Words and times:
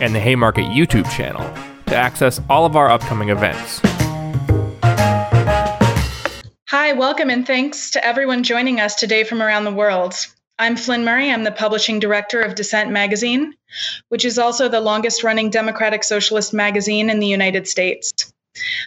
and 0.00 0.14
the 0.14 0.20
Haymarket 0.20 0.66
YouTube 0.66 1.10
channel 1.10 1.42
to 1.86 1.96
access 1.96 2.40
all 2.48 2.66
of 2.66 2.76
our 2.76 2.90
upcoming 2.90 3.28
events. 3.28 3.80
Hi, 6.68 6.92
welcome, 6.92 7.30
and 7.30 7.46
thanks 7.46 7.92
to 7.92 8.04
everyone 8.04 8.42
joining 8.42 8.80
us 8.80 8.96
today 8.96 9.24
from 9.24 9.40
around 9.40 9.64
the 9.64 9.72
world. 9.72 10.14
I'm 10.58 10.76
Flynn 10.76 11.04
Murray. 11.04 11.30
I'm 11.30 11.44
the 11.44 11.50
publishing 11.50 11.98
director 11.98 12.40
of 12.40 12.54
Dissent 12.54 12.90
Magazine, 12.90 13.54
which 14.08 14.24
is 14.24 14.38
also 14.38 14.68
the 14.68 14.80
longest 14.80 15.24
running 15.24 15.50
democratic 15.50 16.04
socialist 16.04 16.52
magazine 16.52 17.10
in 17.10 17.20
the 17.20 17.26
United 17.26 17.66
States. 17.66 18.12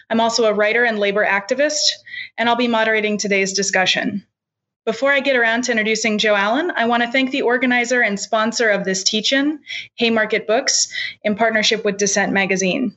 I'm 0.09 0.21
also 0.21 0.45
a 0.45 0.53
writer 0.53 0.83
and 0.85 0.97
labor 0.97 1.25
activist, 1.25 1.81
and 2.37 2.47
I'll 2.47 2.55
be 2.55 2.67
moderating 2.67 3.17
today's 3.17 3.53
discussion. 3.53 4.25
Before 4.87 5.11
I 5.11 5.19
get 5.19 5.35
around 5.35 5.65
to 5.65 5.71
introducing 5.71 6.17
Joe 6.17 6.33
Allen, 6.33 6.71
I 6.73 6.85
want 6.85 7.03
to 7.03 7.11
thank 7.11 7.31
the 7.31 7.41
organizer 7.41 7.99
and 7.99 8.17
sponsor 8.17 8.69
of 8.69 8.85
this 8.85 9.03
teach-in, 9.03 9.59
Haymarket 9.95 10.47
Books, 10.47 10.87
in 11.25 11.35
partnership 11.35 11.83
with 11.83 11.97
Dissent 11.97 12.31
Magazine. 12.31 12.95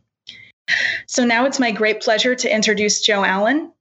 So 1.08 1.24
now 1.24 1.47
it's 1.47 1.58
my 1.58 1.72
great 1.72 2.00
pleasure 2.00 2.36
to 2.36 2.55
introduce 2.55 3.00
Joe 3.00 3.24
Allen. 3.24 3.72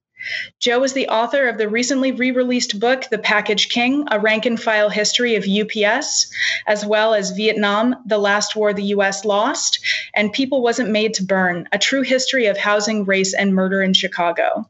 Joe 0.58 0.82
is 0.82 0.92
the 0.92 1.06
author 1.06 1.46
of 1.46 1.56
the 1.56 1.68
recently 1.68 2.10
re 2.10 2.32
released 2.32 2.80
book, 2.80 3.04
The 3.12 3.18
Package 3.18 3.68
King 3.68 4.08
A 4.10 4.18
Rank 4.18 4.44
and 4.44 4.60
File 4.60 4.90
History 4.90 5.36
of 5.36 5.46
UPS, 5.46 6.34
as 6.66 6.84
well 6.84 7.14
as 7.14 7.30
Vietnam, 7.30 7.94
The 8.06 8.18
Last 8.18 8.56
War 8.56 8.72
the 8.72 8.90
U.S. 8.96 9.24
Lost, 9.24 9.78
and 10.16 10.32
People 10.32 10.62
Wasn't 10.62 10.90
Made 10.90 11.14
to 11.14 11.22
Burn 11.22 11.68
A 11.70 11.78
True 11.78 12.02
History 12.02 12.46
of 12.46 12.58
Housing, 12.58 13.04
Race, 13.04 13.34
and 13.34 13.54
Murder 13.54 13.80
in 13.80 13.94
Chicago. 13.94 14.68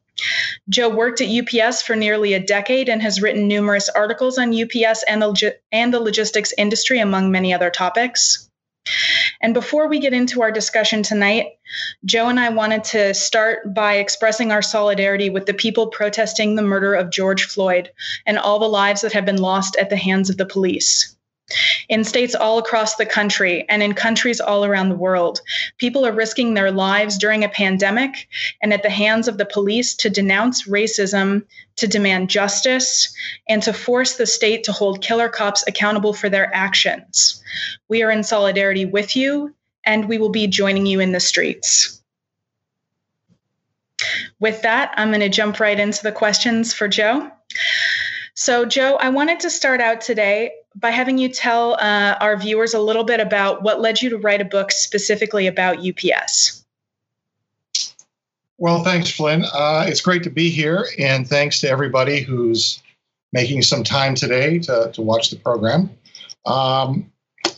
Joe 0.68 0.88
worked 0.88 1.20
at 1.20 1.28
UPS 1.28 1.82
for 1.82 1.96
nearly 1.96 2.34
a 2.34 2.44
decade 2.44 2.88
and 2.88 3.02
has 3.02 3.22
written 3.22 3.48
numerous 3.48 3.88
articles 3.88 4.38
on 4.38 4.54
UPS 4.54 5.02
and 5.08 5.22
the, 5.22 5.56
and 5.72 5.92
the 5.92 6.00
logistics 6.00 6.52
industry, 6.56 6.98
among 6.98 7.30
many 7.30 7.52
other 7.52 7.70
topics. 7.70 8.48
And 9.40 9.54
before 9.54 9.88
we 9.88 9.98
get 9.98 10.12
into 10.12 10.42
our 10.42 10.50
discussion 10.50 11.02
tonight, 11.02 11.46
Joe 12.04 12.28
and 12.28 12.40
I 12.40 12.50
wanted 12.50 12.84
to 12.84 13.14
start 13.14 13.74
by 13.74 13.94
expressing 13.94 14.52
our 14.52 14.62
solidarity 14.62 15.30
with 15.30 15.46
the 15.46 15.54
people 15.54 15.88
protesting 15.88 16.54
the 16.54 16.62
murder 16.62 16.94
of 16.94 17.10
George 17.10 17.44
Floyd 17.44 17.90
and 18.26 18.38
all 18.38 18.58
the 18.58 18.68
lives 18.68 19.02
that 19.02 19.12
have 19.12 19.24
been 19.24 19.40
lost 19.40 19.76
at 19.76 19.90
the 19.90 19.96
hands 19.96 20.30
of 20.30 20.36
the 20.36 20.46
police. 20.46 21.16
In 21.88 22.04
states 22.04 22.34
all 22.34 22.58
across 22.58 22.96
the 22.96 23.06
country 23.06 23.66
and 23.68 23.82
in 23.82 23.94
countries 23.94 24.40
all 24.40 24.64
around 24.64 24.88
the 24.88 24.94
world, 24.94 25.40
people 25.78 26.06
are 26.06 26.12
risking 26.12 26.54
their 26.54 26.70
lives 26.70 27.18
during 27.18 27.42
a 27.42 27.48
pandemic 27.48 28.28
and 28.62 28.72
at 28.72 28.82
the 28.82 28.90
hands 28.90 29.26
of 29.26 29.38
the 29.38 29.44
police 29.44 29.94
to 29.94 30.10
denounce 30.10 30.68
racism, 30.68 31.44
to 31.76 31.86
demand 31.88 32.30
justice, 32.30 33.12
and 33.48 33.62
to 33.62 33.72
force 33.72 34.16
the 34.16 34.26
state 34.26 34.64
to 34.64 34.72
hold 34.72 35.02
killer 35.02 35.28
cops 35.28 35.64
accountable 35.66 36.12
for 36.12 36.28
their 36.28 36.54
actions. 36.54 37.42
We 37.88 38.02
are 38.02 38.10
in 38.10 38.22
solidarity 38.22 38.84
with 38.84 39.16
you, 39.16 39.54
and 39.84 40.08
we 40.08 40.18
will 40.18 40.28
be 40.28 40.46
joining 40.46 40.86
you 40.86 41.00
in 41.00 41.12
the 41.12 41.20
streets. 41.20 42.00
With 44.38 44.62
that, 44.62 44.94
I'm 44.96 45.08
going 45.08 45.20
to 45.20 45.28
jump 45.28 45.60
right 45.60 45.78
into 45.78 46.02
the 46.02 46.12
questions 46.12 46.72
for 46.72 46.88
Joe. 46.88 47.30
So, 48.34 48.64
Joe, 48.64 48.96
I 48.96 49.10
wanted 49.10 49.40
to 49.40 49.50
start 49.50 49.80
out 49.80 50.00
today 50.00 50.52
by 50.80 50.90
having 50.90 51.18
you 51.18 51.28
tell 51.28 51.74
uh, 51.74 52.16
our 52.20 52.36
viewers 52.36 52.74
a 52.74 52.80
little 52.80 53.04
bit 53.04 53.20
about 53.20 53.62
what 53.62 53.80
led 53.80 54.00
you 54.00 54.08
to 54.10 54.18
write 54.18 54.40
a 54.40 54.44
book 54.44 54.72
specifically 54.72 55.46
about 55.46 55.78
UPS. 55.86 56.64
Well, 58.58 58.82
thanks, 58.82 59.10
Flynn. 59.10 59.44
Uh, 59.54 59.86
it's 59.88 60.00
great 60.00 60.22
to 60.24 60.30
be 60.30 60.50
here, 60.50 60.86
and 60.98 61.26
thanks 61.26 61.60
to 61.60 61.68
everybody 61.68 62.20
who's 62.20 62.82
making 63.32 63.62
some 63.62 63.84
time 63.84 64.14
today 64.14 64.58
to, 64.58 64.90
to 64.92 65.02
watch 65.02 65.30
the 65.30 65.36
program. 65.36 65.90
Um, 66.46 67.10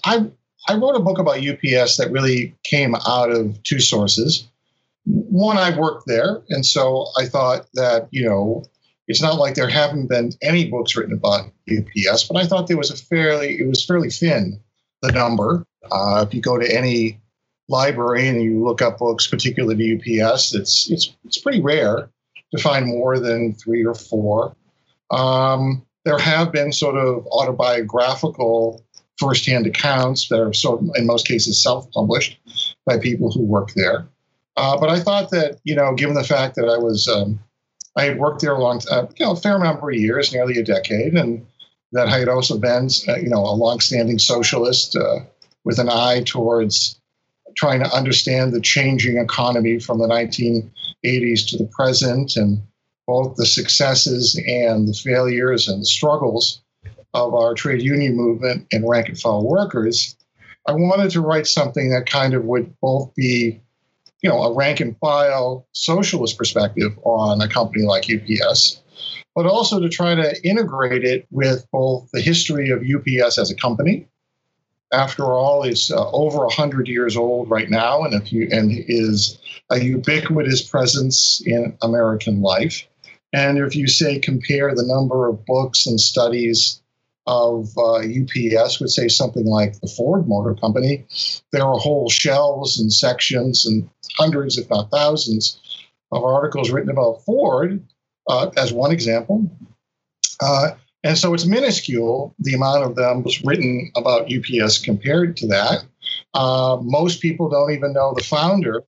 I, 0.04 0.30
I 0.68 0.74
wrote 0.74 0.94
a 0.94 1.00
book 1.00 1.18
about 1.18 1.38
UPS 1.38 1.96
that 1.96 2.10
really 2.10 2.54
came 2.64 2.94
out 2.94 3.30
of 3.30 3.60
two 3.62 3.80
sources. 3.80 4.48
One, 5.04 5.56
I 5.56 5.76
worked 5.76 6.06
there, 6.06 6.42
and 6.50 6.64
so 6.64 7.06
I 7.18 7.26
thought 7.26 7.66
that, 7.74 8.06
you 8.12 8.24
know, 8.24 8.64
it's 9.08 9.22
not 9.22 9.38
like 9.38 9.54
there 9.54 9.68
haven't 9.68 10.08
been 10.08 10.32
any 10.42 10.70
books 10.70 10.96
written 10.96 11.12
about 11.12 11.50
UPS, 11.70 12.24
but 12.24 12.36
I 12.36 12.46
thought 12.46 12.68
there 12.68 12.76
was 12.76 12.90
a 12.90 12.96
fairly 12.96 13.60
it 13.60 13.68
was 13.68 13.84
fairly 13.84 14.10
thin 14.10 14.60
the 15.02 15.12
number. 15.12 15.66
Uh, 15.90 16.24
if 16.26 16.34
you 16.34 16.40
go 16.40 16.58
to 16.58 16.76
any 16.76 17.20
library 17.68 18.28
and 18.28 18.42
you 18.42 18.62
look 18.62 18.80
up 18.80 18.98
books 18.98 19.26
particularly 19.26 19.76
to 19.76 20.22
UPS, 20.22 20.54
it's 20.54 20.90
it's 20.90 21.14
it's 21.24 21.38
pretty 21.38 21.60
rare 21.60 22.08
to 22.54 22.62
find 22.62 22.86
more 22.86 23.18
than 23.18 23.54
three 23.54 23.84
or 23.84 23.94
four. 23.94 24.54
Um, 25.10 25.84
there 26.04 26.18
have 26.18 26.52
been 26.52 26.72
sort 26.72 26.96
of 26.96 27.26
autobiographical 27.26 28.84
firsthand 29.18 29.66
accounts 29.66 30.28
that 30.28 30.40
are 30.40 30.52
sort 30.52 30.82
in 30.96 31.06
most 31.06 31.26
cases 31.26 31.62
self-published 31.62 32.38
by 32.86 32.98
people 32.98 33.30
who 33.30 33.42
work 33.42 33.72
there. 33.74 34.08
Uh, 34.56 34.78
but 34.78 34.90
I 34.90 35.00
thought 35.00 35.30
that 35.30 35.58
you 35.64 35.74
know, 35.74 35.94
given 35.94 36.14
the 36.14 36.24
fact 36.24 36.54
that 36.56 36.66
I 36.68 36.78
was 36.78 37.08
um, 37.08 37.40
I 37.96 38.04
had 38.04 38.18
worked 38.18 38.40
there 38.40 38.54
a 38.54 38.62
long, 38.62 38.80
uh, 38.90 39.06
you 39.16 39.26
know, 39.26 39.32
a 39.32 39.36
fair 39.36 39.58
number 39.58 39.90
of 39.90 39.96
years, 39.96 40.32
nearly 40.32 40.58
a 40.58 40.64
decade, 40.64 41.14
and 41.14 41.46
that 41.92 42.08
I 42.08 42.18
had 42.18 42.28
also 42.28 42.58
been, 42.58 42.88
uh, 43.08 43.16
you 43.16 43.28
know, 43.28 43.44
a 43.44 43.54
longstanding 43.54 44.18
socialist 44.18 44.96
uh, 44.96 45.20
with 45.64 45.78
an 45.78 45.90
eye 45.90 46.22
towards 46.24 46.98
trying 47.54 47.82
to 47.82 47.94
understand 47.94 48.52
the 48.52 48.60
changing 48.60 49.18
economy 49.18 49.78
from 49.78 49.98
the 49.98 50.06
1980s 50.06 51.48
to 51.50 51.58
the 51.58 51.68
present, 51.70 52.36
and 52.36 52.62
both 53.06 53.36
the 53.36 53.46
successes 53.46 54.40
and 54.46 54.88
the 54.88 54.94
failures 54.94 55.68
and 55.68 55.82
the 55.82 55.86
struggles 55.86 56.62
of 57.14 57.34
our 57.34 57.52
trade 57.52 57.82
union 57.82 58.16
movement 58.16 58.66
and 58.72 58.88
rank 58.88 59.08
and 59.08 59.20
file 59.20 59.46
workers. 59.46 60.16
I 60.66 60.72
wanted 60.72 61.10
to 61.10 61.20
write 61.20 61.46
something 61.46 61.90
that 61.90 62.06
kind 62.06 62.32
of 62.32 62.44
would 62.44 62.74
both 62.80 63.14
be 63.14 63.60
you 64.22 64.30
know, 64.30 64.42
a 64.42 64.54
rank 64.54 64.80
and 64.80 64.96
file 64.98 65.66
socialist 65.72 66.38
perspective 66.38 66.92
on 67.02 67.40
a 67.40 67.48
company 67.48 67.84
like 67.84 68.06
UPS, 68.08 68.80
but 69.34 69.46
also 69.46 69.80
to 69.80 69.88
try 69.88 70.14
to 70.14 70.48
integrate 70.48 71.04
it 71.04 71.26
with 71.30 71.66
both 71.72 72.08
the 72.12 72.20
history 72.20 72.70
of 72.70 72.82
UPS 72.82 73.38
as 73.38 73.50
a 73.50 73.56
company. 73.56 74.06
After 74.92 75.24
all, 75.24 75.64
it's 75.64 75.90
uh, 75.90 76.10
over 76.10 76.38
100 76.40 76.86
years 76.86 77.16
old 77.16 77.50
right 77.50 77.70
now 77.70 78.02
and, 78.02 78.14
if 78.14 78.32
you, 78.32 78.46
and 78.52 78.70
is 78.88 79.38
a 79.70 79.80
ubiquitous 79.80 80.62
presence 80.62 81.42
in 81.46 81.76
American 81.82 82.42
life. 82.42 82.86
And 83.32 83.58
if 83.58 83.74
you 83.74 83.88
say 83.88 84.18
compare 84.18 84.74
the 84.74 84.86
number 84.86 85.26
of 85.26 85.46
books 85.46 85.86
and 85.86 85.98
studies 85.98 86.81
of 87.26 87.68
uh, 87.76 87.98
UPS 87.98 88.80
would 88.80 88.90
say 88.90 89.08
something 89.08 89.46
like 89.46 89.78
the 89.80 89.88
Ford 89.88 90.28
Motor 90.28 90.54
Company, 90.54 91.04
there 91.52 91.64
are 91.64 91.78
whole 91.78 92.08
shelves 92.08 92.80
and 92.80 92.92
sections 92.92 93.64
and 93.66 93.88
hundreds, 94.18 94.58
if 94.58 94.68
not 94.70 94.90
thousands, 94.90 95.58
of 96.10 96.24
articles 96.24 96.70
written 96.70 96.90
about 96.90 97.24
Ford 97.24 97.82
uh, 98.28 98.50
as 98.56 98.72
one 98.72 98.92
example. 98.92 99.50
Uh, 100.40 100.72
and 101.04 101.18
so 101.18 101.34
it's 101.34 101.46
minuscule, 101.46 102.34
the 102.38 102.54
amount 102.54 102.84
of 102.84 102.94
them 102.94 103.22
was 103.22 103.42
written 103.44 103.90
about 103.96 104.30
UPS 104.32 104.78
compared 104.78 105.36
to 105.38 105.46
that. 105.48 105.84
Uh, 106.34 106.78
most 106.82 107.20
people 107.20 107.48
don't 107.48 107.72
even 107.72 107.92
know 107.92 108.14
the 108.14 108.22
founder 108.22 108.84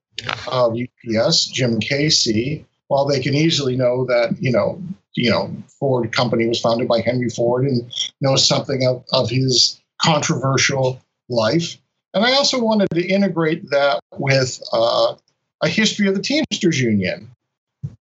of 0.48 0.76
UPS, 0.76 1.46
Jim 1.46 1.80
Casey, 1.80 2.64
while 2.88 3.04
they 3.04 3.20
can 3.20 3.34
easily 3.34 3.76
know 3.76 4.04
that, 4.04 4.36
you 4.40 4.52
know, 4.52 4.80
you 5.14 5.30
know, 5.30 5.54
Ford 5.78 6.12
company 6.12 6.46
was 6.46 6.60
founded 6.60 6.88
by 6.88 7.00
Henry 7.00 7.28
Ford 7.28 7.66
and 7.66 7.90
know 8.20 8.36
something 8.36 8.86
of, 8.86 9.04
of 9.12 9.30
his 9.30 9.80
controversial 10.02 11.00
life. 11.28 11.76
And 12.12 12.24
I 12.24 12.32
also 12.32 12.62
wanted 12.62 12.88
to 12.90 13.06
integrate 13.06 13.70
that 13.70 14.00
with 14.18 14.62
uh, 14.72 15.14
a 15.62 15.68
history 15.68 16.08
of 16.08 16.14
the 16.14 16.22
Teamsters 16.22 16.80
Union, 16.80 17.30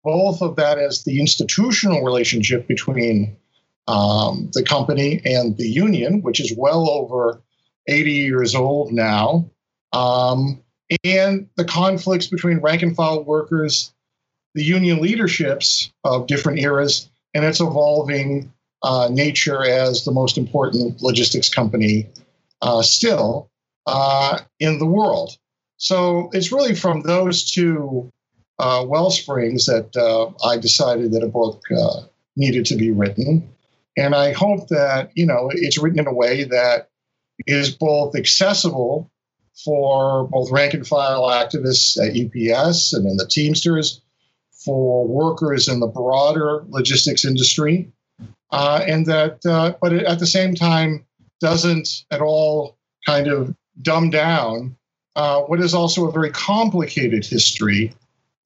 both 0.03 0.41
of 0.41 0.55
that 0.57 0.77
as 0.77 1.03
the 1.03 1.19
institutional 1.19 2.03
relationship 2.03 2.67
between 2.67 3.35
um, 3.87 4.49
the 4.53 4.63
company 4.63 5.21
and 5.25 5.57
the 5.57 5.67
union, 5.67 6.21
which 6.21 6.39
is 6.39 6.53
well 6.55 6.89
over 6.89 7.41
80 7.87 8.11
years 8.11 8.55
old 8.55 8.91
now, 8.91 9.49
um, 9.91 10.61
and 11.03 11.49
the 11.55 11.65
conflicts 11.65 12.27
between 12.27 12.59
rank 12.59 12.81
and 12.81 12.95
file 12.95 13.23
workers 13.23 13.92
the 14.53 14.63
union 14.63 15.01
leaderships 15.01 15.91
of 16.03 16.27
different 16.27 16.59
eras 16.59 17.09
and 17.33 17.43
its 17.45 17.59
evolving 17.59 18.51
uh, 18.83 19.09
nature 19.11 19.63
as 19.63 20.03
the 20.03 20.11
most 20.11 20.37
important 20.37 21.01
logistics 21.01 21.49
company 21.49 22.07
uh, 22.61 22.81
still 22.81 23.49
uh, 23.87 24.39
in 24.59 24.79
the 24.79 24.85
world. 24.85 25.37
So 25.77 26.29
it's 26.33 26.51
really 26.51 26.75
from 26.75 27.01
those 27.01 27.49
two 27.49 28.11
uh, 28.59 28.85
well 28.87 29.09
springs 29.09 29.65
that 29.65 29.95
uh, 29.95 30.31
I 30.47 30.57
decided 30.57 31.11
that 31.13 31.23
a 31.23 31.27
book 31.27 31.61
uh, 31.75 32.01
needed 32.35 32.65
to 32.67 32.75
be 32.75 32.91
written. 32.91 33.49
And 33.97 34.15
I 34.15 34.31
hope 34.31 34.69
that, 34.69 35.11
you 35.15 35.25
know, 35.25 35.49
it's 35.53 35.77
written 35.77 35.99
in 35.99 36.07
a 36.07 36.13
way 36.13 36.45
that 36.45 36.89
is 37.45 37.71
both 37.71 38.15
accessible 38.15 39.11
for 39.63 40.27
both 40.27 40.51
rank 40.51 40.73
and 40.73 40.87
file 40.87 41.23
activists 41.23 41.97
at 41.97 42.15
UPS 42.15 42.93
and 42.93 43.05
in 43.05 43.17
the 43.17 43.27
Teamsters, 43.27 44.01
for 44.63 45.07
workers 45.07 45.67
in 45.67 45.79
the 45.79 45.87
broader 45.87 46.63
logistics 46.69 47.25
industry, 47.25 47.91
uh, 48.51 48.83
and 48.87 49.05
that, 49.05 49.45
uh, 49.45 49.73
but 49.81 49.93
at 49.93 50.19
the 50.19 50.27
same 50.27 50.55
time, 50.55 51.05
doesn't 51.39 52.05
at 52.11 52.21
all 52.21 52.77
kind 53.05 53.27
of 53.27 53.53
dumb 53.81 54.09
down 54.09 54.75
uh, 55.15 55.41
what 55.41 55.59
is 55.59 55.73
also 55.73 56.07
a 56.07 56.11
very 56.11 56.31
complicated 56.31 57.25
history 57.25 57.93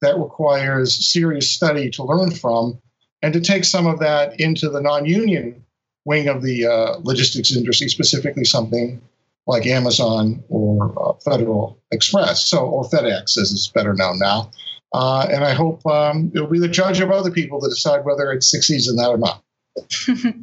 that 0.00 0.18
requires 0.18 1.10
serious 1.10 1.50
study 1.50 1.90
to 1.90 2.04
learn 2.04 2.30
from 2.30 2.78
and 3.22 3.32
to 3.32 3.40
take 3.40 3.64
some 3.64 3.86
of 3.86 3.98
that 3.98 4.38
into 4.38 4.68
the 4.68 4.80
non 4.80 5.04
union 5.04 5.64
wing 6.04 6.28
of 6.28 6.42
the 6.42 6.66
uh, 6.66 6.98
logistics 7.02 7.54
industry, 7.54 7.88
specifically 7.88 8.44
something 8.44 9.00
like 9.46 9.66
Amazon 9.66 10.42
or 10.48 10.94
uh, 11.02 11.12
Federal 11.24 11.78
Express, 11.90 12.46
so 12.46 12.58
or 12.66 12.84
FedEx 12.84 13.38
as 13.38 13.50
it's 13.50 13.68
better 13.68 13.94
known 13.94 14.18
now. 14.18 14.50
Uh, 14.92 15.26
and 15.30 15.44
I 15.44 15.52
hope 15.52 15.84
um, 15.86 16.30
it'll 16.34 16.48
be 16.48 16.58
the 16.58 16.68
judge 16.68 17.00
of 17.00 17.10
other 17.10 17.30
people 17.30 17.60
to 17.60 17.68
decide 17.68 18.04
whether 18.04 18.32
it 18.32 18.42
succeeds 18.42 18.88
in 18.88 18.96
that 18.96 19.08
or 19.08 19.18
not. 19.18 19.42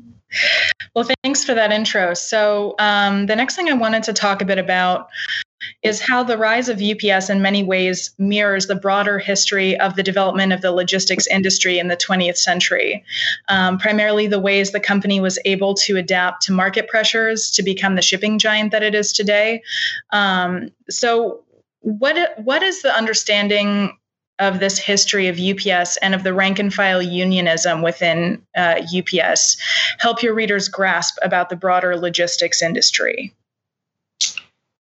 well, 0.95 1.07
thanks 1.23 1.43
for 1.43 1.53
that 1.53 1.71
intro. 1.71 2.13
So, 2.13 2.75
um, 2.79 3.25
the 3.25 3.35
next 3.35 3.55
thing 3.55 3.69
I 3.69 3.73
wanted 3.73 4.03
to 4.03 4.13
talk 4.13 4.41
a 4.41 4.45
bit 4.45 4.59
about 4.59 5.09
is 5.81 5.99
how 5.99 6.23
the 6.23 6.37
rise 6.37 6.69
of 6.69 6.81
UPS 6.81 7.29
in 7.29 7.41
many 7.41 7.63
ways 7.63 8.13
mirrors 8.17 8.67
the 8.67 8.75
broader 8.75 9.17
history 9.17 9.79
of 9.79 9.95
the 9.95 10.03
development 10.03 10.53
of 10.53 10.61
the 10.61 10.71
logistics 10.71 11.27
industry 11.27 11.79
in 11.79 11.87
the 11.87 11.97
20th 11.97 12.37
century. 12.37 13.03
Um, 13.47 13.77
primarily, 13.77 14.27
the 14.27 14.39
ways 14.39 14.71
the 14.71 14.79
company 14.79 15.19
was 15.19 15.39
able 15.45 15.73
to 15.75 15.97
adapt 15.97 16.43
to 16.43 16.51
market 16.51 16.87
pressures 16.87 17.49
to 17.51 17.63
become 17.63 17.95
the 17.95 18.01
shipping 18.01 18.39
giant 18.39 18.71
that 18.71 18.83
it 18.83 18.95
is 18.95 19.11
today. 19.11 19.63
Um, 20.11 20.69
so, 20.89 21.41
what 21.81 22.33
what 22.39 22.63
is 22.63 22.81
the 22.81 22.95
understanding 22.95 23.97
of 24.39 24.59
this 24.59 24.77
history 24.77 25.27
of 25.27 25.39
UPS 25.39 25.97
and 25.97 26.13
of 26.13 26.23
the 26.23 26.33
rank 26.33 26.59
and 26.59 26.73
file 26.73 27.01
unionism 27.01 27.81
within 27.81 28.41
uh, 28.57 28.81
UPS 28.95 29.57
help 29.99 30.21
your 30.21 30.33
readers 30.33 30.67
grasp 30.67 31.17
about 31.21 31.49
the 31.49 31.55
broader 31.55 31.95
logistics 31.95 32.61
industry? 32.61 33.33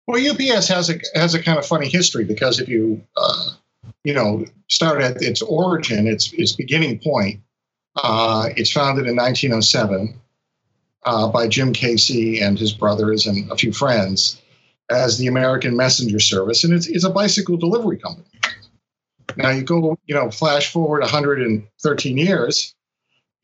Well, 0.06 0.20
UPS 0.20 0.68
has 0.68 0.90
a 0.90 1.00
has 1.14 1.34
a 1.34 1.42
kind 1.42 1.58
of 1.58 1.66
funny 1.66 1.88
history 1.88 2.24
because 2.24 2.60
if 2.60 2.68
you 2.68 3.02
uh, 3.16 3.50
you 4.02 4.12
know 4.12 4.44
start 4.68 5.00
at 5.00 5.22
its 5.22 5.40
origin, 5.40 6.06
its 6.06 6.32
its 6.34 6.52
beginning 6.52 6.98
point, 6.98 7.40
uh, 7.96 8.50
it's 8.56 8.70
founded 8.70 9.06
in 9.06 9.16
1907 9.16 10.18
uh, 11.06 11.28
by 11.28 11.48
Jim 11.48 11.72
Casey 11.72 12.40
and 12.40 12.58
his 12.58 12.72
brothers 12.72 13.26
and 13.26 13.50
a 13.50 13.56
few 13.56 13.72
friends 13.72 14.40
as 14.90 15.16
the 15.16 15.26
American 15.26 15.74
Messenger 15.74 16.20
Service, 16.20 16.64
and 16.64 16.74
it's 16.74 16.86
it's 16.86 17.04
a 17.04 17.10
bicycle 17.10 17.56
delivery 17.56 17.96
company. 17.96 18.26
Now 19.36 19.50
you 19.50 19.62
go 19.62 19.98
you 20.06 20.14
know 20.14 20.30
flash 20.30 20.72
forward 20.72 21.00
113 21.00 22.18
years, 22.18 22.74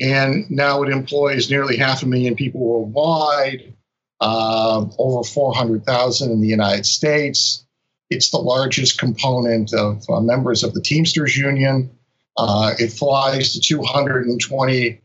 and 0.00 0.50
now 0.50 0.82
it 0.82 0.90
employs 0.90 1.50
nearly 1.50 1.76
half 1.76 2.02
a 2.02 2.06
million 2.06 2.34
people 2.34 2.60
worldwide 2.60 3.74
uh, 4.20 4.84
over 4.98 5.22
400,000 5.22 6.30
in 6.30 6.40
the 6.40 6.48
United 6.48 6.86
States. 6.86 7.64
It's 8.10 8.30
the 8.30 8.38
largest 8.38 8.98
component 8.98 9.72
of 9.72 10.04
uh, 10.08 10.20
members 10.20 10.62
of 10.62 10.74
the 10.74 10.82
Teamsters 10.82 11.36
Union. 11.36 11.90
Uh, 12.36 12.74
it 12.78 12.92
flies 12.92 13.52
to 13.52 13.60
220 13.60 15.00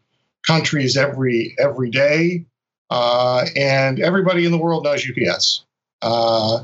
countries 0.46 0.98
every 0.98 1.56
every 1.60 1.90
day, 1.90 2.46
uh, 2.90 3.46
and 3.56 4.00
everybody 4.00 4.46
in 4.46 4.52
the 4.52 4.58
world 4.58 4.84
knows 4.84 5.06
UPS. 5.08 5.66
Uh, 6.02 6.64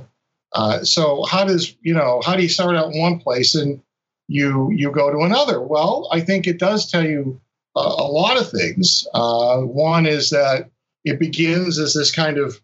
uh, 0.53 0.83
so 0.83 1.24
how 1.24 1.45
does 1.45 1.75
you 1.81 1.94
know 1.94 2.21
how 2.25 2.35
do 2.35 2.44
you 2.44 2.50
start 2.50 2.75
out 2.75 2.94
in 2.94 3.00
one 3.00 3.19
place 3.19 3.56
and 3.56 3.81
you 4.31 4.71
you 4.71 4.91
go 4.91 5.11
to 5.11 5.19
another? 5.19 5.61
Well, 5.61 6.07
I 6.11 6.21
think 6.21 6.47
it 6.47 6.59
does 6.59 6.89
tell 6.89 7.05
you 7.05 7.39
a, 7.75 7.79
a 7.79 8.07
lot 8.07 8.39
of 8.39 8.49
things. 8.49 9.05
one 9.13 10.05
is 10.05 10.29
that 10.29 10.69
it 11.03 11.19
begins 11.19 11.79
as 11.79 11.93
this 11.93 12.11
kind 12.11 12.37
of 12.37 12.59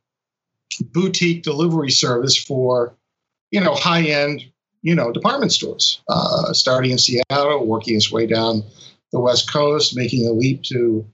boutique 0.91 1.43
delivery 1.43 1.91
service 1.91 2.37
for, 2.37 2.95
you 3.51 3.59
know, 3.59 3.73
high 3.73 4.03
end, 4.03 4.45
you 4.81 4.95
know, 4.95 5.11
department 5.11 5.51
stores, 5.51 6.01
uh, 6.09 6.53
starting 6.53 6.91
in 6.91 6.97
Seattle, 6.97 7.65
working 7.65 7.95
its 7.95 8.11
way 8.11 8.27
down 8.27 8.63
the 9.11 9.19
West 9.19 9.51
Coast, 9.51 9.95
making 9.95 10.27
a 10.27 10.31
leap 10.31 10.63
to 10.63 11.05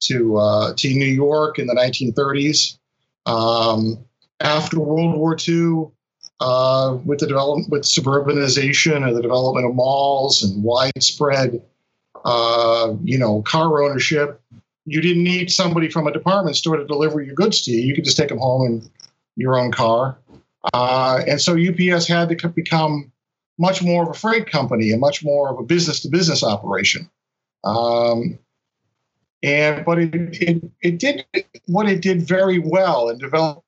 to 0.00 0.36
uh, 0.36 0.74
to 0.76 0.88
New 0.88 1.04
York 1.04 1.58
in 1.58 1.66
the 1.66 1.74
1930s. 1.74 2.78
Um, 3.24 4.04
after 4.40 4.80
World 4.80 5.16
War 5.16 5.36
II, 5.36 5.92
uh, 6.42 6.98
with 7.04 7.20
the 7.20 7.26
development 7.26 7.70
with 7.70 7.82
suburbanization 7.82 9.06
and 9.06 9.16
the 9.16 9.22
development 9.22 9.64
of 9.64 9.74
malls 9.76 10.42
and 10.42 10.64
widespread, 10.64 11.62
uh, 12.24 12.92
you 13.04 13.16
know, 13.16 13.42
car 13.42 13.84
ownership, 13.84 14.40
you 14.84 15.00
didn't 15.00 15.22
need 15.22 15.52
somebody 15.52 15.88
from 15.88 16.08
a 16.08 16.12
department 16.12 16.56
store 16.56 16.76
to 16.76 16.84
deliver 16.84 17.22
your 17.22 17.36
goods 17.36 17.62
to 17.62 17.70
you. 17.70 17.82
You 17.82 17.94
could 17.94 18.04
just 18.04 18.16
take 18.16 18.28
them 18.28 18.38
home 18.38 18.66
in 18.66 18.90
your 19.36 19.56
own 19.56 19.70
car. 19.70 20.18
Uh, 20.74 21.22
and 21.28 21.40
so 21.40 21.56
UPS 21.56 22.08
had 22.08 22.36
to 22.36 22.48
become 22.48 23.12
much 23.58 23.80
more 23.80 24.02
of 24.02 24.08
a 24.08 24.14
freight 24.14 24.50
company 24.50 24.90
and 24.90 25.00
much 25.00 25.24
more 25.24 25.48
of 25.48 25.58
a 25.60 25.62
business 25.62 26.00
to 26.00 26.08
business 26.08 26.42
operation. 26.42 27.08
Um, 27.62 28.36
and 29.42 29.84
but 29.84 29.98
it, 29.98 30.10
it, 30.14 30.62
it 30.80 30.98
did 30.98 31.24
what 31.66 31.88
it 31.88 32.00
did 32.00 32.26
very 32.26 32.58
well 32.58 33.08
in 33.08 33.18
developing 33.18 33.62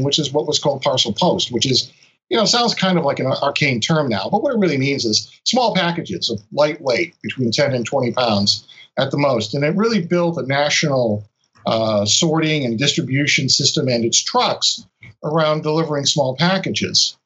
which 0.00 0.18
is 0.18 0.32
what 0.32 0.46
was 0.46 0.58
called 0.58 0.82
parcel 0.82 1.12
post, 1.12 1.52
which 1.52 1.66
is 1.66 1.92
you 2.30 2.36
know 2.36 2.44
sounds 2.44 2.74
kind 2.74 2.98
of 2.98 3.04
like 3.04 3.18
an 3.18 3.26
arcane 3.26 3.80
term 3.80 4.08
now, 4.08 4.28
but 4.30 4.42
what 4.42 4.54
it 4.54 4.58
really 4.58 4.78
means 4.78 5.04
is 5.04 5.30
small 5.44 5.74
packages 5.74 6.30
of 6.30 6.40
lightweight 6.52 7.14
between 7.22 7.50
10 7.50 7.74
and 7.74 7.84
20 7.84 8.12
pounds 8.12 8.66
at 8.98 9.10
the 9.10 9.18
most. 9.18 9.54
And 9.54 9.64
it 9.64 9.76
really 9.76 10.04
built 10.04 10.38
a 10.38 10.46
national 10.46 11.28
uh, 11.66 12.06
sorting 12.06 12.64
and 12.64 12.78
distribution 12.78 13.48
system 13.48 13.88
and 13.88 14.04
its 14.04 14.22
trucks 14.22 14.86
around 15.24 15.62
delivering 15.62 16.06
small 16.06 16.36
packages. 16.36 17.16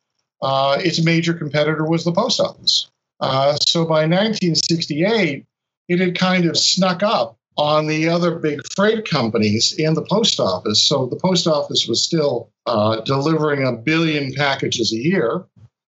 Uh, 0.42 0.78
its 0.80 1.02
major 1.04 1.34
competitor 1.34 1.84
was 1.84 2.04
the 2.04 2.12
post 2.12 2.40
office. 2.40 2.90
Uh, 3.20 3.56
so 3.68 3.84
by 3.84 4.06
1968, 4.06 5.44
it 5.88 6.00
had 6.00 6.18
kind 6.18 6.46
of 6.46 6.56
snuck 6.56 7.02
up 7.02 7.36
on 7.60 7.86
the 7.86 8.08
other 8.08 8.36
big 8.36 8.60
freight 8.74 9.08
companies 9.08 9.74
and 9.78 9.96
the 9.96 10.02
post 10.02 10.40
office. 10.40 10.82
So 10.88 11.06
the 11.06 11.16
post 11.16 11.46
office 11.46 11.86
was 11.86 12.02
still 12.02 12.50
uh, 12.66 13.00
delivering 13.02 13.66
a 13.66 13.72
billion 13.72 14.32
packages 14.32 14.92
a 14.92 14.96
year 14.96 15.44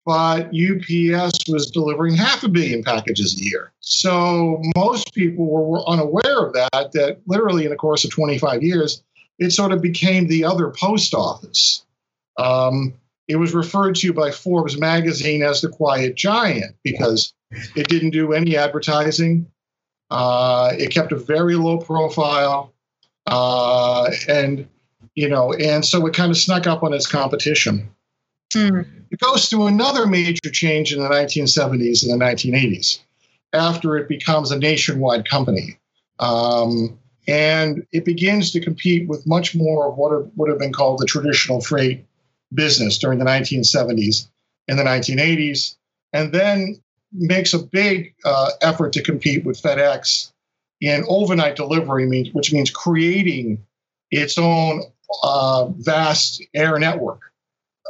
but 0.07 0.49
UPS 0.49 1.39
was 1.49 1.71
delivering 1.71 2.17
half 2.17 2.43
a 2.43 2.49
billion 2.49 2.83
packages 2.83 3.39
a 3.39 3.45
year. 3.45 3.73
So 3.81 4.61
most 4.77 5.15
people 5.15 5.47
were, 5.47 5.89
unaware 5.89 6.47
of 6.47 6.53
that, 6.55 6.91
that 6.93 7.21
literally 7.27 7.65
in 7.65 7.71
the 7.71 7.77
course 7.77 8.05
of 8.05 8.11
25 8.11 8.63
years, 8.63 9.03
it 9.39 9.51
sort 9.51 9.73
of 9.73 9.81
became 9.81 10.27
the 10.27 10.45
other 10.45 10.71
post 10.71 11.15
office. 11.15 11.85
Um, 12.39 12.95
it 13.29 13.37
was 13.37 13.55
referred 13.55 13.95
to 13.97 14.13
by 14.13 14.31
Forbes 14.31 14.79
magazine 14.79 15.43
as 15.43 15.61
the 15.61 15.69
quiet 15.69 16.17
giant 16.17 16.75
because 16.83 17.33
it 17.77 17.89
didn't 17.89 18.11
do 18.11 18.33
any 18.33 18.57
advertising. 18.57 19.47
Uh, 20.11 20.73
it 20.79 20.91
kept 20.91 21.13
a 21.13 21.17
very 21.17 21.55
low 21.55 21.79
profile. 21.79 22.73
Uh, 23.27 24.11
and, 24.29 24.69
you 25.15 25.29
know, 25.29 25.53
and 25.55 25.85
so 25.85 26.05
it 26.07 26.15
kind 26.15 26.31
of 26.31 26.37
snuck 26.37 26.67
up 26.67 26.83
on 26.83 26.93
its 26.93 27.07
competition. 27.07 27.89
Mm. 28.55 28.87
It 29.11 29.21
goes 29.21 29.49
through 29.49 29.67
another 29.67 30.07
major 30.07 30.51
change 30.51 30.93
in 30.93 31.01
the 31.01 31.09
1970s 31.09 32.03
and 32.03 32.21
the 32.21 32.25
1980s 32.25 33.01
after 33.53 33.97
it 33.97 34.09
becomes 34.09 34.51
a 34.51 34.59
nationwide 34.59 35.29
company. 35.29 35.79
Um, 36.19 36.99
and 37.27 37.87
it 37.93 38.05
begins 38.05 38.51
to 38.53 38.61
compete 38.61 39.09
with 39.09 39.27
much 39.27 39.55
more 39.55 39.87
of 39.87 39.97
what 39.97 40.37
would 40.37 40.51
have 40.51 40.59
been 40.59 40.73
called 40.73 40.99
the 40.99 41.07
traditional 41.07 41.61
freight 41.61 42.05
business 42.55 42.99
during 42.99 43.19
the 43.19 43.25
1970s 43.25 44.29
and 44.69 44.79
the 44.79 44.83
1980s, 44.85 45.77
and 46.13 46.33
then 46.33 46.81
makes 47.13 47.53
a 47.55 47.59
big 47.59 48.15
uh, 48.25 48.51
effort 48.63 48.93
to 48.93 49.03
compete 49.03 49.45
with 49.45 49.61
FedEx 49.61 50.33
in 50.81 51.05
overnight 51.09 51.57
delivery, 51.57 52.31
which 52.33 52.53
means 52.53 52.71
creating 52.71 53.65
its 54.11 54.39
own 54.39 54.83
uh, 55.23 55.67
vast 55.67 56.43
air 56.55 56.79
network 56.79 57.31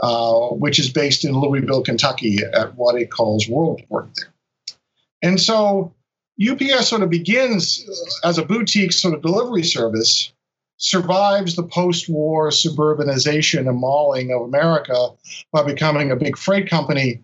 uh, 0.03 0.49
which 0.49 0.79
is 0.79 0.91
based 0.91 1.25
in 1.25 1.39
Louisville, 1.39 1.83
Kentucky, 1.83 2.39
at 2.55 2.75
what 2.77 2.97
it 2.97 3.11
calls 3.11 3.47
Worldport 3.47 4.09
there. 4.15 4.33
And 5.23 5.39
so 5.39 5.93
UPS 6.43 6.89
sort 6.89 7.03
of 7.03 7.11
begins 7.11 7.85
as 8.25 8.39
a 8.39 8.45
boutique 8.45 8.93
sort 8.93 9.13
of 9.15 9.21
delivery 9.21 9.63
service 9.63 10.33
survives 10.79 11.55
the 11.55 11.63
post-war 11.63 12.49
suburbanization 12.49 13.69
and 13.69 13.79
malling 13.79 14.33
of 14.33 14.41
America 14.41 15.11
by 15.53 15.63
becoming 15.63 16.11
a 16.11 16.17
big 16.17 16.39
freight 16.39 16.71
company. 16.71 17.23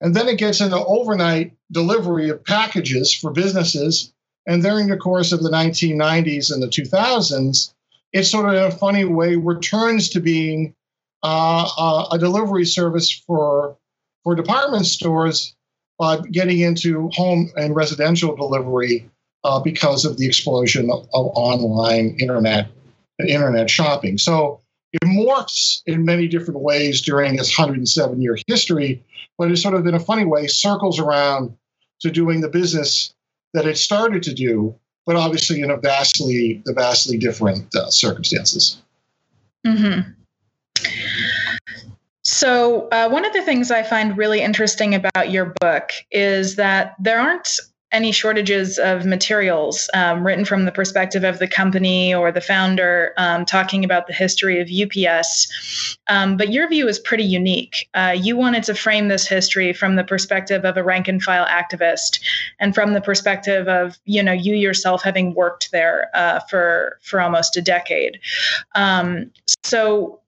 And 0.00 0.14
then 0.14 0.28
it 0.28 0.38
gets 0.38 0.60
into 0.60 0.76
overnight 0.76 1.52
delivery 1.72 2.28
of 2.28 2.44
packages 2.44 3.12
for 3.12 3.32
businesses. 3.32 4.12
And 4.46 4.62
during 4.62 4.88
the 4.88 4.96
course 4.96 5.32
of 5.32 5.42
the 5.42 5.50
1990s 5.50 6.52
and 6.52 6.62
the 6.62 6.68
2000s, 6.68 7.72
it 8.12 8.24
sort 8.24 8.48
of 8.48 8.54
in 8.54 8.62
a 8.62 8.70
funny 8.70 9.04
way 9.04 9.36
returns 9.36 10.08
to 10.10 10.20
being 10.20 10.74
uh, 11.22 11.68
uh, 11.76 12.08
a 12.12 12.18
delivery 12.18 12.64
service 12.64 13.10
for 13.10 13.76
for 14.24 14.34
department 14.34 14.86
stores 14.86 15.54
by 15.98 16.18
getting 16.30 16.60
into 16.60 17.08
home 17.12 17.50
and 17.56 17.74
residential 17.74 18.36
delivery 18.36 19.08
uh, 19.44 19.60
because 19.60 20.04
of 20.04 20.16
the 20.16 20.26
explosion 20.26 20.90
of, 20.90 21.08
of 21.12 21.26
online 21.34 22.16
internet 22.18 22.68
internet 23.26 23.68
shopping. 23.68 24.16
So 24.16 24.60
it 24.92 25.02
morphs 25.02 25.82
in 25.86 26.04
many 26.04 26.28
different 26.28 26.60
ways 26.60 27.02
during 27.02 27.34
its 27.34 27.56
107 27.56 28.22
year 28.22 28.38
history, 28.46 29.04
but 29.38 29.50
it's 29.50 29.62
sort 29.62 29.74
of 29.74 29.86
in 29.86 29.94
a 29.94 30.00
funny 30.00 30.24
way 30.24 30.46
circles 30.46 30.98
around 30.98 31.56
to 32.00 32.10
doing 32.10 32.40
the 32.40 32.48
business 32.48 33.14
that 33.54 33.66
it 33.66 33.78
started 33.78 34.22
to 34.24 34.34
do, 34.34 34.74
but 35.06 35.16
obviously 35.16 35.62
in 35.62 35.70
a 35.70 35.76
vastly, 35.76 36.60
the 36.64 36.74
vastly 36.74 37.16
different 37.16 37.74
uh, 37.74 37.88
circumstances. 37.88 38.82
Mm-hmm. 39.66 40.10
So, 42.24 42.88
uh, 42.92 43.08
one 43.08 43.24
of 43.24 43.32
the 43.32 43.42
things 43.42 43.70
I 43.70 43.82
find 43.82 44.16
really 44.16 44.42
interesting 44.42 44.94
about 44.94 45.30
your 45.30 45.54
book 45.60 45.90
is 46.10 46.56
that 46.56 46.94
there 46.98 47.18
aren't 47.18 47.48
any 47.90 48.12
shortages 48.12 48.78
of 48.78 49.06
materials 49.06 49.88
um, 49.94 50.26
written 50.26 50.44
from 50.44 50.64
the 50.64 50.72
perspective 50.72 51.24
of 51.24 51.38
the 51.38 51.48
company 51.48 52.14
or 52.14 52.30
the 52.30 52.40
founder 52.40 53.14
um, 53.16 53.46
talking 53.46 53.84
about 53.84 54.06
the 54.06 54.12
history 54.12 54.60
of 54.60 54.68
UPS. 54.68 55.96
Um, 56.06 56.36
but 56.36 56.52
your 56.52 56.68
view 56.68 56.86
is 56.86 56.98
pretty 56.98 57.24
unique. 57.24 57.88
Uh, 57.94 58.14
you 58.16 58.36
wanted 58.36 58.62
to 58.64 58.74
frame 58.74 59.08
this 59.08 59.26
history 59.26 59.72
from 59.72 59.96
the 59.96 60.04
perspective 60.04 60.64
of 60.64 60.76
a 60.76 60.84
rank 60.84 61.08
and 61.08 61.22
file 61.22 61.46
activist 61.46 62.20
and 62.58 62.74
from 62.74 62.92
the 62.92 63.00
perspective 63.00 63.68
of, 63.68 63.98
you 64.04 64.22
know, 64.22 64.32
you 64.32 64.54
yourself 64.54 65.02
having 65.02 65.34
worked 65.34 65.70
there 65.72 66.10
uh, 66.14 66.40
for, 66.50 66.98
for 67.02 67.20
almost 67.20 67.56
a 67.56 67.62
decade. 67.62 68.20
Um, 68.74 69.30
so 69.64 70.20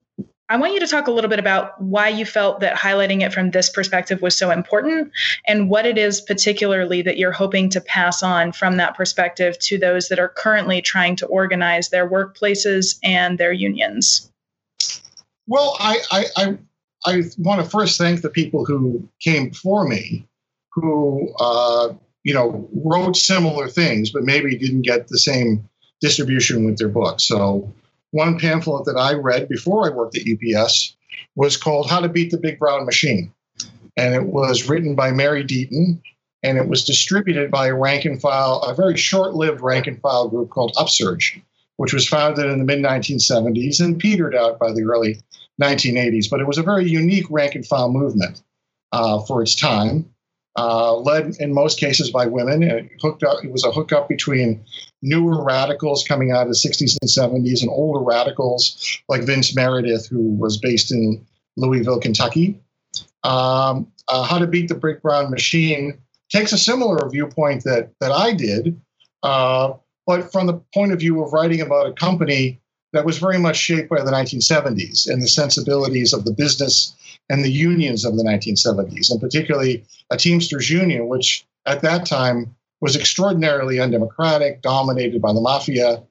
I 0.50 0.56
want 0.56 0.74
you 0.74 0.80
to 0.80 0.86
talk 0.88 1.06
a 1.06 1.12
little 1.12 1.30
bit 1.30 1.38
about 1.38 1.80
why 1.80 2.08
you 2.08 2.26
felt 2.26 2.58
that 2.58 2.76
highlighting 2.76 3.22
it 3.22 3.32
from 3.32 3.52
this 3.52 3.70
perspective 3.70 4.20
was 4.20 4.36
so 4.36 4.50
important 4.50 5.12
and 5.46 5.70
what 5.70 5.86
it 5.86 5.96
is 5.96 6.20
particularly 6.20 7.02
that 7.02 7.18
you're 7.18 7.30
hoping 7.30 7.70
to 7.70 7.80
pass 7.80 8.20
on 8.20 8.50
from 8.50 8.76
that 8.78 8.96
perspective 8.96 9.56
to 9.60 9.78
those 9.78 10.08
that 10.08 10.18
are 10.18 10.28
currently 10.28 10.82
trying 10.82 11.14
to 11.14 11.26
organize 11.26 11.90
their 11.90 12.10
workplaces 12.10 12.98
and 13.04 13.38
their 13.38 13.52
unions. 13.52 14.28
Well, 15.46 15.76
I, 15.78 15.98
I, 16.10 16.24
I, 16.36 16.58
I 17.06 17.22
want 17.38 17.62
to 17.62 17.70
first 17.70 17.96
thank 17.96 18.22
the 18.22 18.28
people 18.28 18.64
who 18.64 19.08
came 19.20 19.50
before 19.50 19.86
me 19.86 20.26
who, 20.72 21.32
uh, 21.38 21.94
you 22.24 22.34
know, 22.34 22.68
wrote 22.84 23.16
similar 23.16 23.68
things, 23.68 24.10
but 24.10 24.24
maybe 24.24 24.58
didn't 24.58 24.82
get 24.82 25.06
the 25.06 25.18
same 25.18 25.68
distribution 26.00 26.64
with 26.64 26.76
their 26.76 26.88
books. 26.88 27.22
So 27.22 27.72
one 28.10 28.38
pamphlet 28.38 28.84
that 28.86 28.96
I 28.96 29.14
read 29.14 29.48
before 29.48 29.86
I 29.86 29.94
worked 29.94 30.16
at 30.16 30.24
UPS 30.26 30.96
was 31.36 31.56
called 31.56 31.88
How 31.88 32.00
to 32.00 32.08
Beat 32.08 32.30
the 32.30 32.38
Big 32.38 32.58
Brown 32.58 32.84
Machine. 32.84 33.32
And 33.96 34.14
it 34.14 34.26
was 34.26 34.68
written 34.68 34.94
by 34.94 35.10
Mary 35.10 35.44
Deaton, 35.44 36.00
and 36.42 36.58
it 36.58 36.68
was 36.68 36.84
distributed 36.84 37.50
by 37.50 37.66
a 37.66 37.74
rank 37.74 38.04
and 38.04 38.20
file, 38.20 38.60
a 38.62 38.74
very 38.74 38.96
short 38.96 39.34
lived 39.34 39.60
rank 39.60 39.86
and 39.86 40.00
file 40.00 40.28
group 40.28 40.50
called 40.50 40.72
Upsurge, 40.76 41.40
which 41.76 41.92
was 41.92 42.08
founded 42.08 42.46
in 42.46 42.58
the 42.58 42.64
mid 42.64 42.78
1970s 42.78 43.80
and 43.80 43.98
petered 43.98 44.34
out 44.34 44.58
by 44.58 44.72
the 44.72 44.82
early 44.82 45.16
1980s. 45.60 46.30
But 46.30 46.40
it 46.40 46.46
was 46.46 46.58
a 46.58 46.62
very 46.62 46.88
unique 46.88 47.26
rank 47.30 47.54
and 47.54 47.66
file 47.66 47.92
movement 47.92 48.42
uh, 48.92 49.20
for 49.20 49.42
its 49.42 49.54
time 49.54 50.10
uh, 50.56 50.96
led 50.96 51.36
in 51.38 51.54
most 51.54 51.78
cases 51.78 52.10
by 52.10 52.26
women. 52.26 52.62
It 52.62 52.90
hooked 53.00 53.22
up. 53.22 53.44
It 53.44 53.52
was 53.52 53.64
a 53.64 53.70
hookup 53.70 54.08
between 54.08 54.64
newer 55.02 55.44
radicals 55.44 56.04
coming 56.06 56.32
out 56.32 56.42
of 56.42 56.48
the 56.48 56.54
60s 56.54 56.96
and 57.00 57.10
70s 57.10 57.62
and 57.62 57.70
older 57.70 58.04
radicals 58.04 59.00
like 59.08 59.22
Vince 59.22 59.54
Meredith, 59.54 60.06
who 60.08 60.34
was 60.36 60.58
based 60.58 60.92
in 60.92 61.24
Louisville, 61.56 62.00
Kentucky. 62.00 62.60
Um, 63.22 63.90
uh, 64.08 64.24
How 64.24 64.38
to 64.38 64.46
Beat 64.46 64.68
the 64.68 64.74
Big 64.74 65.02
Brown 65.02 65.30
Machine 65.30 65.98
takes 66.30 66.52
a 66.52 66.58
similar 66.58 67.08
viewpoint 67.08 67.64
that 67.64 67.90
that 68.00 68.12
I 68.12 68.32
did, 68.32 68.80
uh, 69.22 69.74
but 70.06 70.32
from 70.32 70.46
the 70.46 70.54
point 70.74 70.92
of 70.92 71.00
view 71.00 71.22
of 71.22 71.32
writing 71.32 71.60
about 71.60 71.86
a 71.86 71.92
company 71.92 72.60
that 72.92 73.04
was 73.04 73.18
very 73.18 73.38
much 73.38 73.56
shaped 73.56 73.88
by 73.88 74.02
the 74.02 74.10
1970s 74.10 75.08
and 75.08 75.22
the 75.22 75.28
sensibilities 75.28 76.12
of 76.12 76.24
the 76.24 76.32
business 76.32 76.94
and 77.30 77.44
the 77.44 77.50
unions 77.50 78.04
of 78.04 78.16
the 78.16 78.24
1970s, 78.24 79.10
and 79.10 79.20
particularly 79.20 79.84
a 80.10 80.16
Teamsters 80.16 80.68
union, 80.68 81.08
which 81.08 81.46
at 81.64 81.80
that 81.82 82.04
time 82.04 82.54
was 82.80 82.96
extraordinarily 82.96 83.78
undemocratic, 83.78 84.62
dominated 84.62 85.22
by 85.22 85.32
the 85.32 85.40
mafia, 85.40 86.02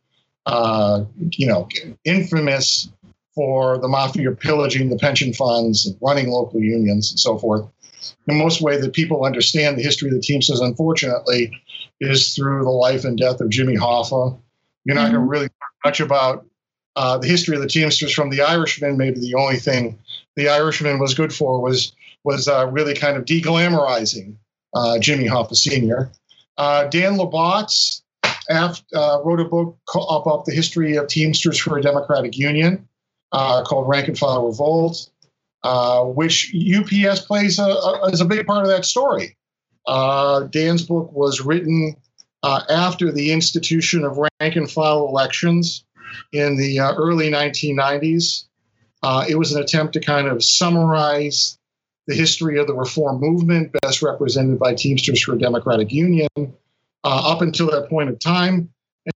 uh, 0.45 1.03
you 1.31 1.45
know, 1.45 1.67
infamous 2.05 2.89
for 3.35 3.77
the 3.79 3.87
mafia 3.87 4.31
pillaging 4.31 4.89
the 4.89 4.97
pension 4.97 5.33
funds 5.33 5.85
and 5.85 5.97
running 6.01 6.29
local 6.29 6.61
unions 6.61 7.11
and 7.11 7.19
so 7.19 7.37
forth. 7.37 7.67
The 8.25 8.33
most 8.33 8.61
way 8.61 8.79
that 8.79 8.93
people 8.93 9.25
understand 9.25 9.77
the 9.77 9.83
history 9.83 10.07
of 10.07 10.15
the 10.15 10.21
Teamsters, 10.21 10.61
unfortunately, 10.61 11.51
is 11.99 12.33
through 12.33 12.63
the 12.63 12.69
life 12.69 13.03
and 13.03 13.17
death 13.17 13.41
of 13.41 13.49
Jimmy 13.49 13.75
Hoffa. 13.75 14.37
You're 14.85 14.95
not 14.95 15.07
mm-hmm. 15.07 15.15
going 15.15 15.25
to 15.25 15.29
really 15.29 15.43
learn 15.43 15.79
much 15.83 15.99
about 15.99 16.45
uh, 16.95 17.17
the 17.17 17.27
history 17.27 17.57
of 17.57 17.61
the 17.61 17.67
Teamsters 17.67 18.13
from 18.13 18.29
the 18.29 18.41
Irishman. 18.41 18.97
Maybe 18.97 19.19
the 19.19 19.35
only 19.35 19.57
thing 19.57 19.99
the 20.39 20.49
Irishman 20.49 20.99
was 20.99 21.13
good 21.13 21.33
for 21.33 21.61
was 21.61 21.91
was 22.23 22.47
uh, 22.47 22.67
really 22.67 22.95
kind 22.95 23.17
of 23.17 23.25
deglamorizing 23.25 24.35
uh, 24.73 24.99
Jimmy 24.99 25.25
Hoffa 25.25 25.55
Sr. 25.55 26.11
Uh, 26.57 26.85
Dan 26.85 27.17
La 27.17 27.29
Botz 27.29 28.01
uh, 28.49 29.19
wrote 29.23 29.39
a 29.39 29.45
book 29.45 29.77
about 30.09 30.45
the 30.45 30.53
history 30.53 30.95
of 30.95 31.07
Teamsters 31.07 31.59
for 31.59 31.77
a 31.77 31.81
Democratic 31.81 32.37
Union 32.37 32.87
uh, 33.31 33.63
called 33.63 33.87
Rank 33.87 34.07
and 34.07 34.17
File 34.17 34.47
Revolt, 34.47 35.09
which 36.15 36.53
UPS 36.55 37.21
plays 37.21 37.59
a, 37.59 37.63
a, 37.63 38.11
as 38.11 38.21
a 38.21 38.25
big 38.25 38.45
part 38.45 38.63
of 38.63 38.69
that 38.69 38.85
story. 38.85 39.37
Dan's 39.87 40.83
book 40.83 41.11
was 41.13 41.41
written 41.41 41.95
after 42.43 43.11
the 43.11 43.31
institution 43.31 44.03
of 44.03 44.17
rank 44.17 44.55
and 44.55 44.69
file 44.69 45.07
elections 45.07 45.85
in 46.31 46.57
the 46.57 46.79
uh, 46.79 46.93
early 46.95 47.29
1990s. 47.29 48.45
Uh, 49.01 49.25
it 49.27 49.35
was 49.35 49.53
an 49.53 49.61
attempt 49.61 49.93
to 49.93 49.99
kind 49.99 50.27
of 50.27 50.43
summarize 50.43 51.57
the 52.07 52.15
history 52.15 52.57
of 52.57 52.67
the 52.67 52.73
reform 52.73 53.19
movement, 53.19 53.71
best 53.81 54.01
represented 54.01 54.59
by 54.59 54.73
Teamsters 54.73 55.21
for 55.21 55.33
a 55.33 55.37
Democratic 55.37 55.91
Union, 55.91 56.27
uh, 56.37 56.47
up 57.03 57.41
until 57.41 57.69
that 57.69 57.89
point 57.89 58.09
of 58.09 58.19
time, 58.19 58.69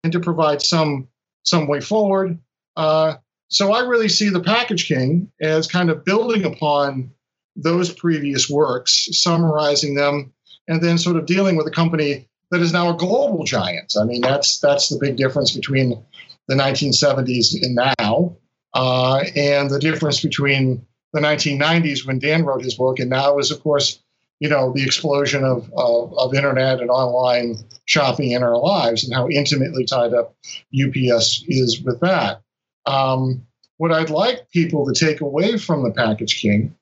and 0.03 0.11
to 0.13 0.19
provide 0.19 0.61
some 0.61 1.07
some 1.43 1.67
way 1.67 1.79
forward. 1.79 2.37
Uh, 2.75 3.15
so 3.47 3.73
I 3.73 3.81
really 3.81 4.09
see 4.09 4.29
the 4.29 4.41
Package 4.41 4.87
King 4.87 5.31
as 5.41 5.67
kind 5.67 5.89
of 5.89 6.05
building 6.05 6.45
upon 6.45 7.11
those 7.55 7.91
previous 7.91 8.49
works, 8.49 9.07
summarizing 9.11 9.95
them, 9.95 10.31
and 10.67 10.81
then 10.81 10.97
sort 10.97 11.17
of 11.17 11.25
dealing 11.25 11.55
with 11.55 11.67
a 11.67 11.71
company 11.71 12.27
that 12.51 12.61
is 12.61 12.73
now 12.73 12.93
a 12.93 12.97
global 12.97 13.43
giant. 13.43 13.93
I 13.99 14.03
mean, 14.03 14.21
that's 14.21 14.59
that's 14.59 14.89
the 14.89 14.97
big 14.99 15.15
difference 15.15 15.51
between 15.51 16.03
the 16.47 16.55
1970s 16.55 17.55
and 17.61 17.75
now, 17.99 18.35
uh, 18.73 19.23
and 19.35 19.69
the 19.69 19.79
difference 19.79 20.21
between 20.21 20.85
the 21.13 21.19
1990s 21.19 22.05
when 22.05 22.19
Dan 22.19 22.45
wrote 22.45 22.63
his 22.63 22.75
book 22.75 22.99
and 22.99 23.09
now 23.09 23.37
is, 23.37 23.51
of 23.51 23.61
course, 23.61 24.01
you 24.39 24.49
know, 24.49 24.73
the 24.73 24.83
explosion 24.83 25.43
of, 25.43 25.71
of, 25.77 26.17
of 26.17 26.33
internet 26.33 26.79
and 26.79 26.89
online 26.89 27.57
shopping 27.85 28.31
in 28.31 28.41
our 28.41 28.57
lives 28.57 29.03
and 29.03 29.13
how 29.13 29.29
intimately 29.29 29.85
tied 29.85 30.13
up 30.13 30.35
UPS 30.73 31.43
is 31.47 31.81
with 31.83 31.99
that. 31.99 32.41
Um, 32.85 33.45
what 33.77 33.91
I'd 33.91 34.09
like 34.09 34.49
people 34.51 34.85
to 34.85 34.93
take 34.93 35.21
away 35.21 35.57
from 35.57 35.83
the 35.83 35.91
Package 35.91 36.41
King 36.41 36.75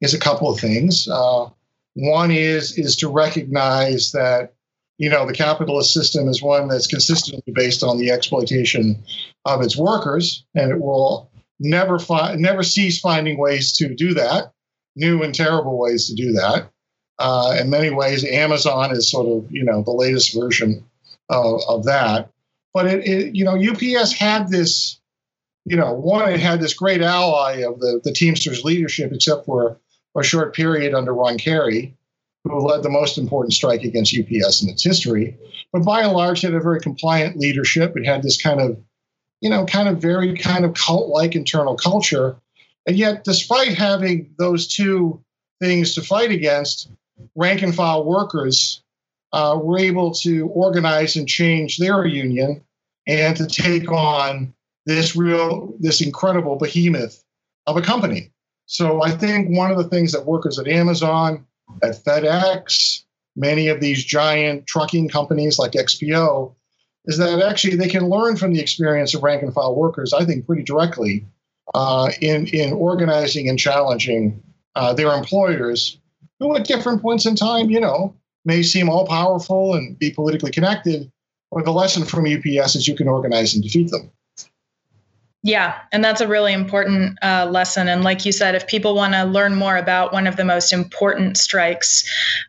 is 0.00 0.14
a 0.14 0.18
couple 0.18 0.50
of 0.50 0.60
things. 0.60 1.08
Uh, 1.08 1.48
one 1.94 2.30
is 2.30 2.76
is 2.78 2.96
to 2.96 3.08
recognize 3.08 4.12
that 4.12 4.52
you 4.98 5.10
know, 5.10 5.26
the 5.26 5.32
capitalist 5.32 5.92
system 5.92 6.28
is 6.28 6.42
one 6.42 6.68
that's 6.68 6.86
consistently 6.86 7.52
based 7.52 7.82
on 7.82 7.98
the 7.98 8.10
exploitation 8.10 9.02
of 9.44 9.60
its 9.60 9.76
workers, 9.76 10.44
and 10.54 10.70
it 10.70 10.80
will 10.80 11.30
never 11.60 11.98
find, 11.98 12.40
never 12.40 12.62
cease 12.62 12.98
finding 12.98 13.38
ways 13.38 13.72
to 13.72 13.94
do 13.94 14.14
that, 14.14 14.52
new 14.94 15.22
and 15.22 15.34
terrible 15.34 15.78
ways 15.78 16.06
to 16.08 16.14
do 16.14 16.32
that. 16.32 16.70
Uh, 17.18 17.56
in 17.60 17.70
many 17.70 17.90
ways, 17.90 18.24
Amazon 18.24 18.90
is 18.92 19.10
sort 19.10 19.26
of, 19.26 19.50
you 19.50 19.64
know, 19.64 19.82
the 19.82 19.92
latest 19.92 20.34
version 20.38 20.84
of, 21.28 21.60
of 21.68 21.84
that. 21.84 22.30
But 22.72 22.86
it, 22.86 23.06
it, 23.06 23.34
you 23.34 23.44
know, 23.44 23.56
UPS 23.56 24.12
had 24.12 24.48
this, 24.48 25.00
you 25.64 25.76
know, 25.76 25.92
one, 25.94 26.30
it 26.30 26.40
had 26.40 26.60
this 26.60 26.74
great 26.74 27.02
ally 27.02 27.62
of 27.62 27.80
the, 27.80 28.00
the 28.04 28.12
Teamsters 28.12 28.64
leadership, 28.64 29.12
except 29.12 29.46
for 29.46 29.78
a 30.16 30.22
short 30.22 30.54
period 30.54 30.94
under 30.94 31.14
Ron 31.14 31.38
Carey 31.38 31.94
who 32.48 32.60
led 32.60 32.82
the 32.82 32.90
most 32.90 33.18
important 33.18 33.52
strike 33.52 33.82
against 33.82 34.16
UPS 34.16 34.62
in 34.62 34.68
its 34.68 34.84
history. 34.84 35.36
But 35.72 35.84
by 35.84 36.02
and 36.02 36.12
large, 36.12 36.40
had 36.40 36.54
a 36.54 36.60
very 36.60 36.80
compliant 36.80 37.38
leadership. 37.38 37.96
It 37.96 38.06
had 38.06 38.22
this 38.22 38.40
kind 38.40 38.60
of 38.60 38.78
you 39.40 39.50
know, 39.50 39.64
kind 39.66 39.88
of 39.88 39.98
very 39.98 40.36
kind 40.36 40.64
of 40.64 40.74
cult 40.74 41.08
like 41.08 41.34
internal 41.34 41.76
culture. 41.76 42.36
And 42.86 42.96
yet, 42.96 43.24
despite 43.24 43.76
having 43.76 44.34
those 44.38 44.66
two 44.66 45.22
things 45.60 45.94
to 45.94 46.02
fight 46.02 46.30
against, 46.30 46.90
rank 47.34 47.62
and 47.62 47.74
file 47.74 48.04
workers 48.04 48.82
uh, 49.32 49.58
were 49.60 49.78
able 49.78 50.12
to 50.14 50.46
organize 50.48 51.16
and 51.16 51.28
change 51.28 51.78
their 51.78 52.06
union 52.06 52.62
and 53.06 53.36
to 53.36 53.46
take 53.46 53.90
on 53.90 54.54
this 54.86 55.16
real, 55.16 55.74
this 55.80 56.00
incredible 56.00 56.56
behemoth 56.56 57.22
of 57.66 57.76
a 57.76 57.82
company. 57.82 58.30
So 58.66 59.02
I 59.02 59.10
think 59.10 59.56
one 59.56 59.70
of 59.70 59.78
the 59.78 59.88
things 59.88 60.12
that 60.12 60.26
workers 60.26 60.58
at 60.58 60.68
Amazon, 60.68 61.46
at 61.82 62.02
FedEx, 62.04 63.04
many 63.34 63.68
of 63.68 63.80
these 63.80 64.04
giant 64.04 64.66
trucking 64.66 65.08
companies 65.08 65.58
like 65.58 65.72
XPO, 65.72 66.54
is 67.06 67.18
that 67.18 67.40
actually 67.40 67.76
they 67.76 67.88
can 67.88 68.08
learn 68.08 68.36
from 68.36 68.52
the 68.52 68.60
experience 68.60 69.14
of 69.14 69.22
rank 69.22 69.42
and 69.42 69.54
file 69.54 69.76
workers, 69.76 70.12
I 70.12 70.24
think, 70.24 70.46
pretty 70.46 70.62
directly 70.62 71.26
uh, 71.74 72.10
in, 72.20 72.46
in 72.48 72.72
organizing 72.72 73.48
and 73.48 73.58
challenging 73.58 74.42
uh, 74.74 74.92
their 74.92 75.12
employers 75.12 75.98
who, 76.40 76.54
at 76.56 76.66
different 76.66 77.02
points 77.02 77.26
in 77.26 77.36
time, 77.36 77.70
you 77.70 77.80
know, 77.80 78.14
may 78.44 78.62
seem 78.62 78.88
all 78.88 79.06
powerful 79.06 79.74
and 79.74 79.98
be 79.98 80.10
politically 80.10 80.50
connected. 80.50 81.10
But 81.50 81.64
the 81.64 81.72
lesson 81.72 82.04
from 82.04 82.26
UPS 82.26 82.76
is 82.76 82.88
you 82.88 82.96
can 82.96 83.08
organize 83.08 83.54
and 83.54 83.62
defeat 83.62 83.90
them. 83.90 84.10
Yeah, 85.46 85.78
and 85.92 86.02
that's 86.02 86.20
a 86.20 86.26
really 86.26 86.52
important 86.52 87.20
uh, 87.22 87.46
lesson. 87.48 87.86
And 87.86 88.02
like 88.02 88.26
you 88.26 88.32
said, 88.32 88.56
if 88.56 88.66
people 88.66 88.96
want 88.96 89.12
to 89.12 89.22
learn 89.22 89.54
more 89.54 89.76
about 89.76 90.12
one 90.12 90.26
of 90.26 90.34
the 90.34 90.44
most 90.44 90.72
important 90.72 91.36
strikes 91.36 92.04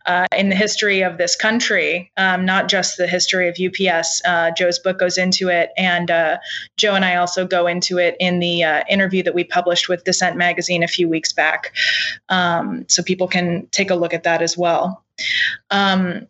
uh, 0.07 0.25
in 0.35 0.49
the 0.49 0.55
history 0.55 1.03
of 1.03 1.19
this 1.19 1.35
country, 1.35 2.11
um, 2.17 2.43
not 2.43 2.69
just 2.69 2.97
the 2.97 3.05
history 3.05 3.47
of 3.47 3.57
UPS, 3.63 4.23
uh, 4.25 4.49
Joe's 4.49 4.79
book 4.79 4.97
goes 4.97 5.19
into 5.19 5.47
it. 5.47 5.69
And 5.77 6.09
uh, 6.09 6.39
Joe 6.77 6.95
and 6.95 7.05
I 7.05 7.17
also 7.17 7.45
go 7.45 7.67
into 7.67 7.99
it 7.99 8.15
in 8.19 8.39
the 8.39 8.63
uh, 8.63 8.83
interview 8.89 9.21
that 9.21 9.35
we 9.35 9.43
published 9.43 9.87
with 9.87 10.03
Dissent 10.03 10.35
Magazine 10.35 10.81
a 10.81 10.87
few 10.87 11.07
weeks 11.07 11.31
back. 11.31 11.75
Um, 12.29 12.83
so 12.89 13.03
people 13.03 13.27
can 13.27 13.67
take 13.67 13.91
a 13.91 13.95
look 13.95 14.15
at 14.15 14.23
that 14.23 14.41
as 14.41 14.57
well. 14.57 15.03
Um, 15.69 16.25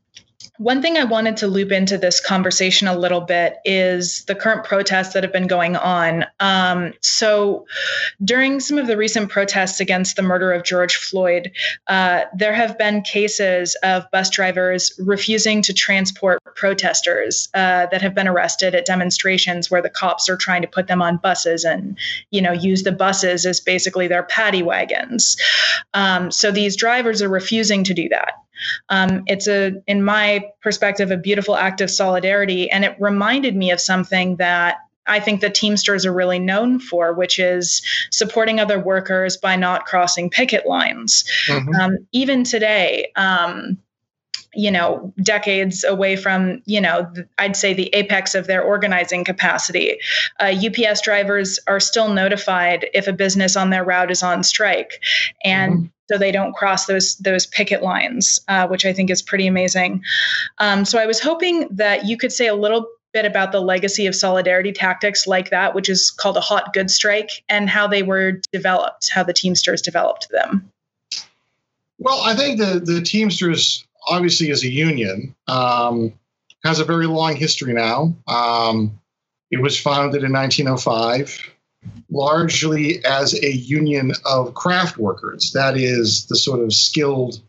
one 0.58 0.82
thing 0.82 0.98
I 0.98 1.04
wanted 1.04 1.38
to 1.38 1.48
loop 1.48 1.72
into 1.72 1.98
this 1.98 2.20
conversation 2.20 2.88
a 2.88 2.98
little 2.98 3.22
bit 3.22 3.58
is 3.64 4.24
the 4.26 4.34
current 4.34 4.64
protests 4.64 5.14
that 5.14 5.24
have 5.24 5.32
been 5.32 5.48
going 5.48 5.76
on. 5.76 6.26
Um, 6.40 6.94
so, 7.02 7.66
during 8.24 8.60
some 8.60 8.78
of 8.78 8.88
the 8.88 8.98
recent 8.98 9.30
protests 9.30 9.80
against 9.80 10.16
the 10.16 10.24
murder 10.24 10.52
of 10.52 10.64
George 10.64 10.96
Floyd, 10.96 11.52
uh, 11.88 12.24
there 12.36 12.54
have 12.54 12.78
been 12.78 13.02
cases 13.04 13.76
of 13.84 14.10
bus 14.12 14.30
drivers 14.32 14.92
refusing 15.00 15.62
to 15.62 15.74
transport 15.74 16.42
protesters 16.56 17.50
uh, 17.54 17.86
that 17.88 18.02
have 18.02 18.16
been 18.16 18.28
arrested 18.28 18.74
at 18.74 18.86
demonstrations 18.86 19.70
where 19.70 19.82
the 19.82 19.90
cops 19.90 20.28
are 20.28 20.38
trying 20.38 20.64
to 20.64 20.68
put 20.68 20.88
them 20.88 21.02
on 21.02 21.18
buses 21.18 21.64
and, 21.64 21.98
you 22.32 22.42
know, 22.42 22.52
use 22.52 22.82
the 22.84 22.92
buses 22.92 23.46
as 23.46 23.60
basically 23.60 24.08
their 24.08 24.24
paddy 24.24 24.64
wagons. 24.64 25.38
Um, 25.94 26.32
so, 26.32 26.52
these 26.52 26.76
drivers 26.76 27.22
are 27.22 27.30
refusing 27.30 27.84
to 27.84 27.94
do 27.94 28.10
that. 28.10 28.34
Um, 28.90 29.24
it's 29.28 29.48
a, 29.48 29.74
in 29.88 30.04
my 30.04 30.46
perspective, 30.62 31.12
a 31.12 31.18
beautiful 31.18 31.56
act 31.56 31.82
of 31.82 31.90
solidarity, 31.90 32.70
and 32.70 32.86
it 32.86 32.96
reminded 33.00 33.56
me 33.56 33.72
of 33.72 33.80
something 33.80 34.38
that 34.38 34.78
I 35.08 35.20
think 35.20 35.42
the 35.42 35.50
Teamsters 35.50 36.06
are 36.06 36.14
really 36.14 36.40
known 36.40 36.80
for, 36.80 37.14
which 37.14 37.40
is 37.40 37.82
supporting 38.12 38.60
other 38.60 38.80
workers 38.80 39.38
by 39.38 39.56
not 39.56 39.86
crossing 39.86 40.30
picket 40.30 40.68
lines. 40.68 41.24
Mm-hmm. 41.48 41.76
Um, 41.76 41.98
even 42.12 42.44
today, 42.44 43.12
um, 43.16 43.78
you 44.54 44.72
know, 44.72 45.14
decades 45.22 45.84
away 45.84 46.16
from, 46.16 46.62
you 46.66 46.82
know, 46.82 47.12
I'd 47.38 47.56
say 47.56 47.74
the 47.74 47.90
apex 47.94 48.36
of 48.36 48.48
their 48.48 48.64
organizing 48.64 49.24
capacity. 49.24 49.98
Uh, 50.40 50.54
UPS 50.66 51.02
drivers 51.02 51.60
are 51.68 51.80
still 51.80 52.14
notified 52.14 52.88
if 52.94 53.08
a 53.08 53.14
business 53.14 53.56
on 53.56 53.70
their 53.70 53.84
route 53.84 54.12
is 54.12 54.24
on 54.24 54.44
strike. 54.44 55.02
And 55.44 55.74
mm-hmm 55.74 55.86
so 56.10 56.18
they 56.18 56.32
don't 56.32 56.54
cross 56.54 56.86
those 56.86 57.18
those 57.18 57.46
picket 57.46 57.84
lines, 57.84 58.40
uh, 58.48 58.68
which 58.68 58.86
I 58.86 58.94
think 58.94 59.10
is 59.10 59.22
pretty 59.22 59.48
amazing. 59.48 60.04
Um, 60.58 60.86
so 60.86 61.00
I 61.00 61.06
was 61.06 61.20
hoping 61.20 61.68
that 61.72 62.06
you 62.06 62.18
could 62.18 62.32
say 62.32 62.48
a 62.48 62.56
little 62.56 62.88
bit 63.14 63.26
about 63.26 63.52
the 63.52 63.60
legacy 63.60 64.06
of 64.06 64.16
solidarity 64.16 64.72
tactics 64.72 65.28
like 65.28 65.50
that, 65.50 65.74
which 65.76 65.90
is 65.90 66.12
called 66.12 66.38
a 66.38 66.42
hot 66.42 66.74
goods 66.74 66.94
strike, 66.94 67.44
and 67.50 67.70
how 67.70 67.88
they 67.88 68.04
were 68.04 68.34
developed, 68.52 69.10
how 69.10 69.24
the 69.24 69.34
Teamsters 69.34 69.82
developed 69.82 70.28
them. 70.30 70.72
Well, 72.00 72.22
I 72.22 72.36
think 72.36 72.60
the 72.60 72.80
the 72.80 73.02
Teamsters 73.02 73.87
obviously 74.08 74.52
as 74.52 74.64
a 74.64 74.70
union 74.70 75.36
um, 75.48 76.14
has 76.64 76.80
a 76.80 76.86
very 76.86 77.08
long 77.08 77.36
history 77.36 77.74
now. 77.74 78.16
Um, 78.28 79.00
it 79.52 79.62
was 79.62 79.80
founded 79.80 80.24
in 80.24 80.34
1905 80.34 81.54
largely 82.10 83.04
as 83.06 83.34
a 83.44 83.52
union 83.52 84.12
of 84.26 84.54
craft 84.54 84.98
workers. 84.98 85.52
That 85.54 85.78
is 85.78 86.26
the 86.28 86.36
sort 86.36 86.62
of 86.62 86.74
skilled 86.74 87.42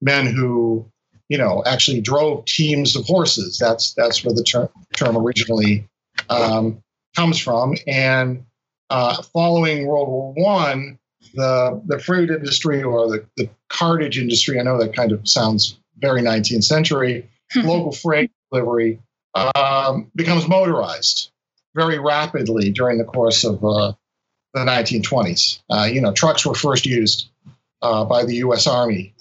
men 0.00 0.26
who, 0.26 0.84
you 1.28 1.38
know, 1.38 1.62
actually 1.66 2.00
drove 2.00 2.44
teams 2.44 2.96
of 2.96 3.04
horses. 3.06 3.58
That's 3.58 3.94
that's 3.94 4.24
where 4.24 4.34
the 4.34 4.42
term, 4.42 4.68
term 4.94 5.16
originally 5.16 5.88
um, 6.28 6.82
comes 7.16 7.38
from. 7.38 7.76
And 7.86 8.44
uh, 8.90 9.22
following 9.22 9.86
World 9.86 10.08
War 10.08 10.32
One, 10.36 10.98
the 11.34 11.80
the 11.86 11.98
freight 11.98 12.30
industry 12.30 12.82
or 12.82 13.08
the, 13.08 13.26
the 13.36 13.48
cartage 13.68 14.18
industry. 14.18 14.58
I 14.58 14.62
know 14.62 14.78
that 14.78 14.94
kind 14.94 15.12
of 15.12 15.26
sounds 15.28 15.78
very 16.00 16.22
19th 16.22 16.64
century. 16.64 17.28
local 17.56 17.92
freight 17.92 18.30
delivery 18.52 19.00
um, 19.34 20.10
becomes 20.14 20.48
motorized 20.48 21.30
very 21.74 21.98
rapidly 21.98 22.70
during 22.70 22.98
the 22.98 23.04
course 23.04 23.44
of 23.44 23.64
uh, 23.64 23.92
the 24.54 24.60
1920s. 24.60 25.60
Uh, 25.70 25.84
you 25.84 26.00
know, 26.00 26.12
trucks 26.12 26.44
were 26.44 26.54
first 26.54 26.86
used 26.86 27.30
uh, 27.82 28.04
by 28.04 28.24
the 28.24 28.36
U.S. 28.36 28.66
Army, 28.66 29.14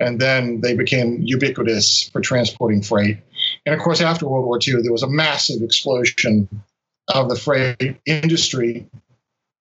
and 0.00 0.20
then 0.20 0.60
they 0.60 0.74
became 0.74 1.20
ubiquitous 1.22 2.08
for 2.10 2.20
transporting 2.20 2.82
freight. 2.82 3.18
And 3.66 3.74
of 3.74 3.80
course, 3.80 4.00
after 4.00 4.28
World 4.28 4.44
War 4.44 4.58
II, 4.66 4.82
there 4.82 4.92
was 4.92 5.02
a 5.02 5.08
massive 5.08 5.62
explosion 5.62 6.48
of 7.08 7.28
the 7.28 7.36
freight 7.36 7.98
industry 8.06 8.86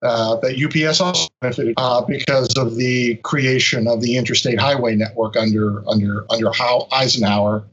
uh, 0.04 0.36
that 0.38 0.60
UPS 0.62 1.00
also 1.00 1.28
benefited 1.42 1.74
uh, 1.78 2.02
because 2.02 2.54
of 2.58 2.76
the 2.76 3.16
creation 3.24 3.88
of 3.88 4.02
the 4.02 4.18
interstate 4.18 4.60
highway 4.60 4.96
network 4.96 5.36
under 5.38 5.88
under 5.90 6.26
under 6.30 6.52
Eisenhower, 6.92 7.64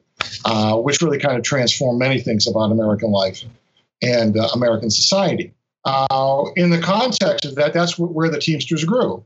uh, 0.44 0.76
which 0.76 1.02
really 1.02 1.18
kind 1.18 1.36
of 1.36 1.42
transformed 1.42 1.98
many 1.98 2.20
things 2.20 2.46
about 2.46 2.70
American 2.70 3.10
life 3.10 3.42
and 4.02 4.38
uh, 4.38 4.48
American 4.54 4.90
society. 4.90 5.52
Uh, 5.84 6.44
in 6.56 6.70
the 6.70 6.80
context 6.80 7.44
of 7.44 7.54
that, 7.56 7.72
that's 7.72 7.98
where 7.98 8.30
the 8.30 8.38
Teamsters 8.38 8.84
grew. 8.84 9.24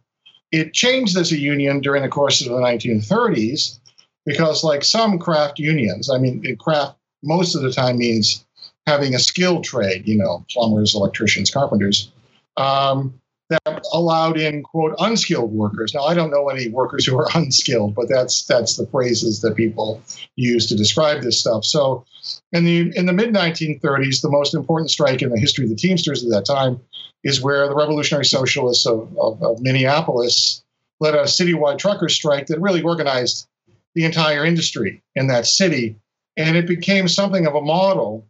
It 0.52 0.72
changed 0.72 1.16
as 1.16 1.32
a 1.32 1.38
union 1.38 1.80
during 1.80 2.02
the 2.02 2.08
course 2.08 2.40
of 2.40 2.48
the 2.48 2.58
1930s 2.58 3.80
because, 4.24 4.62
like 4.62 4.84
some 4.84 5.18
craft 5.18 5.58
unions, 5.58 6.08
I 6.08 6.18
mean, 6.18 6.56
craft 6.58 6.96
most 7.22 7.54
of 7.54 7.62
the 7.62 7.72
time 7.72 7.98
means 7.98 8.44
having 8.86 9.14
a 9.14 9.18
skilled 9.18 9.64
trade, 9.64 10.06
you 10.06 10.16
know, 10.16 10.44
plumbers, 10.50 10.94
electricians, 10.94 11.50
carpenters. 11.50 12.10
Um, 12.56 13.20
that 13.50 13.84
allowed 13.92 14.38
in 14.38 14.62
quote 14.62 14.94
unskilled 14.98 15.52
workers. 15.52 15.94
Now 15.94 16.04
I 16.04 16.14
don't 16.14 16.30
know 16.30 16.48
any 16.48 16.68
workers 16.68 17.06
who 17.06 17.18
are 17.18 17.28
unskilled, 17.34 17.94
but 17.94 18.08
that's 18.08 18.44
that's 18.44 18.76
the 18.76 18.86
phrases 18.86 19.40
that 19.40 19.56
people 19.56 20.02
use 20.36 20.66
to 20.68 20.76
describe 20.76 21.22
this 21.22 21.40
stuff. 21.40 21.64
So 21.64 22.04
in 22.52 22.64
the 22.64 22.92
in 22.96 23.06
the 23.06 23.12
mid 23.12 23.34
1930s, 23.34 24.22
the 24.22 24.30
most 24.30 24.54
important 24.54 24.90
strike 24.90 25.22
in 25.22 25.30
the 25.30 25.38
history 25.38 25.64
of 25.64 25.70
the 25.70 25.76
Teamsters 25.76 26.24
at 26.24 26.30
that 26.30 26.46
time 26.46 26.80
is 27.22 27.42
where 27.42 27.66
the 27.68 27.74
revolutionary 27.74 28.24
socialists 28.24 28.86
of, 28.86 29.14
of, 29.18 29.42
of 29.42 29.60
Minneapolis 29.60 30.62
led 31.00 31.14
a 31.14 31.22
citywide 31.22 31.78
trucker 31.78 32.08
strike 32.08 32.46
that 32.46 32.60
really 32.60 32.82
organized 32.82 33.46
the 33.94 34.04
entire 34.04 34.44
industry 34.44 35.02
in 35.14 35.26
that 35.28 35.46
city. 35.46 35.96
And 36.36 36.56
it 36.56 36.66
became 36.66 37.08
something 37.08 37.46
of 37.46 37.54
a 37.54 37.60
model 37.60 38.26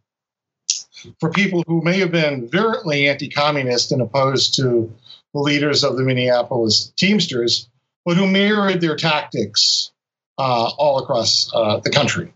for 1.21 1.31
people 1.31 1.63
who 1.67 1.83
may 1.83 1.99
have 1.99 2.13
been 2.13 2.49
virulently 2.49 3.09
anti 3.09 3.29
communist 3.29 3.93
and 3.93 4.03
opposed 4.03 4.55
to 4.57 4.93
the 5.33 5.41
leaders 5.41 5.85
of 5.85 5.97
the 5.97 6.03
Minneapolis 6.03 6.93
Teamsters, 6.97 7.69
but 8.05 8.17
who 8.17 8.27
mirrored 8.27 8.81
their 8.81 8.97
tactics 8.97 9.93
uh, 10.39 10.71
all 10.79 10.99
across 10.99 11.51
uh, 11.55 11.79
the 11.81 11.91
country. 11.91 12.33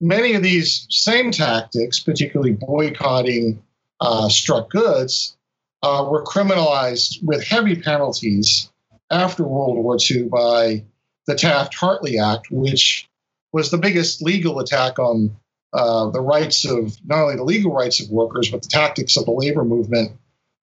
Many 0.00 0.34
of 0.34 0.42
these 0.42 0.86
same 0.90 1.30
tactics, 1.30 2.00
particularly 2.00 2.52
boycotting 2.52 3.62
uh, 4.00 4.28
struck 4.28 4.70
goods, 4.70 5.36
uh, 5.82 6.06
were 6.10 6.24
criminalized 6.24 7.22
with 7.22 7.44
heavy 7.44 7.76
penalties 7.76 8.70
after 9.10 9.44
World 9.44 9.76
War 9.76 9.96
II 10.10 10.24
by 10.24 10.84
the 11.26 11.34
Taft 11.34 11.74
Hartley 11.74 12.18
Act, 12.18 12.50
which 12.50 13.08
was 13.52 13.70
the 13.70 13.78
biggest 13.78 14.20
legal 14.20 14.58
attack 14.58 14.98
on 14.98 15.34
uh, 15.74 16.08
the 16.10 16.20
rights 16.20 16.64
of 16.64 16.96
not 17.04 17.22
only 17.22 17.36
the 17.36 17.44
legal 17.44 17.72
rights 17.72 18.00
of 18.00 18.08
workers, 18.10 18.50
but 18.50 18.62
the 18.62 18.68
tactics 18.68 19.16
of 19.16 19.24
the 19.24 19.32
labor 19.32 19.64
movement 19.64 20.12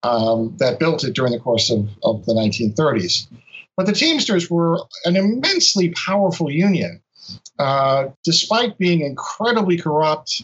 um, 0.04 0.56
that 0.58 0.80
built 0.80 1.04
it 1.04 1.14
during 1.14 1.34
the 1.34 1.40
course 1.40 1.70
of, 1.70 1.88
of 2.04 2.26
the 2.26 2.34
1930s. 2.34 3.28
But 3.78 3.86
the 3.86 3.94
Teamsters 3.94 4.50
were 4.50 4.80
an 5.06 5.16
immensely 5.16 5.90
powerful 5.92 6.50
union, 6.50 7.02
uh, 7.60 8.08
despite 8.24 8.78
being 8.78 9.02
incredibly 9.02 9.78
corrupt, 9.78 10.44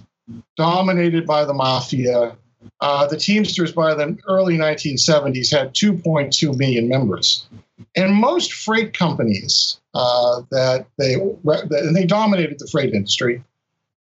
dominated 0.55 1.25
by 1.25 1.45
the 1.45 1.53
mafia, 1.53 2.35
uh, 2.81 3.07
the 3.07 3.17
Teamsters 3.17 3.71
by 3.71 3.93
the 3.93 4.17
early 4.27 4.57
1970s 4.57 5.51
had 5.51 5.73
2.2 5.73 6.57
million 6.57 6.87
members. 6.87 7.47
And 7.95 8.13
most 8.13 8.53
freight 8.53 8.93
companies 8.93 9.79
uh, 9.93 10.41
that 10.51 10.87
they 10.97 11.13
and 11.13 11.95
they 11.95 12.05
dominated 12.05 12.59
the 12.59 12.67
freight 12.67 12.93
industry, 12.93 13.43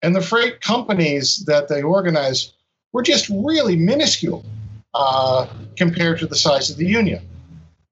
and 0.05 0.15
the 0.15 0.21
freight 0.21 0.61
companies 0.61 1.43
that 1.45 1.67
they 1.67 1.81
organized 1.81 2.53
were 2.93 3.01
just 3.01 3.27
really 3.29 3.75
minuscule 3.75 4.45
uh, 4.93 5.47
compared 5.75 6.19
to 6.19 6.27
the 6.27 6.35
size 6.35 6.69
of 6.69 6.77
the 6.77 6.85
union. 6.85 7.27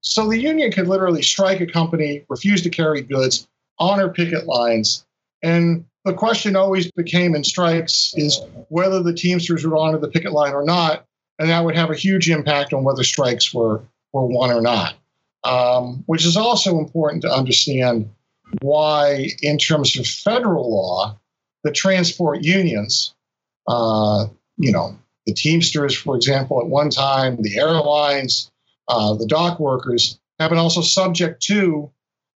So 0.02 0.30
the 0.30 0.38
union 0.38 0.71
could 0.71 0.88
literally 0.88 1.23
strike 1.23 1.60
a 1.60 1.65
company, 1.65 2.23
refuse 2.30 2.62
to 2.62 2.69
carry 2.69 3.02
goods, 3.02 3.47
honor 3.80 4.10
picket 4.10 4.45
lines, 4.45 5.04
and 5.41 5.86
the 6.06 6.13
question 6.13 6.56
always 6.56 6.91
became 6.91 7.34
in 7.34 7.43
strikes 7.43 8.13
is 8.15 8.39
whether 8.69 9.02
the 9.02 9.13
Teamsters 9.13 9.65
would 9.65 9.76
honor 9.76 9.97
the 9.97 10.08
picket 10.08 10.34
line 10.34 10.54
or 10.54 10.63
not, 10.63 11.06
and 11.39 11.49
that 11.49 11.65
would 11.65 11.76
have 11.76 11.89
a 11.89 11.95
huge 11.95 12.30
impact 12.30 12.73
on 12.73 12.84
whether 12.84 13.04
strikes 13.04 13.54
were 13.54 13.82
were 14.12 14.28
won 14.28 14.52
or 14.52 14.62
not. 14.62 14.93
Um, 15.45 16.04
which 16.06 16.26
is 16.26 16.38
also 16.38 16.78
important 16.78 17.23
to 17.23 17.34
understand 17.34 18.08
why, 18.62 19.30
in 19.41 19.58
terms 19.58 19.97
of 19.97 20.06
federal 20.06 20.71
law, 20.71 21.17
the 21.63 21.71
transport 21.71 22.43
unions, 22.43 23.13
uh, 23.67 24.26
you 24.58 24.71
know, 24.71 24.97
the 25.26 25.34
Teamsters, 25.34 25.95
for 25.95 26.15
example, 26.15 26.60
at 26.60 26.67
one 26.67 26.89
time, 26.89 27.41
the 27.41 27.58
airlines, 27.58 28.52
uh, 28.89 29.13
the 29.13 29.26
dock 29.26 29.60
workers, 29.60 30.19
have 30.39 30.49
been 30.49 30.60
also 30.60 30.82
subject 30.82 31.41
to 31.43 31.89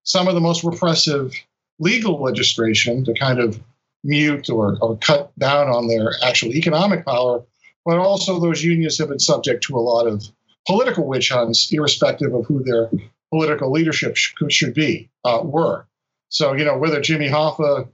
some 0.04 0.28
of 0.28 0.36
the 0.36 0.42
most 0.42 0.64
repressive 0.64 1.34
legal 1.80 2.22
legislation 2.22 3.04
to 3.04 3.14
kind 3.14 3.40
of 3.40 3.60
mute 4.04 4.50
or, 4.50 4.78
or 4.82 4.98
cut 4.98 5.38
down 5.38 5.68
on 5.68 5.88
their 5.88 6.14
actual 6.24 6.54
economic 6.54 7.06
power, 7.06 7.44
but 7.86 7.98
also 7.98 8.40
those 8.40 8.64
unions 8.64 8.98
have 8.98 9.10
been 9.10 9.20
subject 9.20 9.64
to 9.64 9.76
a 9.76 9.80
lot 9.80 10.08
of 10.08 10.24
political 10.66 11.06
witch 11.06 11.30
hunts, 11.30 11.68
irrespective 11.72 12.34
of 12.34 12.46
who 12.46 12.64
their 12.64 12.90
political 13.30 13.72
leadership 13.72 14.16
sh- 14.16 14.34
should 14.50 14.74
be, 14.74 15.10
uh, 15.26 15.42
were. 15.44 15.86
So, 16.30 16.54
you 16.54 16.64
know, 16.64 16.78
whether 16.78 17.02
Jimmy 17.02 17.28
Hoffa 17.28 17.88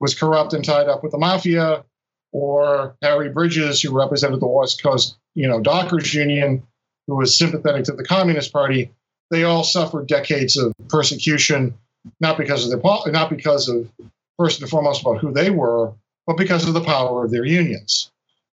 was 0.00 0.14
corrupt 0.14 0.52
and 0.52 0.64
tied 0.64 0.88
up 0.88 1.02
with 1.02 1.12
the 1.12 1.18
mafia, 1.18 1.84
or 2.32 2.96
Harry 3.02 3.30
Bridges, 3.30 3.80
who 3.80 3.96
represented 3.96 4.40
the 4.40 4.46
West 4.46 4.82
Coast, 4.82 5.16
you 5.34 5.48
know, 5.48 5.60
Dockers 5.60 6.12
Union, 6.14 6.62
who 7.06 7.16
was 7.16 7.36
sympathetic 7.36 7.84
to 7.84 7.92
the 7.92 8.04
Communist 8.04 8.52
Party, 8.52 8.90
they 9.30 9.44
all 9.44 9.64
suffered 9.64 10.06
decades 10.06 10.56
of 10.56 10.72
persecution 10.88 11.74
not 12.20 12.38
because 12.38 12.64
of 12.64 12.70
their 12.70 13.12
not 13.12 13.30
because 13.30 13.68
of 13.68 13.90
first 14.38 14.60
and 14.60 14.70
foremost 14.70 15.02
about 15.02 15.18
who 15.18 15.32
they 15.32 15.50
were, 15.50 15.92
but 16.26 16.36
because 16.36 16.66
of 16.66 16.74
the 16.74 16.80
power 16.80 17.24
of 17.24 17.30
their 17.30 17.44
unions. 17.44 18.10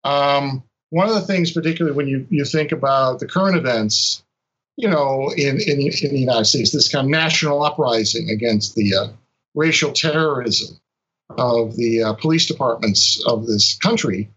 Um, 0.04 0.62
one 0.90 1.08
of 1.08 1.14
the 1.14 1.22
things, 1.22 1.50
particularly 1.50 1.96
when 1.96 2.06
you, 2.06 2.26
you 2.30 2.44
think 2.44 2.72
about 2.72 3.18
the 3.18 3.26
current 3.26 3.56
events, 3.56 4.22
you 4.76 4.88
know, 4.88 5.32
in, 5.36 5.60
in, 5.60 5.80
in 5.80 6.10
the 6.12 6.20
United 6.20 6.44
States, 6.44 6.70
this 6.70 6.88
kind 6.88 7.06
of 7.06 7.10
national 7.10 7.62
uprising 7.62 8.30
against 8.30 8.74
the 8.74 8.94
uh, 8.94 9.08
racial 9.54 9.92
terrorism 9.92 10.78
of 11.38 11.76
the 11.76 12.02
uh, 12.02 12.12
police 12.14 12.46
departments 12.46 13.22
of 13.26 13.46
this 13.46 13.76
country, 13.78 14.30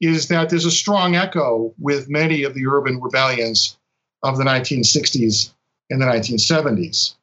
is 0.00 0.28
that 0.28 0.50
there's 0.50 0.64
a 0.64 0.70
strong 0.70 1.14
echo 1.16 1.74
with 1.78 2.08
many 2.08 2.42
of 2.42 2.54
the 2.54 2.66
urban 2.66 3.00
rebellions 3.00 3.78
of 4.22 4.36
the 4.36 4.44
1960s 4.44 5.52
and 5.90 6.00
the 6.00 6.06
1970s. 6.06 7.14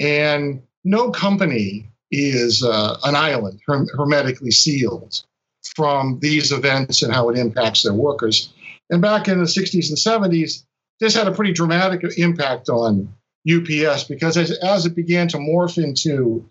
And 0.00 0.62
no 0.84 1.10
company 1.10 1.88
is 2.10 2.62
uh, 2.62 2.98
an 3.04 3.16
island 3.16 3.60
hermetically 3.66 4.50
sealed 4.50 5.22
from 5.74 6.18
these 6.20 6.52
events 6.52 7.02
and 7.02 7.12
how 7.12 7.28
it 7.30 7.38
impacts 7.38 7.82
their 7.82 7.94
workers. 7.94 8.52
And 8.90 9.00
back 9.00 9.28
in 9.28 9.38
the 9.38 9.44
60s 9.44 9.88
and 9.88 9.96
70s, 10.32 10.64
this 11.00 11.14
had 11.14 11.28
a 11.28 11.32
pretty 11.32 11.52
dramatic 11.52 12.02
impact 12.18 12.68
on 12.68 13.12
UPS 13.50 14.04
because 14.04 14.36
as, 14.36 14.52
as 14.58 14.86
it 14.86 14.94
began 14.94 15.28
to 15.28 15.38
morph 15.38 15.82
into 15.82 16.46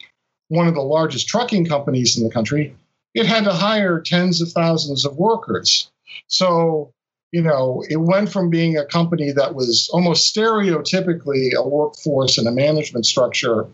one 0.52 0.68
of 0.68 0.76
the 0.76 0.82
largest 0.82 1.30
trucking 1.30 1.66
companies 1.66 2.18
in 2.18 2.26
the 2.26 2.30
country, 2.30 2.76
it 3.14 3.26
had 3.26 3.46
to 3.46 3.54
hire 3.54 4.02
tens 4.02 4.42
of 4.42 4.52
thousands 4.52 5.06
of 5.06 5.16
workers. 5.16 5.90
So, 6.28 6.92
you 7.32 7.42
know, 7.42 7.86
it 7.88 7.96
went 7.96 8.30
from 8.30 8.50
being 8.50 8.78
a 8.78 8.86
company 8.86 9.32
that 9.32 9.56
was 9.56 9.90
almost 9.94 10.36
stereotypically 10.36 11.54
a 11.56 11.66
workforce 11.66 12.38
and 12.38 12.50
a 12.50 12.52
management 12.52 13.06
structure 13.06 13.66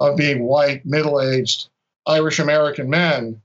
of 0.00 0.16
being 0.16 0.44
white, 0.44 0.86
middle 0.86 1.20
aged 1.20 1.68
Irish 2.06 2.38
American 2.38 2.88
men 2.88 3.42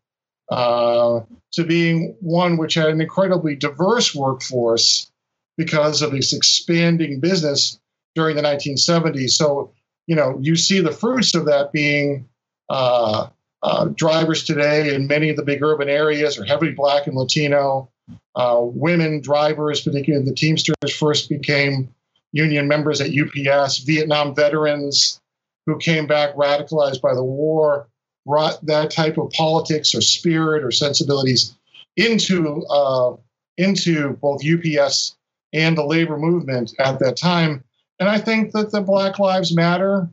uh, 0.50 1.20
to 1.52 1.66
being 1.66 2.16
one 2.22 2.56
which 2.56 2.76
had 2.76 2.88
an 2.88 3.02
incredibly 3.02 3.58
diverse 3.58 4.16
workforce 4.16 5.12
because 5.58 6.02
of 6.02 6.14
its 6.14 6.32
expanding 6.32 7.20
business 7.20 7.78
during 8.16 8.38
the 8.38 8.42
1970s. 8.42 9.32
So, 9.32 9.74
you 10.06 10.16
know, 10.16 10.40
you 10.42 10.56
see 10.56 10.80
the 10.80 10.92
fruits 10.92 11.36
of 11.36 11.46
that 11.48 11.74
being 11.74 12.30
uh, 12.70 13.28
uh, 13.64 13.86
drivers 13.96 14.44
today 14.44 14.94
in 14.94 15.08
many 15.08 15.30
of 15.30 15.36
the 15.36 15.44
big 15.44 15.64
urban 15.64 15.90
areas 15.90 16.38
are 16.38 16.46
heavily 16.46 16.72
black 16.72 17.08
and 17.08 17.16
Latino. 17.16 17.90
Uh, 18.36 18.60
women 18.62 19.20
drivers, 19.22 19.82
particularly 19.82 20.26
the 20.26 20.34
Teamsters, 20.34 20.96
first 20.96 21.28
became 21.30 21.94
union 22.32 22.68
members 22.68 23.02
at 23.02 23.12
UPS. 23.12 23.80
Vietnam 23.80 24.36
veterans 24.36 25.20
who 25.66 25.78
came 25.78 26.08
back 26.08 26.36
radicalized 26.36 27.02
by 27.02 27.14
the 27.14 27.24
war 27.24 27.88
brought 28.26 28.64
that 28.66 28.92
type 28.92 29.18
of 29.18 29.32
politics 29.32 29.96
or 29.96 30.02
spirit 30.02 30.64
or 30.64 30.72
sensibilities 30.72 31.56
into 31.96 32.64
uh, 32.70 33.16
into 33.58 34.12
both 34.22 34.42
UPS 34.46 35.16
and 35.54 35.78
the 35.78 35.86
labor 35.86 36.18
movement 36.18 36.74
at 36.80 37.00
that 37.00 37.18
time. 37.18 37.64
And 38.00 38.08
I 38.08 38.20
think 38.20 38.52
that 38.52 38.72
the 38.72 38.82
Black 38.82 39.18
Lives 39.18 39.56
Matter 39.56 40.08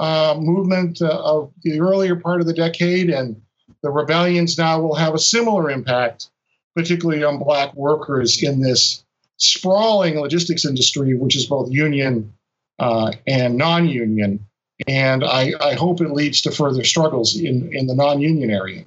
uh, 0.00 0.34
movement 0.40 1.02
uh, 1.02 1.20
of 1.22 1.52
the 1.62 1.78
earlier 1.78 2.16
part 2.16 2.40
of 2.40 2.46
the 2.46 2.54
decade 2.54 3.10
and 3.10 3.40
the 3.82 3.90
rebellions 3.90 4.56
now 4.56 4.80
will 4.80 4.94
have 4.94 5.14
a 5.14 5.18
similar 5.18 5.70
impact, 5.70 6.30
particularly 6.74 7.22
on 7.22 7.38
Black 7.38 7.74
workers 7.74 8.42
in 8.42 8.60
this 8.60 9.04
sprawling 9.36 10.18
logistics 10.18 10.64
industry, 10.64 11.14
which 11.14 11.36
is 11.36 11.46
both 11.46 11.70
union 11.70 12.32
uh, 12.78 13.12
and 13.26 13.56
non 13.56 13.88
union. 13.88 14.46
And 14.88 15.22
I, 15.22 15.52
I 15.60 15.74
hope 15.74 16.00
it 16.00 16.10
leads 16.12 16.40
to 16.42 16.50
further 16.50 16.82
struggles 16.82 17.36
in, 17.36 17.70
in 17.72 17.86
the 17.86 17.94
non 17.94 18.20
union 18.20 18.50
area. 18.50 18.84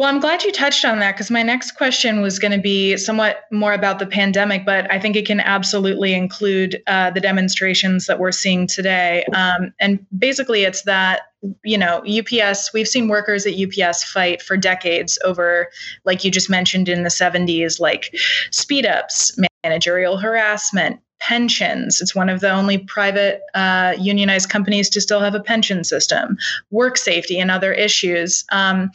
Well, 0.00 0.08
I'm 0.08 0.18
glad 0.18 0.42
you 0.44 0.50
touched 0.50 0.86
on 0.86 0.98
that 1.00 1.14
because 1.14 1.30
my 1.30 1.42
next 1.42 1.72
question 1.72 2.22
was 2.22 2.38
going 2.38 2.52
to 2.52 2.58
be 2.58 2.96
somewhat 2.96 3.42
more 3.52 3.74
about 3.74 3.98
the 3.98 4.06
pandemic, 4.06 4.64
but 4.64 4.90
I 4.90 4.98
think 4.98 5.14
it 5.14 5.26
can 5.26 5.40
absolutely 5.40 6.14
include 6.14 6.82
uh, 6.86 7.10
the 7.10 7.20
demonstrations 7.20 8.06
that 8.06 8.18
we're 8.18 8.32
seeing 8.32 8.66
today. 8.66 9.24
Um, 9.34 9.74
and 9.78 10.06
basically, 10.18 10.62
it's 10.62 10.84
that, 10.84 11.24
you 11.64 11.76
know, 11.76 12.02
UPS, 12.08 12.72
we've 12.72 12.88
seen 12.88 13.08
workers 13.08 13.44
at 13.46 13.52
UPS 13.52 14.02
fight 14.04 14.40
for 14.40 14.56
decades 14.56 15.18
over, 15.22 15.68
like 16.06 16.24
you 16.24 16.30
just 16.30 16.48
mentioned 16.48 16.88
in 16.88 17.02
the 17.02 17.10
70s, 17.10 17.78
like 17.78 18.16
speed 18.50 18.86
ups, 18.86 19.38
managerial 19.62 20.16
harassment, 20.16 20.98
pensions. 21.20 22.00
It's 22.00 22.14
one 22.14 22.28
of 22.28 22.40
the 22.40 22.50
only 22.50 22.78
private 22.78 23.42
uh, 23.54 23.94
unionized 23.98 24.48
companies 24.48 24.88
to 24.90 25.00
still 25.00 25.20
have 25.20 25.34
a 25.34 25.40
pension 25.40 25.84
system, 25.84 26.38
work 26.70 26.96
safety, 26.96 27.38
and 27.38 27.50
other 27.50 27.72
issues. 27.72 28.44
Um, 28.50 28.90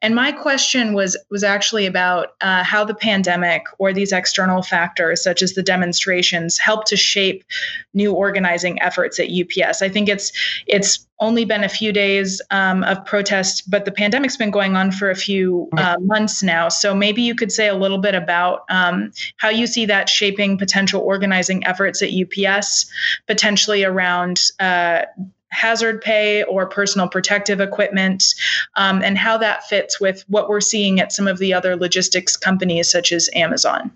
and 0.00 0.14
my 0.14 0.32
question 0.32 0.94
was 0.94 1.16
was 1.30 1.42
actually 1.42 1.86
about 1.86 2.34
uh, 2.40 2.62
how 2.62 2.84
the 2.84 2.94
pandemic 2.94 3.64
or 3.78 3.92
these 3.92 4.12
external 4.12 4.62
factors, 4.62 5.22
such 5.22 5.42
as 5.42 5.54
the 5.54 5.62
demonstrations, 5.62 6.58
help 6.58 6.84
to 6.86 6.96
shape 6.96 7.44
new 7.92 8.12
organizing 8.12 8.80
efforts 8.80 9.18
at 9.18 9.28
UPS. 9.28 9.82
I 9.82 9.88
think 9.88 10.08
it's 10.08 10.32
it's 10.66 11.06
only 11.20 11.44
been 11.44 11.62
a 11.62 11.68
few 11.68 11.92
days 11.92 12.42
um, 12.50 12.82
of 12.84 13.04
protest, 13.04 13.70
but 13.70 13.84
the 13.84 13.92
pandemic's 13.92 14.36
been 14.36 14.50
going 14.50 14.76
on 14.76 14.90
for 14.90 15.10
a 15.10 15.14
few 15.14 15.68
uh, 15.76 15.96
months 16.00 16.42
now. 16.42 16.68
So 16.68 16.94
maybe 16.94 17.22
you 17.22 17.34
could 17.34 17.52
say 17.52 17.68
a 17.68 17.74
little 17.74 17.98
bit 17.98 18.14
about 18.14 18.64
um, 18.68 19.12
how 19.36 19.48
you 19.48 19.66
see 19.66 19.86
that 19.86 20.08
shaping 20.08 20.58
potential 20.58 21.00
organizing 21.00 21.64
efforts 21.66 22.02
at 22.02 22.10
UPS, 22.10 22.90
potentially 23.26 23.84
around. 23.84 24.40
Uh, 24.58 25.02
hazard 25.50 26.00
pay 26.00 26.42
or 26.42 26.66
personal 26.66 27.08
protective 27.08 27.60
equipment, 27.60 28.24
um, 28.74 29.02
and 29.02 29.16
how 29.16 29.38
that 29.38 29.62
fits 29.68 30.00
with 30.00 30.24
what 30.26 30.48
we're 30.48 30.60
seeing 30.60 30.98
at 30.98 31.12
some 31.12 31.28
of 31.28 31.38
the 31.38 31.54
other 31.54 31.76
logistics 31.76 32.36
companies 32.36 32.90
such 32.90 33.12
as 33.12 33.30
Amazon. 33.36 33.92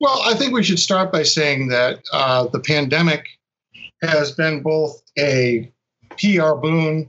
Well, 0.00 0.20
I 0.24 0.34
think 0.34 0.52
we 0.52 0.64
should 0.64 0.80
start 0.80 1.12
by 1.12 1.22
saying 1.22 1.68
that 1.68 2.00
uh, 2.12 2.48
the 2.48 2.58
pandemic 2.58 3.28
has 4.02 4.32
been 4.32 4.60
both 4.60 5.01
a 5.18 5.70
PR 6.18 6.54
boon 6.54 7.08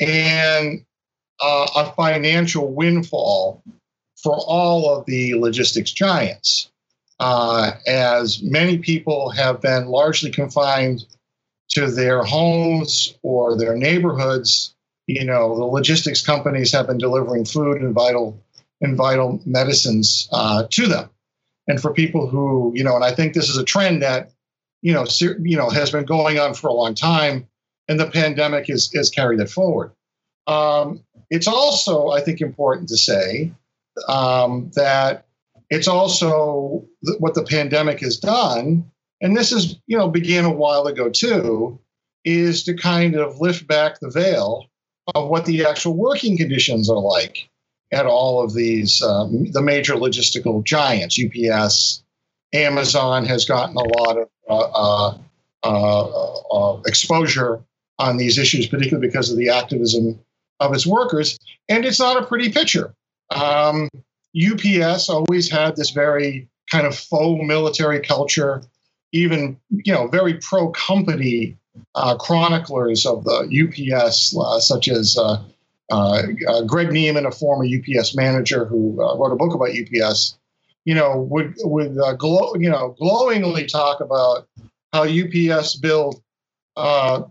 and 0.00 0.84
uh, 1.40 1.66
a 1.76 1.92
financial 1.92 2.72
windfall 2.72 3.62
for 4.22 4.36
all 4.46 4.96
of 4.96 5.06
the 5.06 5.34
logistics 5.34 5.92
giants, 5.92 6.70
uh, 7.20 7.72
as 7.86 8.42
many 8.42 8.78
people 8.78 9.30
have 9.30 9.60
been 9.60 9.86
largely 9.86 10.30
confined 10.30 11.04
to 11.70 11.90
their 11.90 12.22
homes 12.22 13.14
or 13.22 13.56
their 13.56 13.76
neighborhoods. 13.76 14.74
You 15.06 15.24
know, 15.24 15.56
the 15.56 15.64
logistics 15.64 16.24
companies 16.24 16.72
have 16.72 16.86
been 16.86 16.98
delivering 16.98 17.44
food 17.44 17.80
and 17.80 17.94
vital 17.94 18.42
and 18.80 18.96
vital 18.96 19.40
medicines 19.46 20.28
uh, 20.32 20.64
to 20.70 20.86
them. 20.86 21.08
And 21.68 21.80
for 21.80 21.92
people 21.92 22.28
who, 22.28 22.72
you 22.74 22.84
know, 22.84 22.94
and 22.94 23.04
I 23.04 23.12
think 23.12 23.34
this 23.34 23.48
is 23.48 23.56
a 23.56 23.64
trend 23.64 24.02
that, 24.02 24.30
you 24.86 24.92
know, 24.92 25.04
ser- 25.04 25.36
you 25.42 25.56
know, 25.56 25.68
has 25.68 25.90
been 25.90 26.04
going 26.04 26.38
on 26.38 26.54
for 26.54 26.68
a 26.68 26.72
long 26.72 26.94
time, 26.94 27.48
and 27.88 27.98
the 27.98 28.08
pandemic 28.08 28.68
has, 28.68 28.88
has 28.94 29.10
carried 29.10 29.40
it 29.40 29.50
forward. 29.50 29.90
Um, 30.46 31.02
it's 31.28 31.48
also, 31.48 32.10
I 32.10 32.20
think, 32.20 32.40
important 32.40 32.88
to 32.90 32.96
say 32.96 33.52
um, 34.06 34.70
that 34.76 35.26
it's 35.70 35.88
also 35.88 36.86
th- 37.04 37.18
what 37.18 37.34
the 37.34 37.42
pandemic 37.42 37.98
has 37.98 38.16
done, 38.16 38.88
and 39.20 39.36
this 39.36 39.50
is, 39.50 39.74
you 39.88 39.98
know, 39.98 40.08
began 40.08 40.44
a 40.44 40.52
while 40.52 40.86
ago 40.86 41.10
too, 41.10 41.80
is 42.24 42.62
to 42.62 42.76
kind 42.76 43.16
of 43.16 43.40
lift 43.40 43.66
back 43.66 43.98
the 43.98 44.08
veil 44.08 44.66
of 45.16 45.28
what 45.28 45.46
the 45.46 45.66
actual 45.66 45.96
working 45.96 46.36
conditions 46.36 46.88
are 46.88 47.00
like 47.00 47.48
at 47.92 48.06
all 48.06 48.40
of 48.40 48.54
these 48.54 49.02
um, 49.02 49.50
the 49.50 49.62
major 49.62 49.94
logistical 49.94 50.62
giants. 50.62 51.20
UPS, 51.20 52.04
Amazon 52.52 53.24
has 53.24 53.44
gotten 53.44 53.76
a 53.76 54.00
lot 54.00 54.18
of 54.18 54.28
uh, 54.48 54.58
uh, 54.58 55.18
uh, 55.64 56.32
uh, 56.52 56.80
exposure 56.86 57.62
on 57.98 58.16
these 58.16 58.38
issues, 58.38 58.66
particularly 58.66 59.06
because 59.06 59.30
of 59.30 59.36
the 59.36 59.48
activism 59.48 60.18
of 60.60 60.72
its 60.74 60.86
workers, 60.86 61.38
and 61.68 61.84
it's 61.84 61.98
not 61.98 62.22
a 62.22 62.26
pretty 62.26 62.50
picture. 62.50 62.94
Um, 63.30 63.88
UPS 64.36 65.08
always 65.08 65.50
had 65.50 65.76
this 65.76 65.90
very 65.90 66.48
kind 66.70 66.86
of 66.86 66.96
faux 66.96 67.42
military 67.44 68.00
culture, 68.00 68.62
even 69.12 69.58
you 69.70 69.92
know 69.92 70.06
very 70.06 70.34
pro 70.34 70.70
company 70.70 71.56
uh, 71.94 72.16
chroniclers 72.16 73.04
of 73.06 73.24
the 73.24 73.92
UPS, 73.94 74.36
uh, 74.38 74.60
such 74.60 74.88
as 74.88 75.18
uh, 75.18 76.22
Greg 76.66 76.92
Niemann, 76.92 77.26
a 77.26 77.30
former 77.30 77.64
UPS 77.64 78.14
manager 78.14 78.66
who 78.66 78.92
wrote 78.92 79.32
a 79.32 79.36
book 79.36 79.54
about 79.54 79.70
UPS, 79.70 80.38
you 80.86 80.94
know, 80.94 81.18
would 81.30 81.54
would 81.58 81.96
glow, 82.18 82.54
you 82.54 82.70
know 82.70 82.94
glowingly 82.98 83.66
talk 83.66 84.00
about 84.00 84.48
how 84.92 85.02
UPS 85.02 85.76
build, 85.76 86.22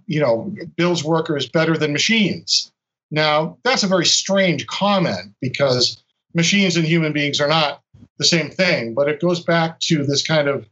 you 0.05 0.19
know, 0.19 0.53
builds 0.77 1.03
workers 1.03 1.49
better 1.49 1.75
than 1.75 1.91
machines. 1.91 2.71
Now, 3.09 3.57
that's 3.63 3.83
a 3.83 3.87
very 3.87 4.05
strange 4.05 4.67
comment 4.67 5.33
because 5.41 6.03
machines 6.33 6.75
and 6.75 6.85
human 6.85 7.13
beings 7.13 7.39
are 7.39 7.47
not 7.47 7.81
the 8.17 8.25
same 8.25 8.49
thing, 8.49 8.93
but 8.93 9.07
it 9.07 9.21
goes 9.21 9.43
back 9.43 9.79
to 9.81 10.05
this 10.05 10.25
kind 10.25 10.47
of, 10.47 10.67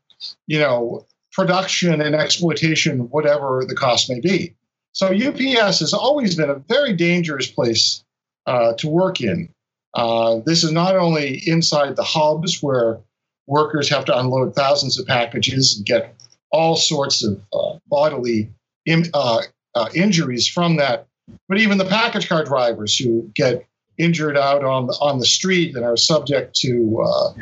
you 0.47 0.59
know, 0.59 1.05
production 1.31 2.01
and 2.01 2.15
exploitation, 2.15 3.09
whatever 3.09 3.63
the 3.67 3.75
cost 3.75 4.09
may 4.09 4.19
be. 4.19 4.53
So 4.91 5.07
UPS 5.07 5.79
has 5.79 5.93
always 5.93 6.35
been 6.35 6.49
a 6.49 6.55
very 6.55 6.93
dangerous 6.93 7.47
place 7.47 8.03
uh, 8.45 8.73
to 8.73 8.87
work 8.87 9.21
in. 9.21 9.49
Uh, 9.93 10.39
this 10.45 10.63
is 10.63 10.71
not 10.71 10.95
only 10.95 11.41
inside 11.45 11.95
the 11.95 12.03
hubs 12.03 12.61
where 12.61 12.99
workers 13.47 13.89
have 13.89 14.05
to 14.05 14.17
unload 14.17 14.55
thousands 14.55 14.99
of 14.99 15.05
packages 15.05 15.77
and 15.77 15.85
get 15.85 16.15
all 16.51 16.75
sorts 16.75 17.23
of 17.23 17.41
uh, 17.53 17.77
bodily 17.87 18.49
in, 18.85 19.05
uh, 19.13 19.41
uh, 19.75 19.89
injuries 19.93 20.47
from 20.47 20.77
that, 20.77 21.07
but 21.47 21.59
even 21.59 21.77
the 21.77 21.85
package 21.85 22.27
car 22.27 22.43
drivers 22.43 22.97
who 22.97 23.29
get 23.35 23.65
injured 23.97 24.37
out 24.37 24.63
on 24.63 24.87
the, 24.87 24.93
on 24.93 25.19
the 25.19 25.25
street 25.25 25.75
and 25.75 25.85
are 25.85 25.97
subject 25.97 26.55
to 26.55 27.33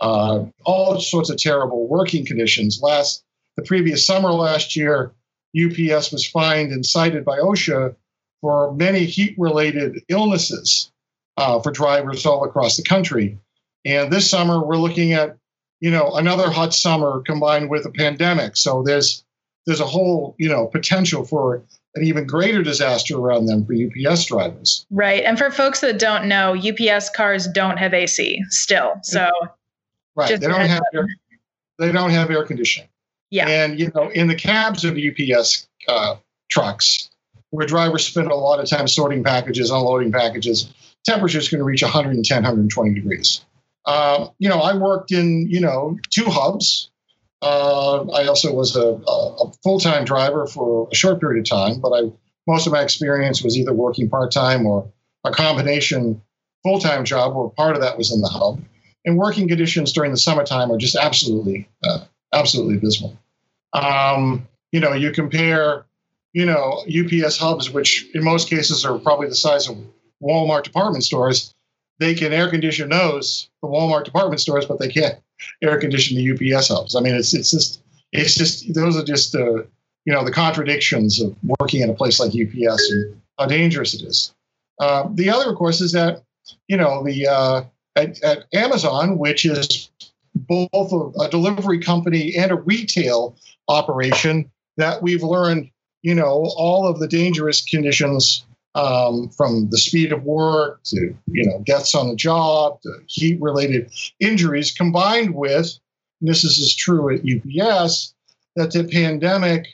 uh, 0.00 0.44
all 0.64 1.00
sorts 1.00 1.28
of 1.28 1.36
terrible 1.36 1.86
working 1.86 2.24
conditions. 2.24 2.80
Last 2.82 3.22
the 3.56 3.62
previous 3.62 4.06
summer 4.06 4.30
last 4.30 4.76
year, 4.76 5.12
UPS 5.56 6.12
was 6.12 6.26
fined 6.26 6.72
and 6.72 6.84
cited 6.84 7.24
by 7.24 7.38
OSHA 7.38 7.96
for 8.40 8.72
many 8.74 9.04
heat 9.04 9.34
related 9.36 10.02
illnesses 10.08 10.90
uh, 11.38 11.60
for 11.60 11.70
drivers 11.70 12.26
all 12.26 12.44
across 12.44 12.76
the 12.76 12.82
country. 12.82 13.38
And 13.84 14.12
this 14.12 14.28
summer, 14.28 14.64
we're 14.64 14.76
looking 14.76 15.12
at 15.12 15.36
you 15.80 15.90
know 15.90 16.12
another 16.14 16.50
hot 16.50 16.74
summer 16.74 17.22
combined 17.24 17.70
with 17.70 17.86
a 17.86 17.90
pandemic. 17.90 18.56
So 18.56 18.82
there's 18.82 19.24
there's 19.66 19.80
a 19.80 19.86
whole 19.86 20.34
you 20.38 20.48
know 20.48 20.66
potential 20.66 21.24
for 21.24 21.62
an 21.94 22.04
even 22.04 22.26
greater 22.26 22.62
disaster 22.62 23.16
around 23.16 23.46
them 23.46 23.64
for 23.64 23.74
UPS 23.74 24.26
drivers. 24.26 24.86
Right. 24.90 25.24
And 25.24 25.38
for 25.38 25.50
folks 25.50 25.80
that 25.80 25.98
don't 25.98 26.26
know, 26.26 26.54
UPS 26.54 27.10
cars 27.10 27.46
don't 27.48 27.76
have 27.78 27.94
AC 27.94 28.42
still. 28.50 28.94
So 29.02 29.30
right, 30.14 30.38
they 30.38 30.46
don't 30.46 30.66
have 30.66 30.82
air, 30.94 31.08
they 31.78 31.92
don't 31.92 32.10
have 32.10 32.30
air 32.30 32.44
conditioning. 32.44 32.88
Yeah. 33.30 33.48
And, 33.48 33.78
you 33.78 33.90
know, 33.94 34.08
in 34.10 34.28
the 34.28 34.34
cabs 34.34 34.84
of 34.84 34.96
UPS 34.96 35.66
uh, 35.86 36.16
trucks, 36.50 37.10
where 37.50 37.66
drivers 37.66 38.06
spend 38.06 38.30
a 38.30 38.34
lot 38.34 38.60
of 38.60 38.68
time 38.68 38.88
sorting 38.88 39.24
packages, 39.24 39.70
unloading 39.70 40.12
packages, 40.12 40.72
temperatures 41.04 41.48
to 41.48 41.62
reach 41.62 41.82
110, 41.82 42.36
120 42.36 42.94
degrees. 42.94 43.44
Um, 43.86 44.30
you 44.38 44.48
know, 44.48 44.60
I 44.60 44.76
worked 44.76 45.12
in, 45.12 45.48
you 45.48 45.60
know, 45.60 45.98
two 46.10 46.26
hubs. 46.26 46.90
Uh, 47.40 48.04
I 48.10 48.26
also 48.26 48.52
was 48.52 48.76
a, 48.76 48.80
a 48.82 49.52
full-time 49.62 50.04
driver 50.04 50.46
for 50.46 50.88
a 50.90 50.94
short 50.94 51.20
period 51.20 51.40
of 51.40 51.48
time, 51.48 51.80
but 51.80 51.92
I 51.92 52.10
most 52.46 52.66
of 52.66 52.72
my 52.72 52.82
experience 52.82 53.42
was 53.42 53.56
either 53.58 53.74
working 53.74 54.08
part-time 54.08 54.66
or 54.66 54.90
a 55.24 55.30
combination 55.30 56.20
full-time 56.62 57.04
job 57.04 57.36
where 57.36 57.48
part 57.50 57.76
of 57.76 57.82
that 57.82 57.98
was 57.98 58.12
in 58.12 58.20
the 58.20 58.28
hub. 58.28 58.60
And 59.04 59.16
working 59.16 59.48
conditions 59.48 59.92
during 59.92 60.10
the 60.10 60.16
summertime 60.18 60.72
are 60.72 60.78
just 60.78 60.96
absolutely 60.96 61.68
uh, 61.84 62.00
absolutely 62.32 62.76
abysmal. 62.76 63.18
Um, 63.72 64.48
you 64.72 64.80
know, 64.80 64.92
you 64.92 65.12
compare, 65.12 65.86
you 66.32 66.44
know, 66.44 66.84
UPS 66.86 67.38
hubs, 67.38 67.70
which 67.70 68.06
in 68.14 68.24
most 68.24 68.50
cases 68.50 68.84
are 68.84 68.98
probably 68.98 69.28
the 69.28 69.34
size 69.34 69.68
of 69.68 69.76
Walmart 70.22 70.64
department 70.64 71.04
stores. 71.04 71.54
They 71.98 72.14
can 72.14 72.32
air 72.32 72.48
condition 72.48 72.90
those, 72.90 73.50
the 73.62 73.68
Walmart 73.68 74.04
department 74.04 74.40
stores, 74.40 74.66
but 74.66 74.78
they 74.78 74.88
can't 74.88 75.18
air 75.62 75.78
condition 75.78 76.16
the 76.16 76.54
UPS 76.54 76.68
hubs. 76.68 76.94
I 76.94 77.00
mean, 77.00 77.14
it's 77.14 77.34
it's 77.34 77.50
just 77.50 77.82
it's 78.12 78.34
just 78.34 78.72
those 78.74 78.96
are 78.96 79.04
just 79.04 79.34
uh, 79.34 79.62
you 80.04 80.12
know 80.12 80.24
the 80.24 80.32
contradictions 80.32 81.20
of 81.20 81.36
working 81.60 81.82
in 81.82 81.90
a 81.90 81.94
place 81.94 82.20
like 82.20 82.30
UPS 82.30 82.90
and 82.90 83.20
how 83.38 83.46
dangerous 83.46 83.94
it 83.94 84.02
is. 84.02 84.32
Uh, 84.80 85.08
the 85.14 85.28
other, 85.28 85.50
of 85.50 85.56
course, 85.56 85.80
is 85.80 85.92
that 85.92 86.22
you 86.68 86.76
know 86.76 87.04
the 87.04 87.26
uh, 87.26 87.64
at, 87.96 88.22
at 88.22 88.44
Amazon, 88.54 89.18
which 89.18 89.44
is 89.44 89.90
both 90.34 90.92
a, 90.92 91.20
a 91.20 91.28
delivery 91.30 91.80
company 91.80 92.34
and 92.36 92.52
a 92.52 92.56
retail 92.56 93.36
operation 93.68 94.50
that 94.76 95.02
we've 95.02 95.22
learned, 95.22 95.70
you 96.02 96.14
know, 96.14 96.52
all 96.56 96.86
of 96.86 97.00
the 97.00 97.08
dangerous 97.08 97.64
conditions 97.64 98.44
um, 98.74 99.28
from 99.30 99.68
the 99.70 99.78
speed 99.78 100.12
of 100.12 100.22
work 100.24 100.80
to, 100.84 101.14
you 101.26 101.46
know, 101.46 101.62
deaths 101.64 101.94
on 101.94 102.08
the 102.08 102.16
job 102.16 102.80
to 102.82 102.90
heat 103.06 103.40
related 103.40 103.90
injuries 104.20 104.72
combined 104.72 105.34
with, 105.34 105.78
this 106.20 106.44
is 106.44 106.74
true 106.74 107.14
at 107.14 107.20
UPS, 107.20 108.14
that 108.56 108.72
the 108.72 108.84
pandemic 108.84 109.66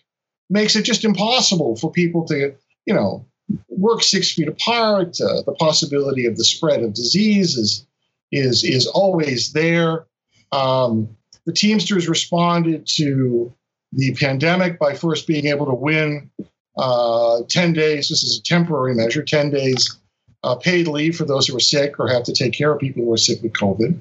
makes 0.51 0.77
it 0.77 0.85
just 0.85 1.05
impossible 1.05 1.77
for 1.77 1.91
people 1.91 2.25
to, 2.27 2.55
you 2.87 2.95
know, 2.95 3.27
work 3.69 4.03
six 4.03 4.33
feet 4.33 4.49
apart. 4.49 5.21
Uh, 5.21 5.43
the 5.43 5.57
possibility 5.59 6.27
of 6.27 6.37
the 6.37 6.45
spread 6.45 6.83
of 6.83 6.95
disease 6.95 7.57
is, 7.57 7.87
is, 8.31 8.65
is 8.65 8.87
always 8.87 9.53
there. 9.53 10.07
Um, 10.53 11.17
the 11.47 11.53
Teamsters 11.53 12.09
responded 12.09 12.87
to 12.97 13.53
the 13.93 14.15
pandemic 14.15 14.79
by 14.79 14.95
first 14.95 15.27
being 15.27 15.47
able 15.47 15.67
to 15.67 15.75
win 15.75 16.31
uh, 16.77 17.43
10 17.49 17.73
days. 17.73 18.09
This 18.09 18.23
is 18.23 18.39
a 18.39 18.43
temporary 18.43 18.95
measure 18.95 19.23
10 19.23 19.51
days 19.51 19.99
uh, 20.43 20.57
paid 20.57 20.89
leave 20.89 21.17
for 21.17 21.25
those 21.25 21.47
who 21.47 21.57
are 21.57 21.61
sick 21.61 21.99
or 21.99 22.09
have 22.09 22.25
to 22.25 22.35
take 22.35 22.53
care 22.53 22.73
of 22.73 22.79
people 22.79 23.05
who 23.05 23.13
are 23.13 23.19
sick 23.19 23.43
with 23.43 23.53
COVID. 23.53 23.99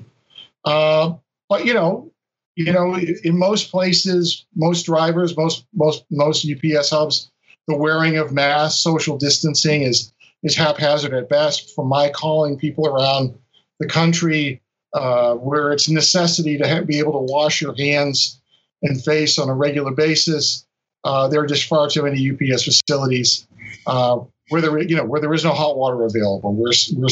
Uh, 0.66 1.14
but, 1.50 1.66
you 1.66 1.74
know, 1.74 2.12
you 2.56 2.72
know, 2.72 2.98
in 2.98 3.38
most 3.38 3.72
places, 3.72 4.46
most 4.56 4.84
drivers, 4.86 5.36
most 5.36 5.66
most 5.74 6.06
most 6.12 6.48
UPS 6.48 6.92
hubs, 6.92 7.32
the 7.68 7.76
wearing 7.76 8.18
of 8.18 8.32
masks, 8.32 8.82
social 8.82 9.18
distancing 9.18 9.82
is 9.82 10.14
is 10.44 10.56
haphazard 10.56 11.14
at 11.14 11.30
best. 11.30 11.74
From 11.74 11.88
my 11.88 12.10
calling 12.10 12.58
people 12.58 12.88
around 12.88 13.36
the 13.80 13.88
country, 13.88 14.62
uh, 14.94 15.34
where 15.36 15.72
it's 15.72 15.90
necessity 15.90 16.58
to 16.58 16.68
have, 16.68 16.86
be 16.86 17.00
able 17.00 17.14
to 17.14 17.34
wash 17.34 17.62
your 17.62 17.76
hands 17.76 18.40
and 18.84 19.04
face 19.04 19.40
on 19.40 19.50
a 19.50 19.56
regular 19.56 19.92
basis. 19.92 20.66
Uh, 21.04 21.28
there 21.28 21.42
are 21.42 21.48
just 21.48 21.68
far 21.68 21.90
too 21.90 22.04
many 22.04 22.32
UPS 22.32 22.64
facilities 22.64 23.46
uh, 23.88 24.20
where 24.50 24.62
there, 24.62 24.78
you 24.82 24.96
know, 24.96 25.06
where 25.06 25.22
there 25.22 25.34
is 25.34 25.44
no 25.44 25.52
hot 25.52 25.78
water 25.78 26.04
available, 26.04 26.54
where, 26.54 26.74
where 26.96 27.10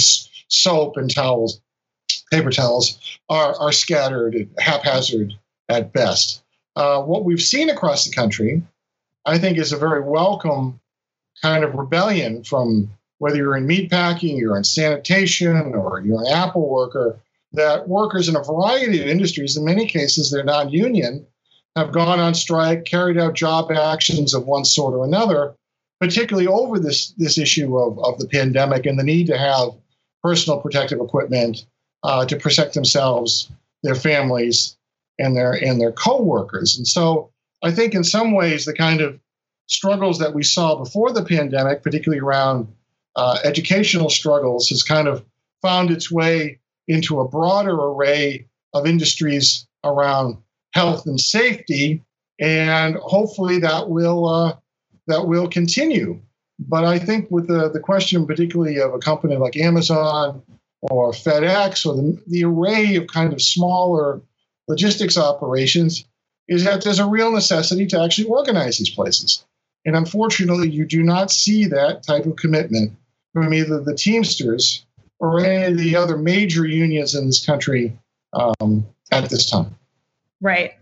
soap 0.47 0.97
and 0.97 1.13
towels, 1.13 1.61
paper 2.31 2.51
towels, 2.51 3.19
are, 3.29 3.55
are 3.59 3.71
scattered 3.71 4.35
at 4.35 4.47
haphazard 4.63 5.33
at 5.69 5.93
best. 5.93 6.43
Uh, 6.75 7.01
what 7.01 7.25
we've 7.25 7.41
seen 7.41 7.69
across 7.69 8.05
the 8.05 8.13
country, 8.13 8.61
I 9.25 9.37
think, 9.37 9.57
is 9.57 9.73
a 9.73 9.77
very 9.77 10.01
welcome 10.01 10.79
kind 11.41 11.63
of 11.63 11.73
rebellion 11.75 12.43
from 12.43 12.89
whether 13.17 13.35
you're 13.35 13.57
in 13.57 13.67
meatpacking, 13.67 14.37
you're 14.37 14.57
in 14.57 14.63
sanitation, 14.63 15.73
or 15.75 16.01
you're 16.01 16.21
an 16.21 16.31
Apple 16.31 16.69
worker 16.69 17.19
that 17.53 17.87
workers 17.87 18.29
in 18.29 18.35
a 18.35 18.43
variety 18.43 19.01
of 19.01 19.07
industries, 19.07 19.57
in 19.57 19.65
many 19.65 19.85
cases 19.85 20.31
they're 20.31 20.43
non 20.43 20.69
union, 20.69 21.25
have 21.75 21.91
gone 21.91 22.19
on 22.19 22.33
strike, 22.33 22.85
carried 22.85 23.17
out 23.17 23.33
job 23.33 23.71
actions 23.71 24.33
of 24.33 24.45
one 24.45 24.65
sort 24.65 24.93
or 24.93 25.05
another, 25.05 25.55
particularly 25.99 26.47
over 26.47 26.79
this, 26.79 27.11
this 27.17 27.37
issue 27.37 27.77
of, 27.77 27.97
of 27.99 28.19
the 28.19 28.27
pandemic 28.27 28.85
and 28.85 28.99
the 28.99 29.03
need 29.03 29.27
to 29.27 29.37
have 29.37 29.69
personal 30.21 30.59
protective 30.59 30.99
equipment 30.99 31.65
uh, 32.03 32.25
to 32.25 32.35
protect 32.35 32.73
themselves, 32.73 33.49
their 33.83 33.95
families, 33.95 34.77
and 35.19 35.35
their 35.35 35.53
and 35.53 35.79
their 35.79 35.91
co-workers. 35.91 36.77
And 36.77 36.87
so 36.87 37.31
I 37.63 37.71
think 37.71 37.93
in 37.93 38.03
some 38.03 38.33
ways 38.33 38.65
the 38.65 38.73
kind 38.73 39.01
of 39.01 39.19
struggles 39.67 40.19
that 40.19 40.33
we 40.33 40.43
saw 40.43 40.75
before 40.75 41.11
the 41.11 41.23
pandemic, 41.23 41.83
particularly 41.83 42.21
around 42.21 42.67
uh, 43.15 43.37
educational 43.43 44.09
struggles, 44.09 44.69
has 44.69 44.83
kind 44.83 45.07
of 45.07 45.23
found 45.61 45.91
its 45.91 46.11
way 46.11 46.59
into 46.87 47.19
a 47.19 47.27
broader 47.27 47.75
array 47.75 48.47
of 48.73 48.87
industries 48.87 49.67
around 49.83 50.37
health 50.73 51.05
and 51.05 51.19
safety, 51.19 52.03
and 52.39 52.95
hopefully 52.95 53.59
that 53.59 53.89
will 53.89 54.27
uh, 54.27 54.55
that 55.07 55.27
will 55.27 55.47
continue. 55.47 56.19
But 56.59 56.85
I 56.85 56.99
think 56.99 57.29
with 57.31 57.47
the, 57.47 57.69
the 57.69 57.79
question, 57.79 58.27
particularly 58.27 58.79
of 58.79 58.93
a 58.93 58.99
company 58.99 59.35
like 59.35 59.57
Amazon 59.57 60.43
or 60.81 61.11
FedEx 61.11 61.85
or 61.85 61.95
the, 61.95 62.21
the 62.27 62.43
array 62.43 62.95
of 62.95 63.07
kind 63.07 63.33
of 63.33 63.41
smaller 63.41 64.21
logistics 64.67 65.17
operations, 65.17 66.05
is 66.47 66.63
that 66.63 66.83
there's 66.83 66.99
a 66.99 67.05
real 67.05 67.31
necessity 67.31 67.87
to 67.87 68.01
actually 68.01 68.27
organize 68.27 68.77
these 68.77 68.89
places. 68.89 69.43
And 69.85 69.95
unfortunately, 69.95 70.69
you 70.69 70.85
do 70.85 71.01
not 71.01 71.31
see 71.31 71.65
that 71.65 72.03
type 72.03 72.25
of 72.25 72.35
commitment 72.35 72.93
from 73.33 73.53
either 73.53 73.79
the 73.79 73.95
Teamsters 73.95 74.85
or 75.19 75.39
any 75.43 75.71
of 75.71 75.77
the 75.77 75.95
other 75.95 76.17
major 76.17 76.67
unions 76.67 77.15
in 77.15 77.25
this 77.25 77.43
country 77.43 77.97
um, 78.33 78.85
at 79.11 79.29
this 79.29 79.49
time. 79.49 79.75
Right. 80.41 80.73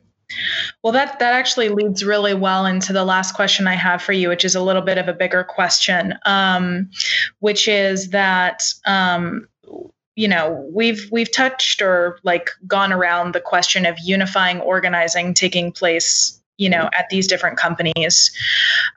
Well, 0.84 0.94
that 0.94 1.20
that 1.20 1.34
actually 1.34 1.70
leads 1.70 2.04
really 2.06 2.34
well 2.34 2.66
into 2.66 2.94
the 2.94 3.04
last 3.04 3.34
question 3.34 3.68
I 3.68 3.74
have 3.74 4.02
for 4.02 4.14
you, 4.14 4.30
which 4.30 4.46
is 4.46 4.56
a 4.56 4.62
little 4.62 4.82
bit 4.82 4.98
of 4.98 5.08
a 5.08 5.14
bigger 5.14 5.44
question, 5.44 6.14
um, 6.26 6.90
which 7.40 7.68
is 7.68 8.10
that 8.10 8.64
um, 8.86 9.48
you 10.16 10.28
know 10.28 10.70
we've 10.72 11.10
we've 11.12 11.32
touched 11.32 11.82
or 11.82 12.20
like 12.24 12.52
gone 12.68 12.94
around 12.94 13.34
the 13.34 13.42
question 13.42 13.86
of 13.86 13.98
unifying 14.04 14.62
organizing 14.62 15.34
taking 15.34 15.72
place, 15.72 16.40
you 16.58 16.70
know, 16.70 16.90
at 16.98 17.10
these 17.10 17.28
different 17.28 17.58
companies. 17.58 18.32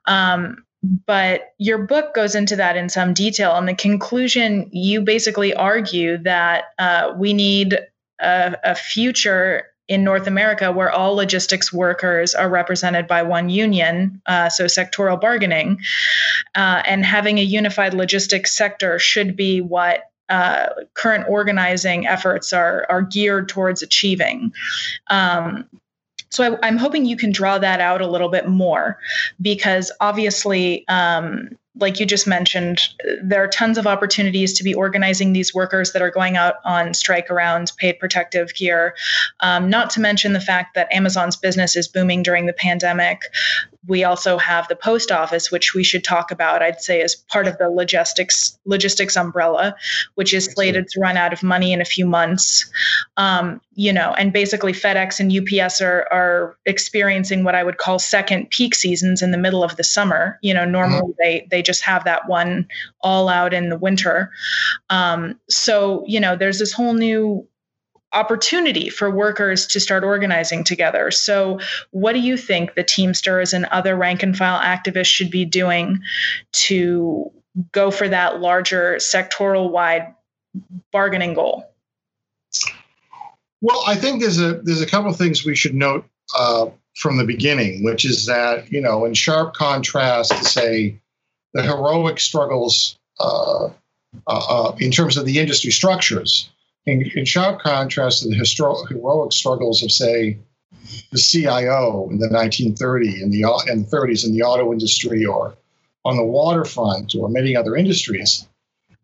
Um, 0.07 0.65
but 1.07 1.55
your 1.59 1.79
book 1.79 2.13
goes 2.15 2.35
into 2.35 2.57
that 2.57 2.77
in 2.77 2.89
some 2.89 3.15
detail. 3.15 3.55
And 3.55 3.69
the 3.69 3.75
conclusion, 3.75 4.69
you 4.73 5.01
basically 5.01 5.55
argue 5.55 6.19
that 6.19 6.65
uh, 6.79 7.13
we 7.17 7.33
need 7.33 7.79
a, 8.21 8.57
a 8.65 8.75
future 8.75 9.72
in 9.89 10.05
North 10.05 10.27
America 10.27 10.71
where 10.73 10.91
all 10.91 11.15
logistics 11.15 11.73
workers 11.73 12.35
are 12.35 12.49
represented 12.49 13.07
by 13.07 13.23
one 13.23 13.49
union, 13.49 14.21
uh, 14.27 14.49
so 14.49 14.67
sectoral 14.67 15.21
bargaining, 15.21 15.79
uh, 16.55 16.83
and 16.87 17.05
having 17.05 17.39
a 17.39 17.43
unified 17.43 17.95
logistics 17.95 18.57
sector 18.57 18.99
should 18.99 19.37
be 19.37 19.61
what 19.61 20.11
uh, 20.29 20.69
current 20.95 21.27
organizing 21.29 22.07
efforts 22.07 22.53
are 22.53 22.87
are 22.89 23.03
geared 23.03 23.49
towards 23.49 23.83
achieving. 23.83 24.53
Um, 25.09 25.69
so 26.31 26.59
I, 26.63 26.69
am 26.69 26.79
hoping 26.79 27.05
you 27.05 27.17
can 27.17 27.31
draw 27.31 27.59
that 27.59 27.81
out 27.81 28.01
a 28.01 28.07
little 28.07 28.31
bit 28.31 28.49
more, 28.49 28.99
because 29.43 29.93
obviously, 30.01 30.87
um, 30.89 31.51
like 31.77 31.99
you 31.99 32.07
just 32.07 32.27
mentioned, 32.27 32.81
there 33.23 33.43
are 33.43 33.49
tons 33.49 33.79
of 33.79 33.87
opportunities 33.87 34.53
to 34.55 34.65
be 34.65 34.75
organizing 34.75 35.33
these 35.33 35.55
workers 35.55 35.93
that 35.93 36.03
are 36.03 36.11
going 36.11 36.37
out 36.37 36.57
on 36.65 36.93
strike 36.93 37.31
around 37.31 37.73
paid 37.79 37.99
protective 37.99 38.55
gear. 38.55 38.95
Um, 39.41 39.71
not 39.71 39.89
to 39.91 40.01
mention 40.01 40.35
the 40.35 40.41
fact 40.41 40.75
that 40.75 40.93
Amazon's 40.93 41.37
business 41.37 41.75
is 41.75 41.89
booming 41.89 42.23
during 42.23 42.47
the 42.47 42.53
pandemic. 42.53 43.23
We 43.87 44.05
also 44.05 44.39
have 44.39 44.69
the 44.69 44.77
post 44.77 45.11
office, 45.11 45.51
which 45.51 45.75
we 45.75 45.83
should 45.83 46.05
talk 46.05 46.31
about. 46.31 46.63
I'd 46.63 46.81
say 46.81 47.01
as 47.01 47.17
part 47.17 47.49
of 47.49 47.59
the 47.59 47.69
logistics 47.69 48.59
logistics 48.65 49.17
umbrella, 49.17 49.75
which 50.15 50.33
is 50.33 50.45
slated 50.45 50.87
to 50.89 51.01
run 51.01 51.17
out 51.17 51.33
of 51.33 51.43
money 51.43 51.73
in 51.73 51.81
a 51.81 51.85
few 51.85 52.07
months. 52.07 52.71
Um, 53.17 53.61
you 53.75 53.93
know, 53.93 54.15
and 54.19 54.33
basically 54.33 54.73
FedEx 54.73 55.19
and 55.19 55.33
UPS 55.33 55.81
are 55.81 56.07
are 56.13 56.57
experiencing 56.67 57.43
what 57.43 57.55
I 57.55 57.65
would 57.65 57.79
call 57.79 57.99
second 57.99 58.51
peak 58.51 58.75
seasons 58.75 59.23
in 59.23 59.33
the 59.33 59.39
middle 59.39 59.65
of 59.65 59.77
the 59.77 59.85
summer. 59.85 60.39
You 60.43 60.55
know, 60.55 60.65
normally 60.65 61.03
mm-hmm. 61.03 61.23
they 61.23 61.49
they 61.51 61.63
just 61.63 61.83
have 61.83 62.05
that 62.05 62.29
one 62.29 62.69
all 63.01 63.29
out 63.29 63.53
in 63.53 63.69
the 63.69 63.79
winter. 63.79 64.31
Um, 64.91 65.41
so 65.49 66.05
you 66.07 66.21
know, 66.21 66.37
there's 66.37 66.59
this 66.59 66.73
whole 66.73 66.95
new 66.95 67.47
opportunity 68.13 68.89
for 68.89 69.11
workers 69.11 69.67
to 69.69 69.81
start 69.81 70.05
organizing 70.05 70.65
together. 70.65 71.11
So, 71.11 71.61
what 71.91 72.13
do 72.13 72.21
you 72.21 72.37
think 72.37 72.75
the 72.75 72.85
Teamsters 72.85 73.53
and 73.53 73.65
other 73.67 73.97
rank 73.97 74.23
and 74.23 74.37
file 74.37 74.61
activists 74.61 75.07
should 75.07 75.31
be 75.31 75.45
doing 75.45 76.01
to 76.53 77.31
go 77.73 77.91
for 77.91 78.09
that 78.09 78.41
larger 78.41 78.97
sectoral 78.97 79.71
wide 79.71 80.15
bargaining 80.93 81.35
goal? 81.35 81.65
Well, 83.61 83.83
I 83.87 83.95
think 83.95 84.21
there's 84.21 84.41
a 84.41 84.55
there's 84.55 84.83
a 84.83 84.87
couple 84.87 85.11
of 85.11 85.17
things 85.17 85.45
we 85.45 85.57
should 85.57 85.75
note 85.75 86.05
uh, 86.37 86.67
from 86.97 87.17
the 87.17 87.25
beginning, 87.25 87.85
which 87.85 88.05
is 88.05 88.27
that 88.27 88.71
you 88.71 88.81
know, 88.81 89.05
in 89.05 89.15
sharp 89.15 89.55
contrast 89.55 90.33
to 90.33 90.45
say 90.45 91.01
the 91.55 91.63
heroic 91.63 92.19
struggles 92.19 92.99
uh, 93.21 93.67
uh, 93.67 93.69
uh 94.27 94.77
in 94.79 94.91
terms 94.91 95.17
of 95.17 95.25
the 95.25 95.39
industry 95.39 95.71
structures 95.71 96.51
in, 96.87 97.11
in 97.15 97.25
sharp 97.25 97.61
contrast 97.61 98.23
to 98.23 98.29
the 98.29 98.87
heroic 98.89 99.33
struggles 99.33 99.83
of, 99.83 99.93
say, 99.93 100.39
the 101.13 101.19
CIO 101.19 102.09
in 102.11 102.19
the 102.19 102.29
1930s 102.29 103.23
and 103.23 103.33
the, 103.33 103.45
and 103.69 103.87
the 103.87 103.97
30s 103.97 104.27
in 104.27 104.33
the 104.33 104.43
auto 104.43 104.73
industry 104.73 105.25
or 105.25 105.55
on 106.05 106.17
the 106.17 106.25
waterfront 106.25 107.15
or 107.15 107.29
many 107.29 107.55
other 107.55 107.77
industries, 107.77 108.49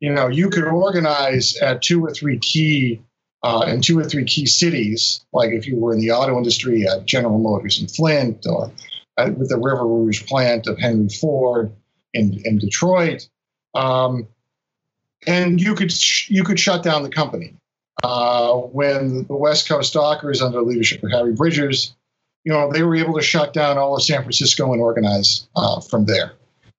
you 0.01 0.13
know, 0.13 0.29
you 0.29 0.51
could 0.51 0.65
organize 0.65 1.57
at 1.59 1.83
two 1.83 2.05
or 2.05 2.11
three 2.11 2.39
key 2.39 3.01
uh, 3.45 3.65
in 3.69 3.81
two 3.81 3.97
or 3.97 4.05
three 4.05 4.25
key 4.25 4.47
cities, 4.47 5.25
like 5.33 5.51
if 5.51 5.67
you 5.67 5.77
were 5.77 5.93
in 5.93 6.01
the 6.01 6.11
auto 6.11 6.37
industry 6.37 6.87
at 6.89 7.07
General 7.07 7.39
Motors 7.39 7.81
in 7.81 7.87
Flint 7.87 8.45
or 8.49 8.73
at, 9.17 9.39
with 9.39 9.49
the 9.49 9.57
River 9.57 9.87
Rouge 9.87 10.27
plant 10.27 10.67
of 10.67 10.77
Henry 10.79 11.09
Ford 11.09 11.73
in, 12.15 12.41
in 12.45 12.59
Detroit, 12.59 13.29
um, 13.75 14.27
and 15.27 15.61
you 15.61 15.75
could 15.77 15.93
sh- 15.93 16.31
you 16.31 16.43
could 16.43 16.59
shut 16.59 16.83
down 16.83 17.05
the 17.05 17.09
company 17.09 17.55
uh, 18.03 18.53
when 18.55 19.25
the 19.25 19.37
West 19.37 19.69
Coast 19.69 19.93
Dockers, 19.93 20.41
under 20.41 20.59
the 20.59 20.65
leadership 20.65 21.03
of 21.03 21.11
Harry 21.11 21.33
Bridges, 21.33 21.95
you 22.45 22.53
know, 22.53 22.73
they 22.73 22.83
were 22.83 22.97
able 22.97 23.15
to 23.15 23.23
shut 23.23 23.53
down 23.53 23.79
all 23.79 23.97
of 23.97 24.03
San 24.03 24.23
Francisco 24.23 24.73
and 24.73 24.81
organize 24.81 25.49
uh, 25.57 25.81
from 25.81 26.05
there. 26.07 26.33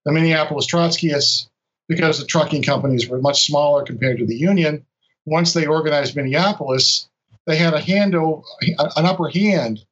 The 0.04 0.12
Minneapolis 0.12 0.66
Trotskyists, 0.66 1.48
because 1.88 2.18
the 2.18 2.26
trucking 2.26 2.62
companies 2.62 3.08
were 3.08 3.20
much 3.20 3.46
smaller 3.46 3.84
compared 3.84 4.18
to 4.18 4.26
the 4.26 4.36
union, 4.36 4.84
once 5.26 5.52
they 5.52 5.66
organized 5.66 6.16
Minneapolis, 6.16 7.08
they 7.46 7.56
had 7.56 7.74
a 7.74 7.80
hand 7.80 8.14
over, 8.14 8.42
an 8.62 9.06
upper 9.06 9.28
hand 9.28 9.84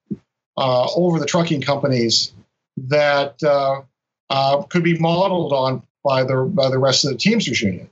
uh, 0.56 0.88
over 0.96 1.18
the 1.18 1.26
trucking 1.26 1.60
companies 1.60 2.32
that 2.76 3.42
uh, 3.42 3.82
uh, 4.30 4.62
could 4.62 4.82
be 4.82 4.98
modeled 4.98 5.52
on 5.52 5.82
by 6.04 6.24
the 6.24 6.36
by 6.54 6.70
the 6.70 6.78
rest 6.78 7.04
of 7.04 7.12
the 7.12 7.18
Teamsters 7.18 7.60
Union. 7.60 7.88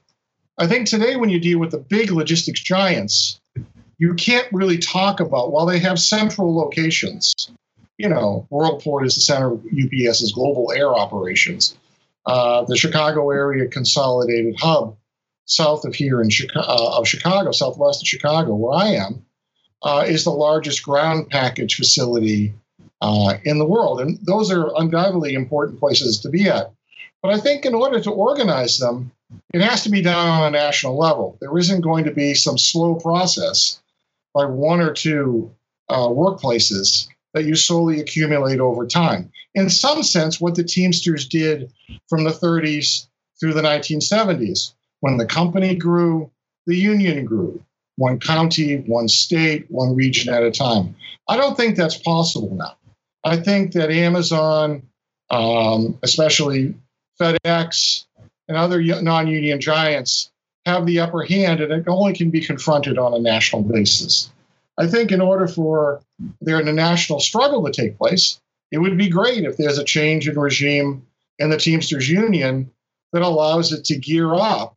I 0.59 0.67
think 0.67 0.89
today, 0.89 1.17
when 1.17 1.29
you 1.29 1.39
deal 1.39 1.59
with 1.59 1.71
the 1.71 1.79
big 1.79 2.11
logistics 2.11 2.61
giants, 2.61 3.41
you 3.99 4.15
can't 4.15 4.49
really 4.53 4.79
talk 4.79 5.21
about, 5.21 5.53
while 5.53 5.67
they 5.67 5.79
have 5.79 5.99
central 5.99 6.57
locations, 6.57 7.51
you 7.99 8.09
know, 8.09 8.47
Worldport 8.51 9.05
is 9.05 9.15
the 9.15 9.21
center 9.21 9.53
of 9.53 9.65
UPS's 9.67 10.33
global 10.33 10.73
air 10.73 10.95
operations. 10.95 11.77
Uh, 12.25 12.65
the 12.65 12.77
Chicago 12.77 13.31
area 13.31 13.69
consolidated 13.69 14.57
hub 14.59 14.97
south 15.45 15.85
of 15.85 15.95
here 15.95 16.21
in 16.21 16.29
Chicago, 16.29 16.67
uh, 16.67 16.99
of 16.99 17.07
Chicago, 17.07 17.53
southwest 17.53 18.03
of 18.03 18.09
Chicago, 18.09 18.55
where 18.55 18.75
I 18.79 18.89
am, 18.89 19.25
uh, 19.83 20.05
is 20.07 20.25
the 20.25 20.31
largest 20.31 20.83
ground 20.83 21.29
package 21.31 21.77
facility 21.77 22.53
uh, 23.01 23.35
in 23.45 23.59
the 23.59 23.67
world. 23.67 24.01
And 24.01 24.19
those 24.23 24.51
are 24.51 24.73
undoubtedly 24.77 25.35
important 25.35 25.79
places 25.79 26.21
to 26.21 26.31
be 26.31 26.49
at. 26.49 26.73
But 27.23 27.35
I 27.35 27.39
think 27.39 27.65
in 27.65 27.75
order 27.75 28.01
to 28.01 28.11
organize 28.11 28.79
them, 28.79 29.13
it 29.53 29.61
has 29.61 29.83
to 29.83 29.91
be 29.91 30.03
done 30.03 30.29
on 30.29 30.47
a 30.47 30.51
national 30.51 30.97
level. 30.97 31.37
There 31.41 31.57
isn't 31.59 31.81
going 31.81 32.05
to 32.05 32.11
be 32.11 32.35
some 32.35 32.59
slow 32.59 32.95
process 32.95 33.81
by 34.35 34.45
one 34.45 34.81
or 34.81 34.93
two 34.93 35.51
uh, 35.89 36.09
workplaces 36.09 37.09
that 37.35 37.45
you 37.45 37.55
slowly 37.55 38.01
accumulate 38.01 38.61
over 38.61 38.87
time. 38.87 39.31
In 39.55 39.71
some 39.71 40.03
sense, 40.03 40.41
what 40.41 40.55
the 40.55 40.65
Teamsters 40.65 41.27
did 41.27 41.73
from 42.09 42.25
the 42.25 42.31
30s 42.31 43.07
through 43.39 43.55
the 43.55 43.63
1970s, 43.63 44.73
when 45.01 45.17
the 45.17 45.27
company 45.27 45.75
grew, 45.75 46.31
the 46.67 46.77
union 46.77 47.25
grew, 47.25 47.63
one 47.97 48.19
county, 48.19 48.79
one 48.87 49.09
state, 49.09 49.67
one 49.71 49.95
region 49.95 50.33
at 50.33 50.43
a 50.43 50.51
time. 50.51 50.95
I 51.29 51.37
don't 51.37 51.57
think 51.57 51.77
that's 51.77 51.97
possible 51.97 52.55
now. 52.55 52.77
I 53.25 53.37
think 53.37 53.73
that 53.73 53.91
Amazon, 53.91 54.83
um, 55.31 55.99
especially 56.03 56.75
FedEx, 57.21 58.05
and 58.49 58.57
other 58.57 58.83
non 58.83 59.27
union 59.27 59.61
giants 59.61 60.31
have 60.65 60.87
the 60.87 61.01
upper 61.01 61.23
hand, 61.23 61.61
and 61.61 61.73
it 61.73 61.89
only 61.89 62.13
can 62.13 62.31
be 62.31 62.45
confronted 62.45 62.99
on 62.99 63.15
a 63.15 63.19
national 63.19 63.63
basis. 63.63 64.31
I 64.79 64.87
think 64.87 65.11
in 65.11 65.21
order 65.21 65.47
for 65.47 66.03
there 66.41 66.59
a 66.59 66.73
national 66.73 67.21
struggle 67.21 67.65
to 67.65 67.73
take 67.73 67.97
place, 67.97 68.41
it 68.71 68.79
would 68.79 68.99
be 68.99 69.09
great 69.09 69.45
if 69.45 69.57
there's 69.57 69.79
a 69.79 69.85
change 69.85 70.29
in 70.29 70.39
regime 70.39 71.07
in 71.39 71.51
the 71.51 71.57
Teamsters 71.57 72.09
Union 72.09 72.71
that 73.13 73.23
allows 73.23 73.73
it 73.73 73.85
to 73.87 73.97
gear 73.97 74.35
up 74.35 74.77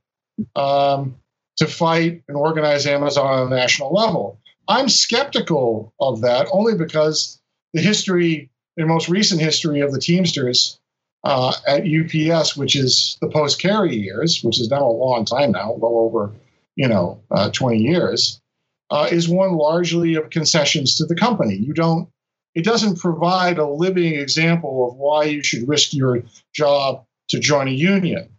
um, 0.55 1.15
to 1.57 1.67
fight 1.67 2.23
and 2.27 2.37
organize 2.37 2.85
Amazon 2.85 3.25
on 3.25 3.51
a 3.51 3.55
national 3.55 3.91
level. 3.93 4.39
I'm 4.67 4.87
skeptical 4.87 5.93
of 5.99 6.21
that 6.21 6.47
only 6.51 6.75
because 6.75 7.41
the 7.73 7.81
history, 7.81 8.49
the 8.77 8.85
most 8.85 9.09
recent 9.09 9.41
history 9.41 9.81
of 9.81 9.91
the 9.91 9.99
Teamsters 9.99 10.79
uh, 11.23 11.53
at 11.67 11.83
UPS, 11.85 12.55
which 12.55 12.75
is 12.75 13.17
the 13.21 13.29
post 13.29 13.61
Carey 13.61 13.95
years, 13.95 14.41
which 14.43 14.59
is 14.59 14.69
now 14.69 14.85
a 14.85 14.91
long 14.91 15.25
time 15.25 15.51
now, 15.51 15.73
well 15.77 15.97
over 15.97 16.31
you 16.75 16.87
know 16.87 17.21
uh, 17.31 17.49
20 17.49 17.77
years, 17.77 18.41
uh, 18.89 19.07
is 19.11 19.27
one 19.27 19.53
largely 19.53 20.15
of 20.15 20.29
concessions 20.29 20.95
to 20.95 21.05
the 21.05 21.15
company. 21.15 21.55
You 21.55 21.73
don't. 21.73 22.09
It 22.55 22.65
doesn't 22.65 22.99
provide 22.99 23.57
a 23.57 23.67
living 23.67 24.15
example 24.15 24.89
of 24.89 24.97
why 24.97 25.25
you 25.25 25.43
should 25.43 25.67
risk 25.67 25.93
your 25.93 26.23
job 26.53 27.05
to 27.29 27.39
join 27.39 27.67
a 27.67 27.71
union. 27.71 28.29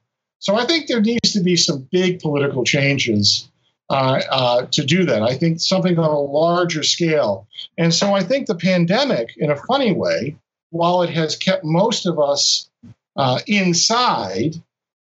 So 0.41 0.57
I 0.57 0.65
think 0.67 0.89
there 0.89 1.01
needs 1.01 1.33
to 1.33 1.41
be 1.41 1.55
some 1.55 1.87
big 1.93 2.21
political 2.21 2.65
changes 2.65 3.49
uh, 3.91 4.23
uh, 4.31 4.67
to 4.71 4.85
do 4.85 5.05
that. 5.05 5.23
I 5.23 5.37
think 5.37 5.61
something 5.61 5.99
on 5.99 6.11
a 6.11 6.19
larger 6.19 6.83
scale. 6.83 7.47
And 7.77 7.93
so 7.93 8.15
I 8.15 8.23
think 8.23 8.47
the 8.47 8.55
pandemic, 8.55 9.37
in 9.37 9.51
a 9.51 9.57
funny 9.57 9.93
way, 9.93 10.37
while 10.71 11.03
it 11.03 11.11
has 11.11 11.37
kept 11.37 11.65
most 11.65 12.07
of 12.07 12.19
us 12.19 12.70
uh, 13.17 13.41
inside 13.47 14.55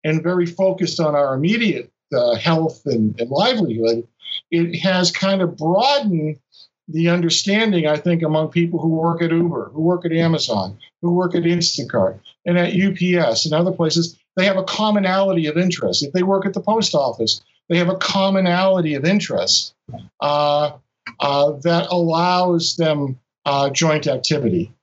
and 0.03 0.23
very 0.23 0.45
focused 0.45 0.99
on 0.99 1.15
our 1.15 1.33
immediate 1.35 1.91
uh, 2.13 2.35
health 2.35 2.85
and, 2.85 3.19
and 3.19 3.29
livelihood, 3.29 4.07
it 4.51 4.79
has 4.79 5.11
kind 5.11 5.41
of 5.41 5.57
broadened 5.57 6.39
the 6.87 7.09
understanding, 7.09 7.85
I 7.85 7.97
think, 7.97 8.23
among 8.23 8.49
people 8.49 8.79
who 8.79 8.89
work 8.89 9.21
at 9.21 9.31
Uber, 9.31 9.71
who 9.73 9.81
work 9.81 10.05
at 10.05 10.11
Amazon, 10.11 10.77
who 11.01 11.11
work 11.11 11.35
at 11.35 11.43
Instacart, 11.43 12.19
and 12.45 12.57
at 12.57 12.73
UPS 12.73 13.45
and 13.45 13.53
other 13.53 13.71
places. 13.71 14.17
They 14.35 14.45
have 14.45 14.57
a 14.57 14.63
commonality 14.63 15.45
of 15.47 15.57
interest. 15.57 16.03
If 16.03 16.13
they 16.13 16.23
work 16.23 16.45
at 16.45 16.53
the 16.53 16.61
post 16.61 16.95
office, 16.95 17.41
they 17.67 17.77
have 17.77 17.89
a 17.89 17.97
commonality 17.97 18.95
of 18.95 19.05
interest 19.05 19.75
uh, 20.19 20.71
uh, 21.19 21.51
that 21.63 21.87
allows 21.91 22.75
them 22.75 23.19
uh, 23.45 23.69
joint 23.69 24.07
activity. 24.07 24.73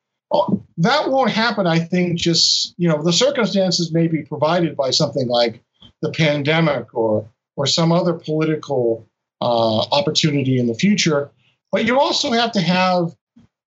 That 0.79 1.11
won't 1.11 1.31
happen, 1.31 1.67
I 1.67 1.79
think, 1.79 2.19
just, 2.19 2.75
you 2.77 2.89
know, 2.89 3.03
the 3.03 3.13
circumstances 3.13 3.93
may 3.93 4.09
be 4.09 4.23
provided 4.23 4.77
by 4.77 4.91
something 4.91 5.29
like 5.29 5.63
the 6.03 6.11
pandemic 6.11 6.95
or, 6.95 7.29
or 7.57 7.67
some 7.67 7.93
other 7.93 8.13
political 8.13 9.07
uh, 9.41 9.79
opportunity 9.93 10.59
in 10.59 10.67
the 10.67 10.75
future. 10.75 11.31
But 11.73 11.85
you 11.85 11.99
also 11.99 12.33
have 12.33 12.53
to 12.53 12.61
have, 12.61 13.15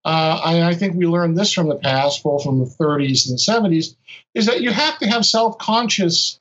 uh, 0.05 0.41
I 0.43 0.74
think 0.76 0.95
we 0.95 1.07
learned 1.07 1.38
this 1.38 1.51
from 1.51 1.70
the 1.70 1.76
past, 1.76 2.24
both 2.24 2.43
from 2.43 2.60
the 2.60 2.66
30s 2.66 3.28
and 3.28 3.38
the 3.38 3.78
70s, 3.78 3.95
is 4.34 4.45
that 4.45 4.62
you 4.62 4.72
have 4.72 4.99
to 4.99 5.07
have 5.07 5.26
self 5.26 5.57
conscious 5.57 6.39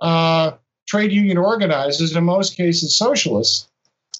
uh, 0.00 0.52
trade 0.86 1.12
union 1.12 1.38
organizers, 1.38 2.14
in 2.14 2.24
most 2.24 2.56
cases 2.56 2.96
socialists, 2.96 3.68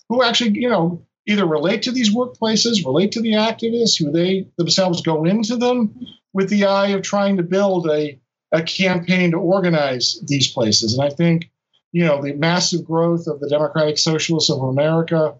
who 0.08 0.22
actually, 0.22 0.58
you 0.58 0.68
know, 0.68 1.04
either 1.26 1.46
relate 1.46 1.82
to 1.82 1.92
these 1.92 2.14
workplaces, 2.14 2.84
relate 2.84 3.12
to 3.12 3.20
the 3.20 3.32
activists, 3.32 3.98
who 3.98 4.10
they 4.10 4.46
themselves 4.56 5.02
go 5.02 5.24
into 5.24 5.56
them 5.56 5.94
with 6.32 6.48
the 6.48 6.64
eye 6.64 6.88
of 6.88 7.02
trying 7.02 7.36
to 7.36 7.42
build 7.42 7.88
a, 7.88 8.18
a 8.52 8.62
campaign 8.62 9.30
to 9.30 9.36
organize 9.36 10.18
these 10.26 10.52
places. 10.52 10.96
And 10.96 11.06
I 11.06 11.14
think, 11.14 11.50
you 11.92 12.04
know, 12.04 12.22
the 12.22 12.34
massive 12.34 12.84
growth 12.84 13.26
of 13.26 13.40
the 13.40 13.48
Democratic 13.48 13.98
Socialists 13.98 14.50
of 14.50 14.60
America 14.60 15.34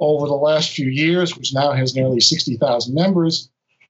over 0.00 0.26
the 0.26 0.34
last 0.34 0.70
few 0.70 0.88
years, 0.88 1.36
which 1.36 1.54
now 1.54 1.72
has 1.72 1.94
nearly 1.94 2.20
60,000 2.20 2.94
members, 2.94 3.48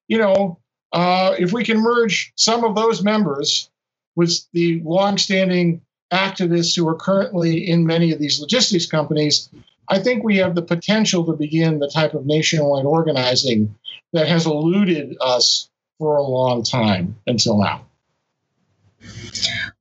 you 0.09 0.18
know, 0.18 0.59
uh, 0.92 1.34
if 1.38 1.53
we 1.53 1.64
can 1.64 1.78
merge 1.80 2.32
some 2.36 2.62
of 2.62 2.76
those 2.76 3.03
members 3.03 3.70
with 4.16 4.32
the 4.53 4.80
longstanding 4.84 5.80
activists 6.12 6.76
who 6.76 6.86
are 6.86 6.95
currently 6.95 7.68
in 7.68 7.86
many 7.86 8.12
of 8.12 8.20
these 8.20 8.40
logistics 8.40 8.86
companies, 8.86 9.51
I 9.89 9.99
think 9.99 10.24
we 10.24 10.37
have 10.39 10.55
the 10.55 10.62
potential 10.62 11.24
to 11.26 11.32
begin 11.32 11.78
the 11.78 11.91
type 11.91 12.14
of 12.14 12.26
nationwide 12.26 12.85
organizing 12.85 13.74
that 14.12 14.28
has 14.28 14.47
eluded 14.47 15.16
us 15.20 15.68
for 15.99 16.16
a 16.16 16.22
long 16.22 16.62
time 16.62 17.16
until 17.26 17.59
now. 17.59 17.85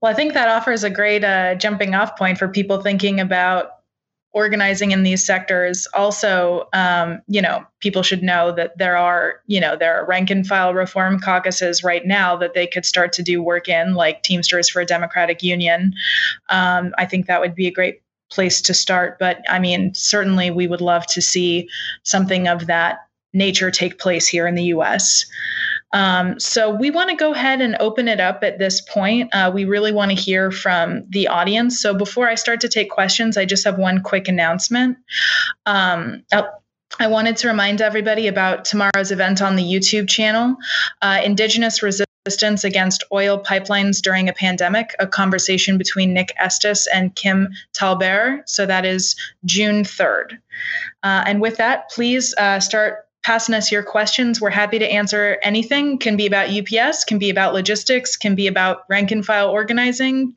Well, 0.02 0.12
I 0.12 0.16
think 0.16 0.34
that 0.34 0.50
offers 0.50 0.84
a 0.84 0.90
great 0.90 1.24
uh, 1.24 1.56
jumping 1.56 1.96
off 1.96 2.18
point 2.18 2.38
for 2.38 2.48
people 2.48 2.82
thinking 2.82 3.20
about 3.20 3.72
organizing 4.34 4.92
in 4.92 5.04
these 5.04 5.24
sectors 5.26 5.88
also 5.94 6.68
um, 6.74 7.22
you 7.28 7.42
know 7.42 7.64
people 7.80 8.02
should 8.02 8.24
know 8.24 8.52
that 8.52 8.76
there 8.78 8.98
are 8.98 9.36
you 9.46 9.62
know 9.62 9.76
there 9.76 9.96
are 9.96 10.06
rank 10.08 10.32
and 10.32 10.48
file 10.48 10.74
reform 10.74 11.20
caucuses 11.20 11.84
right 11.84 12.06
now 12.06 12.36
that 12.36 12.56
they 12.56 12.66
could 12.66 12.84
start 12.84 13.14
to 13.14 13.22
do 13.22 13.44
work 13.44 13.70
in 13.70 13.94
like 13.94 14.24
teamsters 14.24 14.68
for 14.68 14.82
a 14.82 14.86
democratic 14.86 15.44
union 15.44 15.94
um, 16.50 16.94
i 16.98 17.06
think 17.06 17.28
that 17.28 17.40
would 17.40 17.54
be 17.54 17.68
a 17.68 17.72
great 17.72 18.02
place 18.34 18.62
to 18.62 18.74
start 18.74 19.18
but 19.20 19.42
i 19.50 19.60
mean 19.60 19.94
certainly 19.94 20.50
we 20.50 20.68
would 20.68 20.82
love 20.82 21.06
to 21.06 21.22
see 21.22 21.70
something 22.04 22.48
of 22.48 22.68
that 22.68 23.08
nature 23.34 23.72
take 23.72 24.00
place 24.00 24.28
here 24.28 24.48
in 24.48 24.56
the 24.56 24.64
us 24.64 25.26
um, 25.94 26.40
so 26.40 26.72
we 26.72 26.90
want 26.90 27.12
to 27.12 27.16
go 27.16 27.34
ahead 27.34 27.62
and 27.62 27.78
open 27.80 28.08
it 28.08 28.20
up 28.20 28.44
at 28.44 28.58
this 28.58 28.82
point. 28.82 29.30
Uh, 29.34 29.52
we 29.54 29.66
really 29.66 29.92
want 29.92 30.10
to 30.10 30.18
hear 30.18 30.50
from 30.50 31.06
the 31.10 31.28
audience. 31.28 31.80
So 31.80 31.94
before 31.94 32.28
I 32.28 32.34
start 32.34 32.62
to 32.62 32.68
take 32.68 32.90
questions, 32.90 33.38
I 33.38 33.46
just 33.46 33.64
have 33.64 33.78
one 33.78 34.02
quick 34.02 34.28
announcement. 34.28 34.98
Um, 35.68 36.24
oh, 36.34 36.50
I 37.00 37.08
wanted 37.08 37.38
to 37.38 37.48
remind 37.48 37.80
everybody 37.80 38.28
about 38.28 38.66
tomorrow's 38.66 39.12
event 39.12 39.42
on 39.42 39.56
the 39.56 39.64
YouTube 39.64 40.10
channel, 40.10 40.56
uh, 41.02 41.22
Indigenous 41.24 41.84
Resistance 41.84 42.13
Against 42.26 43.04
Oil 43.12 43.38
Pipelines 43.38 44.02
During 44.02 44.30
a 44.30 44.34
Pandemic, 44.34 44.96
a 44.98 45.06
conversation 45.06 45.78
between 45.78 46.14
Nick 46.14 46.32
Estes 46.40 46.88
and 46.88 47.14
Kim 47.16 47.50
TallBear. 47.74 48.44
So 48.48 48.66
that 48.66 48.86
is 48.86 49.18
June 49.44 49.84
3rd. 49.84 50.38
Uh, 51.04 51.26
and 51.28 51.42
with 51.42 51.58
that, 51.58 51.90
please 51.90 52.34
uh, 52.38 52.62
start 52.62 53.10
passing 53.24 53.54
us 53.54 53.74
your 53.74 53.84
questions. 53.84 54.40
We're 54.40 54.52
happy 54.52 54.80
to 54.80 54.90
answer 54.90 55.38
anything. 55.44 55.98
Can 55.98 56.16
be 56.16 56.26
about 56.26 56.50
UPS, 56.50 57.04
can 57.04 57.20
be 57.20 57.30
about 57.30 57.54
logistics, 57.54 58.16
can 58.16 58.36
be 58.36 58.48
about 58.48 58.86
rank 58.88 59.12
and 59.12 59.26
file 59.26 59.50
organizing. 59.50 60.34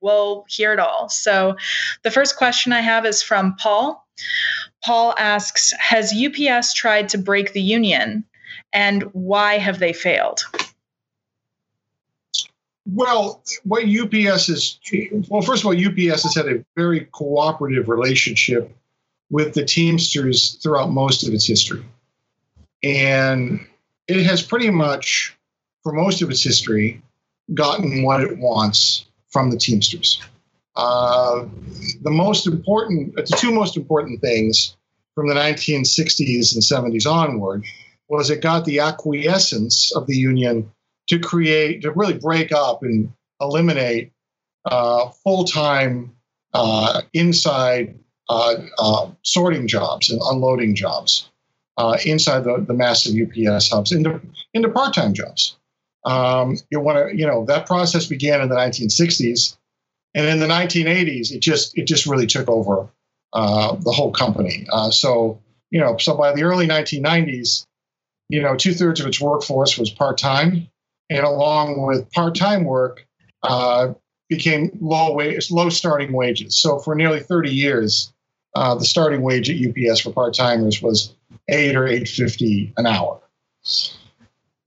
We'll 0.00 0.46
hear 0.48 0.72
it 0.72 0.78
all. 0.78 1.10
So, 1.10 1.56
the 2.02 2.10
first 2.10 2.36
question 2.36 2.72
I 2.72 2.80
have 2.80 3.04
is 3.04 3.20
from 3.20 3.56
Paul. 3.56 4.06
Paul 4.82 5.14
asks 5.18 5.74
Has 5.78 6.14
UPS 6.14 6.72
tried 6.72 7.10
to 7.10 7.18
break 7.18 7.52
the 7.52 7.60
union 7.60 8.24
and 8.72 9.02
why 9.12 9.58
have 9.58 9.80
they 9.80 9.92
failed? 9.92 10.40
Well, 12.86 13.42
what 13.64 13.84
UPS 13.84 14.48
is, 14.48 14.78
well, 15.28 15.42
first 15.42 15.64
of 15.64 15.66
all, 15.66 15.74
UPS 15.74 16.22
has 16.22 16.34
had 16.34 16.46
a 16.46 16.64
very 16.76 17.06
cooperative 17.12 17.88
relationship 17.88 18.74
with 19.28 19.54
the 19.54 19.64
Teamsters 19.64 20.54
throughout 20.62 20.90
most 20.90 21.26
of 21.26 21.34
its 21.34 21.46
history. 21.46 21.84
And 22.84 23.66
it 24.06 24.24
has 24.24 24.40
pretty 24.40 24.70
much, 24.70 25.36
for 25.82 25.92
most 25.92 26.22
of 26.22 26.30
its 26.30 26.42
history, 26.42 27.02
gotten 27.54 28.02
what 28.02 28.20
it 28.20 28.38
wants 28.38 29.06
from 29.30 29.50
the 29.50 29.56
Teamsters. 29.56 30.22
Uh, 30.76 31.46
the 32.02 32.10
most 32.10 32.46
important, 32.46 33.16
the 33.16 33.22
two 33.22 33.50
most 33.50 33.76
important 33.76 34.20
things 34.20 34.76
from 35.14 35.26
the 35.26 35.34
1960s 35.34 36.54
and 36.54 36.62
70s 36.94 37.10
onward 37.10 37.64
was 38.08 38.30
it 38.30 38.42
got 38.42 38.64
the 38.64 38.78
acquiescence 38.78 39.90
of 39.96 40.06
the 40.06 40.16
union 40.16 40.70
to 41.08 41.18
create, 41.18 41.82
to 41.82 41.90
really 41.92 42.18
break 42.18 42.52
up 42.52 42.82
and 42.82 43.12
eliminate 43.40 44.12
uh, 44.64 45.08
full 45.08 45.44
time 45.44 46.14
uh, 46.54 47.02
inside 47.12 47.98
uh, 48.28 48.56
uh, 48.78 49.08
sorting 49.22 49.68
jobs 49.68 50.10
and 50.10 50.20
unloading 50.30 50.74
jobs 50.74 51.30
uh, 51.76 51.96
inside 52.04 52.44
the, 52.44 52.64
the 52.66 52.74
massive 52.74 53.14
UPS 53.14 53.70
hubs 53.70 53.92
into, 53.92 54.20
into 54.54 54.68
part 54.68 54.94
time 54.94 55.14
jobs. 55.14 55.56
Um, 56.04 56.56
you 56.70 56.80
want 56.80 57.10
to, 57.10 57.16
you 57.16 57.26
know, 57.26 57.44
that 57.46 57.66
process 57.66 58.06
began 58.06 58.40
in 58.40 58.48
the 58.48 58.54
1960s, 58.54 59.56
and 60.14 60.26
in 60.26 60.40
the 60.40 60.46
1980s, 60.46 61.32
it 61.32 61.40
just 61.40 61.76
it 61.76 61.86
just 61.86 62.06
really 62.06 62.26
took 62.26 62.48
over 62.48 62.88
uh, 63.32 63.74
the 63.74 63.90
whole 63.90 64.12
company. 64.12 64.66
So 64.90 65.40
you 65.70 65.80
know, 65.80 65.96
so 65.96 66.16
by 66.16 66.32
the 66.32 66.44
early 66.44 66.66
1990s, 66.66 67.66
you 68.28 68.40
know, 68.42 68.56
two 68.56 68.72
thirds 68.72 69.00
of 69.00 69.06
its 69.06 69.20
workforce 69.20 69.76
was 69.76 69.90
part 69.90 70.18
time, 70.18 70.68
and 71.10 71.24
along 71.24 71.86
with 71.86 72.10
part 72.12 72.34
time 72.34 72.64
work, 72.64 73.06
uh, 73.42 73.92
became 74.28 74.76
low 74.80 75.12
wage, 75.12 75.50
low 75.50 75.68
starting 75.68 76.12
wages. 76.12 76.60
So 76.60 76.78
for 76.78 76.94
nearly 76.94 77.20
30 77.20 77.50
years, 77.50 78.12
uh, 78.56 78.74
the 78.74 78.84
starting 78.84 79.22
wage 79.22 79.50
at 79.50 79.56
UPS 79.56 80.00
for 80.00 80.12
part 80.12 80.34
timers 80.34 80.80
was 80.80 81.14
eight 81.48 81.76
or 81.76 81.86
eight 81.86 82.08
fifty 82.08 82.72
an 82.78 82.86
hour. 82.86 83.20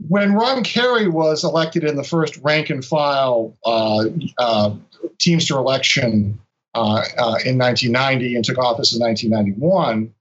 When 0.08 0.34
Ron 0.34 0.64
Carey 0.64 1.08
was 1.08 1.44
elected 1.44 1.84
in 1.84 1.96
the 1.96 2.04
first 2.04 2.38
rank 2.38 2.70
and 2.70 2.86
file 2.86 3.58
uh, 3.66 4.06
uh, 4.38 4.76
Teamster 5.18 5.58
election 5.58 6.40
uh, 6.76 7.04
uh 7.18 7.40
in 7.44 7.58
1990 7.58 8.36
and 8.36 8.46
took 8.46 8.60
office 8.60 8.94
in 8.94 9.02
1991, 9.02 10.14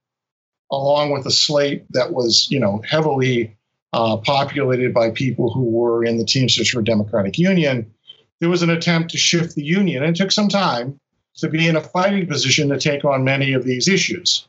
along 0.71 1.11
with 1.11 1.25
a 1.27 1.31
slate 1.31 1.85
that 1.91 2.11
was, 2.11 2.49
you 2.49 2.59
know, 2.59 2.81
heavily 2.89 3.55
uh, 3.93 4.17
populated 4.17 4.93
by 4.93 5.11
people 5.11 5.51
who 5.51 5.63
were 5.63 6.03
in 6.03 6.17
the 6.17 6.25
Teamsters 6.25 6.69
for 6.69 6.81
Democratic 6.81 7.37
Union, 7.37 7.91
there 8.39 8.49
was 8.49 8.61
an 8.61 8.69
attempt 8.69 9.11
to 9.11 9.17
shift 9.17 9.55
the 9.55 9.63
union, 9.63 10.03
and 10.03 10.15
it 10.15 10.19
took 10.19 10.31
some 10.31 10.47
time 10.47 10.99
to 11.37 11.49
be 11.49 11.67
in 11.67 11.75
a 11.75 11.81
fighting 11.81 12.27
position 12.27 12.69
to 12.69 12.79
take 12.79 13.03
on 13.05 13.23
many 13.23 13.53
of 13.53 13.63
these 13.63 13.87
issues. 13.87 14.47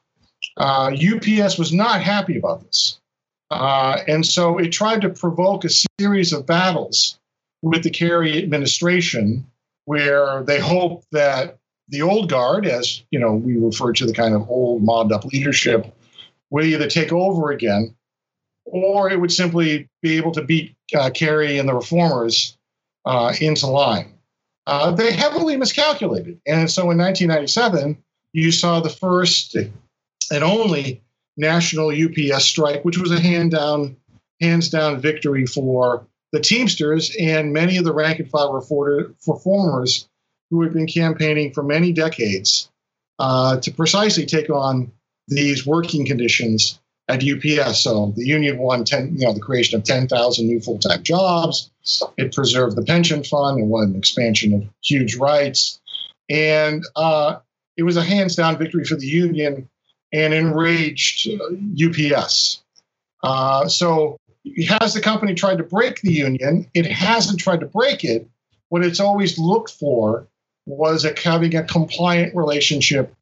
Uh, 0.57 0.91
UPS 0.93 1.59
was 1.59 1.73
not 1.73 2.03
happy 2.03 2.37
about 2.37 2.63
this. 2.65 2.99
Uh, 3.51 3.99
and 4.07 4.25
so 4.25 4.59
it 4.59 4.71
tried 4.71 5.01
to 5.01 5.09
provoke 5.09 5.65
a 5.65 5.71
series 5.99 6.33
of 6.33 6.47
battles 6.47 7.19
with 7.63 7.83
the 7.83 7.91
Carey 7.91 8.39
administration 8.39 9.47
where 9.85 10.43
they 10.45 10.61
hoped 10.61 11.07
that 11.13 11.59
the 11.89 12.03
old 12.03 12.31
guard, 12.31 12.67
as 12.67 13.03
you 13.11 13.19
know, 13.19 13.35
we 13.35 13.57
refer 13.59 13.93
to 13.93 14.07
the 14.07 14.13
kind 14.13 14.35
of 14.35 14.49
old 14.49 14.83
mobbed 14.83 15.13
up 15.13 15.25
leadership, 15.25 15.93
would 16.51 16.65
either 16.65 16.89
take 16.89 17.13
over 17.13 17.51
again 17.51 17.95
or 18.65 19.11
it 19.11 19.21
would 19.21 19.33
simply 19.33 19.89
be 20.03 20.17
able 20.17 20.33
to 20.33 20.43
beat 20.43 20.75
uh, 20.95 21.11
Carey 21.11 21.59
and 21.59 21.69
the 21.69 21.75
reformers 21.75 22.57
uh, 23.05 23.33
into 23.41 23.67
line. 23.67 24.13
Uh, 24.67 24.93
they 24.93 25.13
heavily 25.13 25.57
miscalculated. 25.57 26.41
And 26.47 26.71
so 26.71 26.83
in 26.91 26.99
1997, 26.99 27.97
you 28.33 28.53
saw 28.53 28.81
the 28.81 28.91
first 28.91 29.57
and 29.57 30.45
only 30.45 31.03
national 31.37 31.91
UPS 31.91 32.45
strike, 32.45 32.85
which 32.85 32.99
was 32.99 33.11
a 33.11 33.21
hand 33.21 33.53
down, 33.53 33.97
hands 34.41 34.69
down 34.69 35.01
victory 35.01 35.47
for 35.47 36.07
the 36.33 36.41
Teamsters 36.41 37.15
and 37.19 37.53
many 37.53 37.77
of 37.77 37.85
the 37.85 37.93
rank 37.93 38.21
and 38.21 38.31
file 38.31 38.53
reformers 38.53 40.09
who 40.51 40.63
had 40.63 40.73
been 40.73 40.87
campaigning 40.87 41.53
for 41.53 41.63
many 41.63 41.93
decades 41.93 42.71
uh, 43.19 43.59
to 43.61 43.71
precisely 43.71 44.27
take 44.27 44.51
on 44.51 44.93
these 45.29 45.67
working 45.67 46.07
conditions 46.07 46.80
at 47.11 47.25
UPS. 47.25 47.83
So 47.83 48.13
the 48.17 48.25
union 48.25 48.59
won 48.59 48.85
10, 48.85 49.17
you 49.17 49.27
know, 49.27 49.33
the 49.33 49.41
creation 49.41 49.79
of 49.79 49.85
10,000 49.85 50.47
new 50.47 50.61
full-time 50.61 51.03
jobs. 51.03 51.71
It 52.17 52.33
preserved 52.33 52.77
the 52.77 52.83
pension 52.83 53.25
fund 53.25 53.59
and 53.59 53.69
won 53.69 53.89
an 53.89 53.97
expansion 53.97 54.55
of 54.55 54.65
huge 54.83 55.17
rights. 55.17 55.81
And 56.29 56.85
uh, 56.95 57.39
it 57.77 57.83
was 57.83 57.97
a 57.97 58.03
hands 58.03 58.37
down 58.37 58.59
victory 58.59 58.85
for 58.85 58.95
the 58.95 59.07
union 59.07 59.69
and 60.13 60.33
enraged 60.33 61.29
uh, 61.29 62.17
UPS. 62.17 62.63
Uh, 63.23 63.69
so 63.69 64.17
has 64.69 64.95
the 64.95 65.01
company 65.01 65.35
tried 65.35 65.59
to 65.59 65.65
break 65.65 66.01
the 66.01 66.13
union? 66.13 66.67
It 66.75 66.87
hasn't 66.87 67.41
tried 67.41 67.61
to 67.61 67.67
break 67.67 68.05
it. 68.05 68.29
What 68.69 68.85
it's 68.85 69.01
always 69.01 69.37
looked 69.37 69.71
for 69.73 70.29
was 70.67 71.05
a, 71.05 71.15
having 71.19 71.57
a 71.57 71.65
compliant 71.65 72.37
relationship 72.37 73.13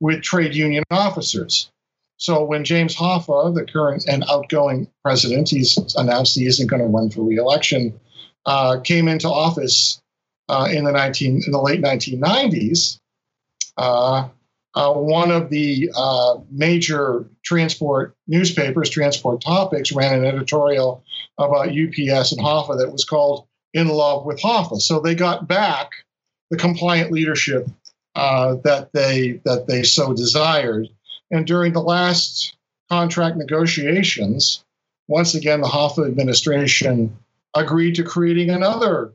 with 0.00 0.22
trade 0.22 0.54
union 0.54 0.82
officers. 0.90 1.70
So 2.18 2.44
when 2.44 2.64
James 2.64 2.96
Hoffa, 2.96 3.54
the 3.54 3.64
current 3.64 4.04
and 4.08 4.24
outgoing 4.28 4.88
president, 5.04 5.48
he's 5.48 5.78
announced 5.96 6.34
he 6.34 6.46
isn't 6.46 6.66
going 6.66 6.82
to 6.82 6.88
run 6.88 7.10
for 7.10 7.22
reelection, 7.22 7.98
uh, 8.44 8.80
came 8.80 9.06
into 9.06 9.28
office 9.28 10.02
uh, 10.48 10.68
in 10.70 10.84
the 10.84 10.92
19 10.92 11.42
in 11.46 11.52
the 11.52 11.60
late 11.60 11.80
1990s. 11.80 12.98
Uh, 13.76 14.28
uh, 14.74 14.92
one 14.92 15.30
of 15.30 15.48
the 15.48 15.90
uh, 15.96 16.36
major 16.50 17.24
transport 17.44 18.14
newspapers, 18.26 18.90
Transport 18.90 19.40
Topics, 19.40 19.92
ran 19.92 20.18
an 20.18 20.24
editorial 20.24 21.02
about 21.38 21.68
UPS 21.68 22.32
and 22.32 22.40
Hoffa 22.40 22.78
that 22.78 22.92
was 22.92 23.04
called 23.04 23.46
"In 23.72 23.88
Love 23.88 24.26
with 24.26 24.40
Hoffa." 24.40 24.80
So 24.80 25.00
they 25.00 25.14
got 25.14 25.48
back 25.48 25.90
the 26.50 26.56
compliant 26.56 27.12
leadership 27.12 27.68
uh, 28.14 28.56
that 28.64 28.92
they 28.92 29.40
that 29.44 29.66
they 29.68 29.84
so 29.84 30.12
desired 30.12 30.88
and 31.30 31.46
during 31.46 31.72
the 31.72 31.82
last 31.82 32.56
contract 32.90 33.36
negotiations, 33.36 34.64
once 35.08 35.34
again, 35.34 35.60
the 35.60 35.68
Hoffa 35.68 36.06
administration 36.06 37.16
agreed 37.54 37.94
to 37.96 38.04
creating 38.04 38.50
another, 38.50 39.12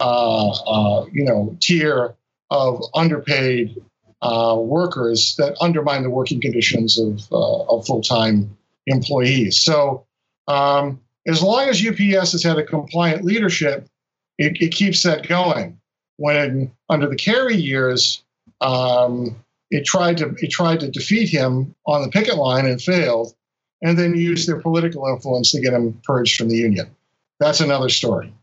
uh, 0.00 0.50
uh, 0.50 1.06
you 1.12 1.24
know, 1.24 1.56
tier 1.60 2.14
of 2.50 2.82
underpaid 2.94 3.80
uh, 4.22 4.56
workers 4.58 5.34
that 5.36 5.56
undermine 5.60 6.02
the 6.02 6.10
working 6.10 6.40
conditions 6.40 6.98
of, 6.98 7.20
uh, 7.32 7.62
of 7.64 7.86
full-time 7.86 8.56
employees. 8.86 9.58
So, 9.60 10.04
um, 10.46 11.00
as 11.26 11.42
long 11.42 11.68
as 11.68 11.86
UPS 11.86 12.32
has 12.32 12.42
had 12.42 12.58
a 12.58 12.64
compliant 12.64 13.24
leadership, 13.24 13.86
it, 14.38 14.60
it 14.60 14.72
keeps 14.72 15.02
that 15.02 15.26
going. 15.26 15.78
When 16.16 16.70
under 16.88 17.08
the 17.08 17.16
Carey 17.16 17.56
years, 17.56 18.22
um, 18.60 19.36
it 19.70 19.84
tried 19.84 20.18
to 20.18 20.34
it 20.38 20.50
tried 20.50 20.80
to 20.80 20.90
defeat 20.90 21.28
him 21.28 21.74
on 21.86 22.02
the 22.02 22.08
picket 22.08 22.36
line 22.36 22.66
and 22.66 22.80
failed, 22.80 23.34
and 23.82 23.98
then 23.98 24.14
used 24.14 24.48
their 24.48 24.60
political 24.60 25.06
influence 25.06 25.52
to 25.52 25.60
get 25.60 25.72
him 25.72 26.00
purged 26.04 26.36
from 26.36 26.48
the 26.48 26.56
union. 26.56 26.94
That's 27.38 27.60
another 27.60 27.88
story. 27.88 28.34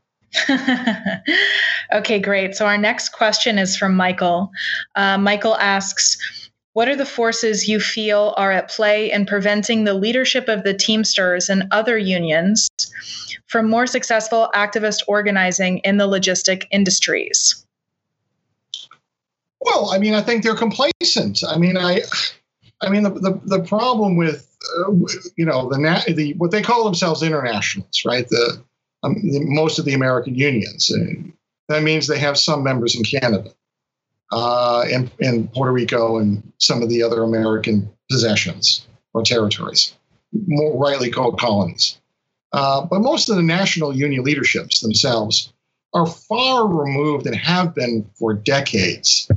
okay, 1.94 2.20
great. 2.20 2.56
So 2.56 2.66
our 2.66 2.78
next 2.78 3.10
question 3.10 3.58
is 3.58 3.78
from 3.78 3.96
Michael. 3.96 4.52
Uh, 4.96 5.18
Michael 5.18 5.56
asks. 5.58 6.18
What 6.74 6.88
are 6.88 6.96
the 6.96 7.08
forces 7.08 7.68
you 7.68 7.80
feel 7.80 8.36
are 8.38 8.52
at 8.52 8.70
play 8.70 9.12
in 9.12 9.26
preventing 9.26 9.84
the 9.84 9.96
leadership 9.96 10.48
of 10.48 10.64
the 10.64 10.76
Teamsters 10.76 11.50
and 11.50 11.64
other 11.72 11.98
unions 11.98 12.70
from 13.48 13.68
more 13.68 13.88
successful 13.88 14.52
activist 14.54 15.02
organizing 15.08 15.80
in 15.80 15.98
the 15.98 16.08
logistic 16.08 16.68
industries? 16.70 17.66
Well, 19.68 19.92
I 19.92 19.98
mean, 19.98 20.14
I 20.14 20.22
think 20.22 20.44
they're 20.44 20.56
complacent. 20.56 21.44
I 21.48 21.58
mean, 21.58 21.78
I, 21.78 22.02
I 22.82 22.90
mean, 22.90 23.04
the 23.04 23.10
the, 23.10 23.42
the 23.46 23.60
problem 23.64 24.16
with 24.16 24.48
uh, 24.80 24.92
you 25.36 25.46
know 25.46 25.70
the 25.70 26.14
the 26.16 26.34
what 26.38 26.52
they 26.52 26.62
call 26.62 26.86
themselves 26.86 27.22
internationals, 27.22 28.04
right? 28.06 28.28
The, 28.30 28.64
um, 29.04 29.16
the 29.16 29.42
most 29.44 29.78
of 29.78 29.86
the 29.86 29.94
American 29.94 30.36
unions. 30.36 30.92
Uh, 30.92 31.22
that 31.68 31.84
means 31.84 32.08
they 32.08 32.20
have 32.20 32.38
some 32.38 32.64
members 32.64 32.96
in 32.96 33.04
Canada, 33.04 33.52
uh, 34.32 34.86
and 34.92 35.12
and 35.20 35.52
Puerto 35.52 35.74
Rico, 35.74 36.18
and 36.18 36.50
some 36.60 36.82
of 36.82 36.88
the 36.88 37.04
other 37.04 37.24
American 37.24 37.90
possessions 38.10 38.88
or 39.14 39.22
territories, 39.22 39.94
more 40.48 40.78
rightly 40.78 41.12
called 41.12 41.40
colonies. 41.40 42.00
Uh, 42.54 42.86
but 42.86 43.02
most 43.02 43.30
of 43.30 43.36
the 43.36 43.44
national 43.44 43.94
union 43.94 44.24
leaderships 44.24 44.80
themselves 44.80 45.52
are 45.94 46.08
far 46.08 46.68
removed 46.68 47.26
and 47.26 47.36
have 47.36 47.76
been 47.76 48.10
for 48.18 48.34
decades 48.34 49.30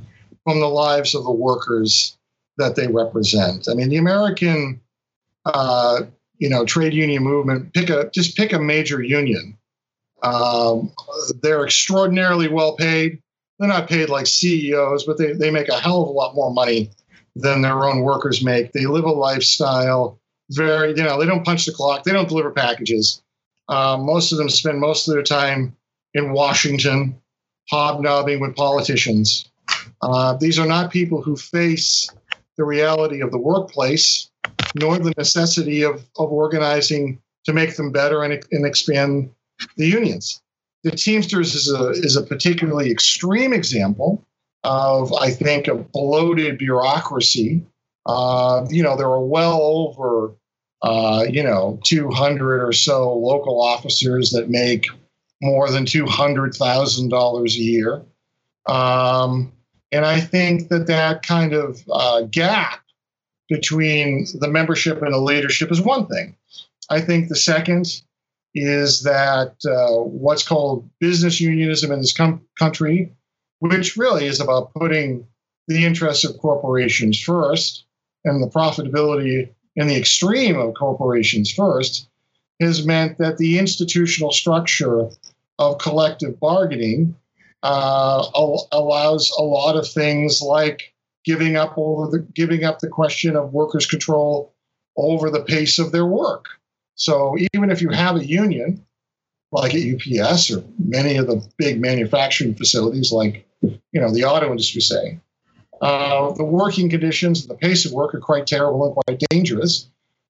from 0.45 0.61
the 0.61 0.68
lives 0.68 1.14
of 1.14 1.24
the 1.24 1.30
workers 1.30 2.16
that 2.57 2.76
they 2.76 2.88
represent. 2.88 3.68
I 3.68 3.74
mean, 3.74 3.88
the 3.88 3.97
American, 3.97 4.80
uh, 5.45 6.03
you 6.38 6.49
know, 6.49 6.64
trade 6.64 6.95
union 6.95 7.22
movement. 7.22 7.72
Pick 7.72 7.91
a 7.91 8.11
just 8.11 8.36
pick 8.36 8.53
a 8.53 8.59
major 8.59 9.03
union. 9.03 9.57
Um, 10.22 10.93
they're 11.43 11.64
extraordinarily 11.64 12.49
well 12.49 12.76
paid. 12.76 13.22
They're 13.59 13.68
not 13.68 13.88
paid 13.88 14.09
like 14.09 14.26
CEOs, 14.26 15.05
but 15.05 15.18
they, 15.18 15.32
they 15.32 15.51
make 15.51 15.68
a 15.68 15.78
hell 15.78 16.03
of 16.03 16.09
a 16.09 16.12
lot 16.12 16.34
more 16.34 16.53
money 16.53 16.91
than 17.36 17.62
their 17.62 17.84
own 17.84 18.01
workers 18.01 18.43
make. 18.43 18.72
They 18.72 18.86
live 18.86 19.05
a 19.05 19.11
lifestyle 19.11 20.18
very, 20.51 20.91
you 20.91 21.03
know, 21.03 21.18
they 21.18 21.26
don't 21.26 21.45
punch 21.45 21.66
the 21.66 21.72
clock. 21.72 22.05
They 22.05 22.12
don't 22.12 22.28
deliver 22.28 22.51
packages. 22.51 23.22
Uh, 23.68 23.97
most 24.01 24.32
of 24.32 24.38
them 24.38 24.49
spend 24.49 24.80
most 24.80 25.07
of 25.07 25.14
their 25.14 25.22
time 25.22 25.76
in 26.14 26.32
Washington, 26.32 27.20
hobnobbing 27.70 28.41
with 28.41 28.57
politicians. 28.57 29.50
Uh, 30.03 30.35
these 30.35 30.59
are 30.59 30.66
not 30.66 30.91
people 30.91 31.22
who 31.22 31.37
face 31.37 32.09
the 32.57 32.64
reality 32.64 33.20
of 33.20 33.31
the 33.31 33.39
workplace, 33.39 34.31
nor 34.74 34.99
the 34.99 35.14
necessity 35.16 35.83
of, 35.83 36.05
of 36.18 36.31
organizing 36.31 37.20
to 37.45 37.53
make 37.53 37.76
them 37.76 37.91
better 37.91 38.22
and, 38.22 38.45
and 38.53 38.66
expand 38.66 39.31
the 39.76 39.87
unions. 39.87 40.43
The 40.85 40.91
Teamsters 40.91 41.55
is 41.55 41.72
a, 41.72 41.91
is 41.91 42.16
a 42.16 42.22
particularly 42.22 42.91
extreme 42.91 43.53
example 43.53 44.24
of, 44.64 45.12
I 45.12 45.31
think, 45.31 45.68
a 45.68 45.74
bloated 45.74 46.59
bureaucracy. 46.59 47.64
Uh, 48.07 48.66
you 48.70 48.83
know, 48.83 48.97
there 48.97 49.09
are 49.09 49.24
well 49.24 49.61
over, 49.61 50.35
uh, 50.83 51.24
you 51.28 51.43
know, 51.43 51.78
200 51.85 52.66
or 52.66 52.72
so 52.72 53.14
local 53.14 53.61
officers 53.62 54.31
that 54.31 54.49
make 54.49 54.87
more 55.43 55.70
than 55.70 55.85
$200,000 55.85 57.45
a 57.45 57.59
year. 57.59 58.03
Um, 58.66 59.53
and 59.93 60.05
I 60.05 60.20
think 60.20 60.68
that 60.68 60.86
that 60.86 61.22
kind 61.22 61.53
of 61.53 61.82
uh, 61.91 62.22
gap 62.22 62.80
between 63.49 64.26
the 64.38 64.49
membership 64.49 65.03
and 65.03 65.12
the 65.12 65.18
leadership 65.18 65.72
is 65.72 65.80
one 65.80 66.07
thing. 66.07 66.36
I 66.88 67.01
think 67.01 67.28
the 67.28 67.36
second 67.36 68.03
is 68.55 69.03
that 69.03 69.55
uh, 69.64 70.03
what's 70.03 70.47
called 70.47 70.88
business 71.01 71.41
unionism 71.41 71.93
in 71.93 72.01
this 72.01 72.16
com- 72.16 72.47
country, 72.59 73.12
which 73.59 73.97
really 73.97 74.26
is 74.26 74.41
about 74.41 74.72
putting 74.74 75.26
the 75.68 75.84
interests 75.84 76.24
of 76.24 76.38
corporations 76.38 77.20
first 77.20 77.84
and 78.24 78.43
the 78.43 78.49
profitability 78.49 79.51
in 79.76 79.86
the 79.86 79.97
extreme 79.97 80.59
of 80.59 80.74
corporations 80.74 81.53
first, 81.53 82.09
has 82.61 82.84
meant 82.84 83.18
that 83.18 83.38
the 83.38 83.59
institutional 83.59 84.32
structure 84.32 85.09
of 85.59 85.78
collective 85.78 86.38
bargaining 86.41 87.14
uh, 87.63 88.27
allows 88.73 89.31
a 89.39 89.43
lot 89.43 89.77
of 89.77 89.89
things 89.89 90.41
like 90.41 90.95
giving 91.25 91.57
up 91.57 91.75
over 91.77 92.11
the 92.11 92.27
giving 92.35 92.65
up 92.65 92.79
the 92.79 92.89
question 92.89 93.37
of 93.37 93.53
workers' 93.53 93.87
control 93.87 94.55
over 94.97 95.31
the 95.31 95.43
pace 95.43 95.79
of 95.79 95.93
their 95.93 96.07
work. 96.07 96.47
So 96.95 97.37
even 97.55 97.71
if 97.71 97.81
you 97.81 97.91
have 97.91 98.17
a 98.17 98.27
union, 98.27 98.85
like 99.53 99.75
at 99.75 99.83
UPS 99.83 100.51
or 100.51 100.65
many 100.79 101.17
of 101.17 101.27
the 101.27 101.47
big 101.59 101.81
manufacturing 101.81 102.55
facilities, 102.55 103.13
like 103.13 103.47
you 103.63 104.01
know 104.01 104.13
the 104.13 104.25
auto 104.25 104.51
industry, 104.51 104.81
say, 104.81 105.19
Uh, 105.81 106.33
the 106.33 106.45
working 106.45 106.91
conditions, 106.91 107.43
and 107.43 107.51
the 107.51 107.55
pace 107.55 107.85
of 107.85 107.93
work 107.93 108.15
are 108.15 108.21
quite 108.21 108.47
terrible 108.47 108.85
and 108.87 108.95
quite 108.95 109.19
dangerous 109.31 109.89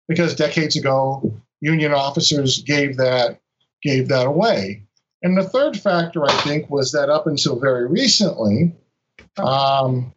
because 0.08 0.34
decades 0.34 0.76
ago, 0.76 1.32
union 1.60 1.92
officers 1.92 2.62
gave 2.62 2.96
that 2.96 3.40
gave 3.82 4.08
that 4.08 4.26
away. 4.26 4.82
And 5.22 5.36
the 5.36 5.48
third 5.48 5.78
factor, 5.78 6.24
I 6.24 6.32
think, 6.42 6.70
was 6.70 6.92
that 6.92 7.10
up 7.10 7.26
until 7.26 7.58
very 7.58 7.86
recently, 7.86 8.74
um, 9.36 10.12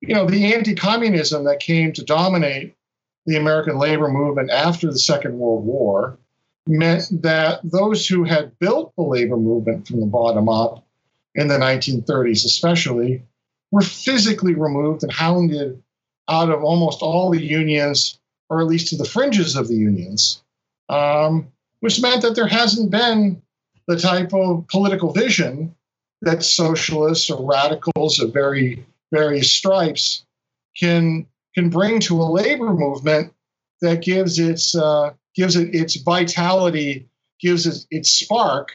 you 0.00 0.14
know, 0.14 0.26
the 0.26 0.54
anti-communism 0.54 1.44
that 1.44 1.60
came 1.60 1.92
to 1.92 2.04
dominate 2.04 2.74
the 3.26 3.36
American 3.36 3.78
labor 3.78 4.08
movement 4.08 4.50
after 4.50 4.86
the 4.86 4.98
Second 4.98 5.38
World 5.38 5.64
War 5.64 6.18
meant 6.66 7.22
that 7.22 7.60
those 7.64 8.06
who 8.06 8.24
had 8.24 8.58
built 8.58 8.92
the 8.96 9.02
labor 9.02 9.36
movement 9.36 9.86
from 9.86 10.00
the 10.00 10.06
bottom 10.06 10.48
up 10.48 10.84
in 11.34 11.48
the 11.48 11.58
1930s, 11.58 12.44
especially, 12.44 13.22
were 13.70 13.82
physically 13.82 14.54
removed 14.54 15.02
and 15.02 15.12
hounded 15.12 15.82
out 16.28 16.50
of 16.50 16.64
almost 16.64 17.02
all 17.02 17.30
the 17.30 17.42
unions, 17.42 18.18
or 18.48 18.60
at 18.60 18.66
least 18.66 18.88
to 18.88 18.96
the 18.96 19.04
fringes 19.04 19.54
of 19.54 19.68
the 19.68 19.74
unions, 19.74 20.42
um, 20.88 21.46
which 21.80 22.00
meant 22.00 22.22
that 22.22 22.34
there 22.34 22.46
hasn't 22.46 22.90
been 22.90 23.42
the 23.86 23.98
type 23.98 24.32
of 24.34 24.66
political 24.68 25.12
vision 25.12 25.74
that 26.22 26.42
socialists 26.42 27.30
or 27.30 27.46
radicals 27.48 28.18
of 28.20 28.32
very 28.32 28.84
various 29.12 29.50
stripes 29.50 30.24
can 30.78 31.26
can 31.54 31.70
bring 31.70 32.00
to 32.00 32.20
a 32.20 32.24
labor 32.24 32.72
movement 32.72 33.32
that 33.80 34.02
gives 34.02 34.38
its 34.38 34.74
uh, 34.74 35.10
gives 35.34 35.56
it 35.56 35.74
its 35.74 35.96
vitality, 35.96 37.08
gives 37.40 37.66
it 37.66 37.86
its 37.90 38.10
spark. 38.10 38.70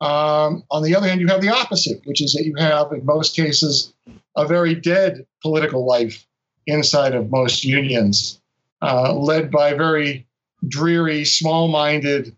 Um, 0.00 0.64
on 0.70 0.82
the 0.82 0.94
other 0.94 1.08
hand, 1.08 1.20
you 1.20 1.28
have 1.28 1.40
the 1.40 1.48
opposite, 1.48 2.02
which 2.04 2.22
is 2.22 2.34
that 2.34 2.44
you 2.44 2.54
have, 2.58 2.92
in 2.92 3.06
most 3.06 3.34
cases, 3.34 3.94
a 4.36 4.46
very 4.46 4.74
dead 4.74 5.26
political 5.40 5.86
life 5.86 6.26
inside 6.66 7.14
of 7.14 7.30
most 7.30 7.64
unions, 7.64 8.40
uh, 8.82 9.14
led 9.14 9.50
by 9.50 9.72
very 9.72 10.26
dreary, 10.68 11.24
small-minded, 11.24 12.34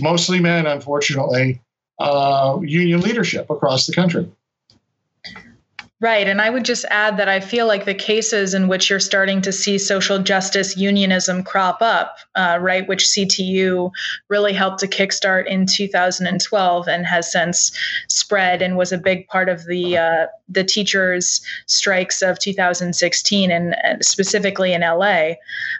mostly 0.00 0.40
men, 0.40 0.66
unfortunately, 0.66 1.60
uh, 1.98 2.58
union 2.62 3.00
leadership 3.00 3.48
across 3.50 3.86
the 3.86 3.92
country. 3.92 4.30
Right. 5.98 6.28
And 6.28 6.42
I 6.42 6.50
would 6.50 6.66
just 6.66 6.84
add 6.90 7.16
that 7.16 7.30
I 7.30 7.40
feel 7.40 7.66
like 7.66 7.86
the 7.86 7.94
cases 7.94 8.52
in 8.52 8.68
which 8.68 8.90
you're 8.90 9.00
starting 9.00 9.40
to 9.40 9.50
see 9.50 9.78
social 9.78 10.18
justice 10.18 10.76
unionism 10.76 11.42
crop 11.42 11.80
up, 11.80 12.18
uh, 12.34 12.58
right, 12.60 12.86
which 12.86 13.04
CTU 13.04 13.90
really 14.28 14.52
helped 14.52 14.80
to 14.80 14.88
kickstart 14.88 15.46
in 15.46 15.64
2012 15.64 16.86
and 16.86 17.06
has 17.06 17.32
since 17.32 17.72
spread 18.10 18.60
and 18.60 18.76
was 18.76 18.92
a 18.92 18.98
big 18.98 19.26
part 19.28 19.48
of 19.48 19.64
the 19.64 19.96
uh, 19.96 20.26
the 20.50 20.62
teachers' 20.62 21.40
strikes 21.64 22.20
of 22.20 22.38
2016 22.38 23.50
and, 23.50 23.74
and 23.82 24.04
specifically 24.04 24.74
in 24.74 24.82
LA. 24.82 25.30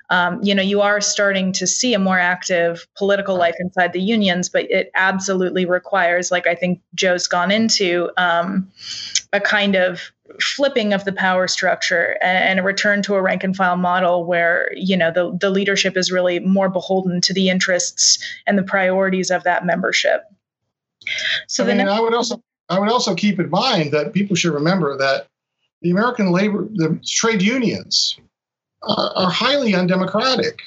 Um, 0.08 0.42
you 0.42 0.54
know, 0.54 0.62
you 0.62 0.80
are 0.80 1.00
starting 1.02 1.52
to 1.52 1.66
see 1.66 1.92
a 1.92 1.98
more 1.98 2.18
active 2.18 2.86
political 2.96 3.36
life 3.36 3.56
inside 3.58 3.92
the 3.92 4.00
unions, 4.00 4.48
but 4.48 4.70
it 4.70 4.90
absolutely 4.94 5.66
requires, 5.66 6.30
like 6.30 6.46
I 6.46 6.54
think 6.54 6.80
Joe's 6.94 7.26
gone 7.28 7.50
into, 7.50 8.10
um, 8.16 8.72
a 9.32 9.40
kind 9.40 9.74
of 9.74 10.12
flipping 10.40 10.92
of 10.92 11.04
the 11.04 11.12
power 11.12 11.48
structure 11.48 12.18
and 12.22 12.58
a 12.58 12.62
return 12.62 13.02
to 13.02 13.14
a 13.14 13.22
rank 13.22 13.44
and 13.44 13.56
file 13.56 13.76
model 13.76 14.24
where 14.24 14.70
you 14.74 14.96
know 14.96 15.10
the, 15.10 15.36
the 15.40 15.50
leadership 15.50 15.96
is 15.96 16.10
really 16.10 16.40
more 16.40 16.68
beholden 16.68 17.20
to 17.20 17.32
the 17.32 17.48
interests 17.48 18.18
and 18.46 18.58
the 18.58 18.62
priorities 18.62 19.30
of 19.30 19.44
that 19.44 19.64
membership. 19.64 20.24
So 21.46 21.64
I, 21.64 21.68
mean, 21.68 21.76
next- 21.78 21.92
I 21.92 22.00
would 22.00 22.14
also 22.14 22.42
i 22.68 22.78
would 22.78 22.90
also 22.90 23.14
keep 23.14 23.38
in 23.38 23.48
mind 23.48 23.92
that 23.92 24.12
people 24.12 24.34
should 24.34 24.52
remember 24.52 24.96
that 24.98 25.28
the 25.82 25.90
american 25.90 26.32
labor 26.32 26.66
the 26.74 27.00
trade 27.06 27.40
unions 27.40 28.18
are, 28.82 29.12
are 29.16 29.30
highly 29.30 29.74
undemocratic. 29.74 30.60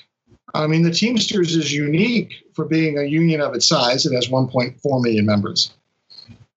I 0.54 0.66
mean 0.68 0.84
the 0.84 0.92
teamsters 0.92 1.56
is 1.56 1.74
unique 1.74 2.34
for 2.54 2.66
being 2.66 2.98
a 2.98 3.04
union 3.04 3.42
of 3.42 3.54
its 3.54 3.68
size. 3.68 4.06
It 4.06 4.14
has 4.16 4.30
1.4 4.30 5.04
million 5.04 5.26
members 5.26 5.72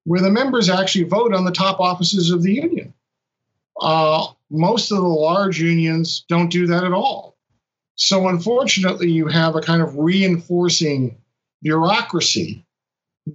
where 0.05 0.21
the 0.21 0.31
members 0.31 0.69
actually 0.69 1.05
vote 1.05 1.35
on 1.35 1.45
the 1.45 1.53
top 1.53 1.81
offices 1.81 2.31
of 2.31 2.43
the 2.43 2.55
union. 2.55 2.93
Uh, 3.81 4.27
most 4.51 4.91
of 4.91 4.99
the 4.99 5.03
large 5.03 5.61
unions 5.61 6.25
don't 6.29 6.51
do 6.51 6.67
that 6.67 6.85
at 6.85 6.93
all. 6.93 7.37
So, 7.95 8.29
unfortunately, 8.29 9.11
you 9.11 9.27
have 9.29 9.55
a 9.55 9.61
kind 9.61 9.83
of 9.83 9.97
reinforcing 9.97 11.17
bureaucracy 11.63 12.65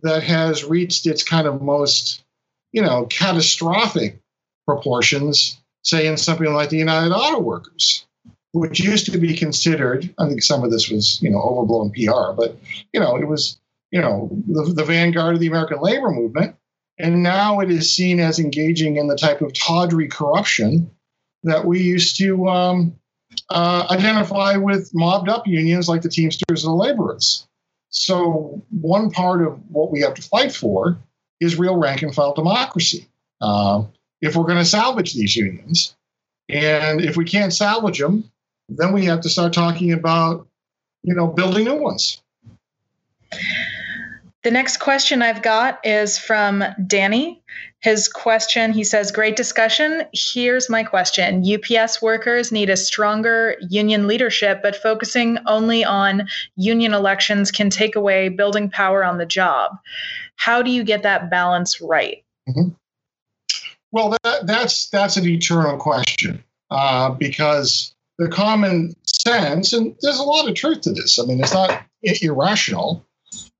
that 0.01 0.23
has 0.23 0.63
reached 0.63 1.05
its 1.05 1.23
kind 1.23 1.47
of 1.47 1.61
most, 1.61 2.23
you 2.71 2.81
know, 2.81 3.05
catastrophic 3.05 4.19
proportions, 4.65 5.57
say 5.83 6.07
in 6.07 6.17
something 6.17 6.53
like 6.53 6.69
the 6.69 6.77
United 6.77 7.13
Auto 7.13 7.39
Workers, 7.39 8.05
which 8.51 8.79
used 8.79 9.05
to 9.11 9.17
be 9.17 9.35
considered, 9.35 10.13
I 10.17 10.27
think 10.27 10.43
some 10.43 10.63
of 10.63 10.71
this 10.71 10.89
was, 10.89 11.21
you 11.21 11.29
know, 11.29 11.41
overblown 11.41 11.91
PR, 11.91 12.33
but, 12.35 12.57
you 12.91 12.99
know, 12.99 13.15
it 13.15 13.27
was 13.27 13.59
you 13.91 14.01
know, 14.01 14.29
the, 14.47 14.73
the 14.73 14.83
vanguard 14.83 15.35
of 15.35 15.39
the 15.39 15.47
American 15.47 15.79
labor 15.81 16.11
movement. 16.11 16.55
And 16.99 17.21
now 17.21 17.59
it 17.59 17.69
is 17.69 17.95
seen 17.95 18.19
as 18.19 18.39
engaging 18.39 18.97
in 18.97 19.07
the 19.07 19.15
type 19.15 19.41
of 19.41 19.53
tawdry 19.53 20.07
corruption 20.07 20.89
that 21.43 21.65
we 21.65 21.81
used 21.81 22.17
to 22.17 22.47
um, 22.47 22.95
uh, 23.49 23.87
identify 23.91 24.57
with 24.57 24.91
mobbed 24.93 25.29
up 25.29 25.45
unions 25.47 25.87
like 25.87 26.01
the 26.01 26.09
Teamsters 26.09 26.63
and 26.63 26.71
the 26.71 26.75
laborers. 26.75 27.47
So, 27.89 28.61
one 28.69 29.11
part 29.11 29.45
of 29.45 29.59
what 29.69 29.91
we 29.91 30.01
have 30.01 30.13
to 30.15 30.21
fight 30.21 30.51
for 30.51 30.97
is 31.39 31.57
real 31.57 31.77
rank 31.77 32.01
and 32.01 32.13
file 32.13 32.33
democracy. 32.33 33.07
Uh, 33.39 33.83
if 34.21 34.35
we're 34.35 34.43
going 34.43 34.57
to 34.57 34.65
salvage 34.65 35.13
these 35.13 35.35
unions, 35.35 35.95
and 36.49 36.99
if 37.01 37.15
we 37.15 37.25
can't 37.25 37.53
salvage 37.53 37.99
them, 37.99 38.29
then 38.69 38.91
we 38.91 39.05
have 39.05 39.21
to 39.21 39.29
start 39.29 39.53
talking 39.53 39.93
about, 39.93 40.47
you 41.03 41.13
know, 41.13 41.27
building 41.27 41.65
new 41.65 41.75
ones. 41.75 42.21
The 44.47 44.51
next 44.51 44.77
question 44.77 45.21
I've 45.21 45.41
got 45.41 45.85
is 45.85 46.17
from 46.17 46.63
Danny. 46.87 47.43
His 47.81 48.07
question, 48.07 48.71
he 48.71 48.85
says, 48.85 49.11
Great 49.11 49.35
discussion. 49.35 50.05
Here's 50.13 50.69
my 50.69 50.85
question 50.85 51.43
UPS 51.45 52.01
workers 52.01 52.49
need 52.49 52.69
a 52.69 52.77
stronger 52.77 53.57
union 53.69 54.07
leadership, 54.07 54.61
but 54.63 54.77
focusing 54.77 55.37
only 55.47 55.83
on 55.83 56.29
union 56.55 56.93
elections 56.93 57.51
can 57.51 57.69
take 57.69 57.97
away 57.97 58.29
building 58.29 58.69
power 58.69 59.03
on 59.03 59.17
the 59.17 59.25
job. 59.25 59.73
How 60.37 60.61
do 60.61 60.71
you 60.71 60.85
get 60.85 61.03
that 61.03 61.29
balance 61.29 61.81
right? 61.81 62.23
Mm-hmm. 62.47 62.69
Well, 63.91 64.15
that, 64.23 64.47
that's 64.47 64.87
that's 64.91 65.17
an 65.17 65.27
eternal 65.27 65.75
question 65.75 66.41
uh, 66.71 67.09
because 67.09 67.93
the 68.17 68.29
common 68.29 68.95
sense, 69.03 69.73
and 69.73 69.93
there's 70.01 70.19
a 70.19 70.23
lot 70.23 70.47
of 70.47 70.55
truth 70.55 70.79
to 70.83 70.93
this. 70.93 71.19
I 71.19 71.25
mean, 71.25 71.41
it's 71.41 71.53
not 71.53 71.83
irrational 72.01 73.03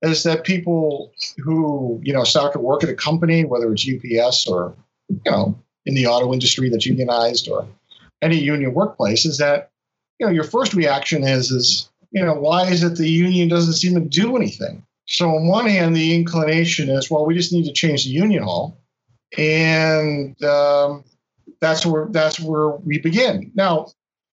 is 0.02 0.22
that 0.22 0.44
people 0.44 1.12
who 1.38 2.00
you 2.02 2.12
know 2.12 2.24
start 2.24 2.52
to 2.52 2.58
work 2.58 2.82
at 2.82 2.90
a 2.90 2.94
company, 2.94 3.44
whether 3.44 3.72
it's 3.72 3.88
UPS 3.88 4.46
or 4.46 4.74
you 5.08 5.20
know 5.30 5.58
in 5.86 5.94
the 5.94 6.06
auto 6.06 6.32
industry 6.32 6.68
that's 6.68 6.86
unionized 6.86 7.48
or 7.48 7.66
any 8.22 8.38
union 8.38 8.74
workplace, 8.74 9.24
is 9.24 9.38
that 9.38 9.70
you 10.18 10.26
know 10.26 10.32
your 10.32 10.44
first 10.44 10.74
reaction 10.74 11.24
is 11.24 11.50
is 11.50 11.88
you 12.12 12.24
know 12.24 12.34
why 12.34 12.66
is 12.66 12.82
it 12.82 12.96
the 12.96 13.08
union 13.08 13.48
doesn't 13.48 13.74
seem 13.74 13.94
to 13.94 14.00
do 14.00 14.36
anything? 14.36 14.84
So 15.06 15.30
on 15.30 15.48
one 15.48 15.66
hand, 15.66 15.96
the 15.96 16.14
inclination 16.14 16.88
is 16.90 17.10
well 17.10 17.26
we 17.26 17.34
just 17.34 17.52
need 17.52 17.64
to 17.64 17.72
change 17.72 18.04
the 18.04 18.10
union 18.10 18.44
hall, 18.44 18.78
and 19.36 20.40
um, 20.44 21.04
that's 21.60 21.84
where 21.84 22.06
that's 22.10 22.38
where 22.38 22.70
we 22.70 22.98
begin. 22.98 23.50
Now, 23.54 23.88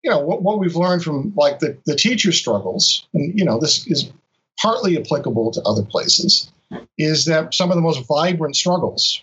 you 0.02 0.10
know 0.10 0.20
what, 0.20 0.42
what 0.42 0.58
we've 0.58 0.76
learned 0.76 1.02
from 1.02 1.32
like 1.36 1.58
the, 1.58 1.76
the 1.86 1.96
teacher 1.96 2.32
struggles, 2.32 3.06
and 3.12 3.36
you 3.36 3.44
know 3.44 3.58
this 3.58 3.86
is 3.88 4.12
partly 4.60 4.98
applicable 4.98 5.50
to 5.52 5.62
other 5.62 5.82
places, 5.82 6.50
is 6.98 7.24
that 7.26 7.54
some 7.54 7.70
of 7.70 7.76
the 7.76 7.82
most 7.82 8.06
vibrant 8.06 8.56
struggles 8.56 9.22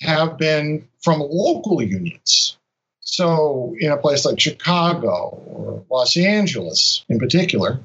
have 0.00 0.38
been 0.38 0.86
from 1.02 1.20
local 1.20 1.82
unions. 1.82 2.56
So, 3.00 3.74
in 3.80 3.90
a 3.90 3.96
place 3.96 4.24
like 4.24 4.38
Chicago 4.38 5.42
or 5.46 5.84
Los 5.90 6.16
Angeles, 6.16 7.04
in 7.08 7.18
particular, 7.18 7.80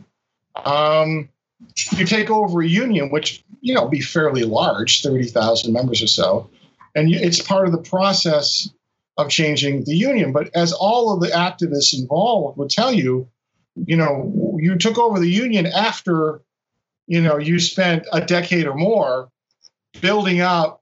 um, 0.63 1.29
you 1.97 2.05
take 2.05 2.29
over 2.29 2.61
a 2.61 2.67
union, 2.67 3.09
which 3.09 3.43
you 3.61 3.73
know 3.73 3.87
be 3.87 4.01
fairly 4.01 4.43
large, 4.43 5.01
thirty 5.01 5.27
thousand 5.27 5.73
members 5.73 6.01
or 6.01 6.07
so, 6.07 6.49
and 6.95 7.11
it's 7.11 7.41
part 7.41 7.65
of 7.65 7.71
the 7.71 7.89
process 7.89 8.69
of 9.17 9.29
changing 9.29 9.83
the 9.85 9.95
union. 9.95 10.31
But 10.31 10.49
as 10.55 10.73
all 10.73 11.13
of 11.13 11.21
the 11.21 11.29
activists 11.29 11.97
involved 11.97 12.57
would 12.57 12.69
tell 12.69 12.91
you, 12.91 13.27
you 13.75 13.95
know, 13.95 14.57
you 14.59 14.75
took 14.77 14.97
over 14.97 15.19
the 15.19 15.29
union 15.29 15.65
after 15.65 16.41
you 17.07 17.21
know 17.21 17.37
you 17.37 17.59
spent 17.59 18.05
a 18.11 18.21
decade 18.21 18.67
or 18.67 18.75
more 18.75 19.29
building 20.01 20.41
up 20.41 20.81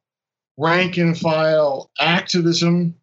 rank 0.57 0.97
and 0.97 1.17
file 1.17 1.89
activism, 1.99 2.95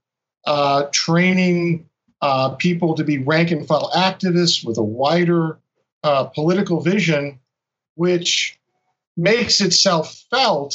uh, 0.47 0.85
training 0.93 1.89
uh, 2.23 2.51
people 2.51 2.95
to 2.95 3.05
be 3.05 3.19
rank 3.19 3.51
and 3.51 3.67
file 3.67 3.91
activists 3.95 4.65
with 4.65 4.79
a 4.79 4.83
wider 4.83 5.59
uh, 6.05 6.25
political 6.25 6.81
vision, 6.81 7.39
which 7.95 8.59
makes 9.17 9.61
itself 9.61 10.25
felt 10.31 10.75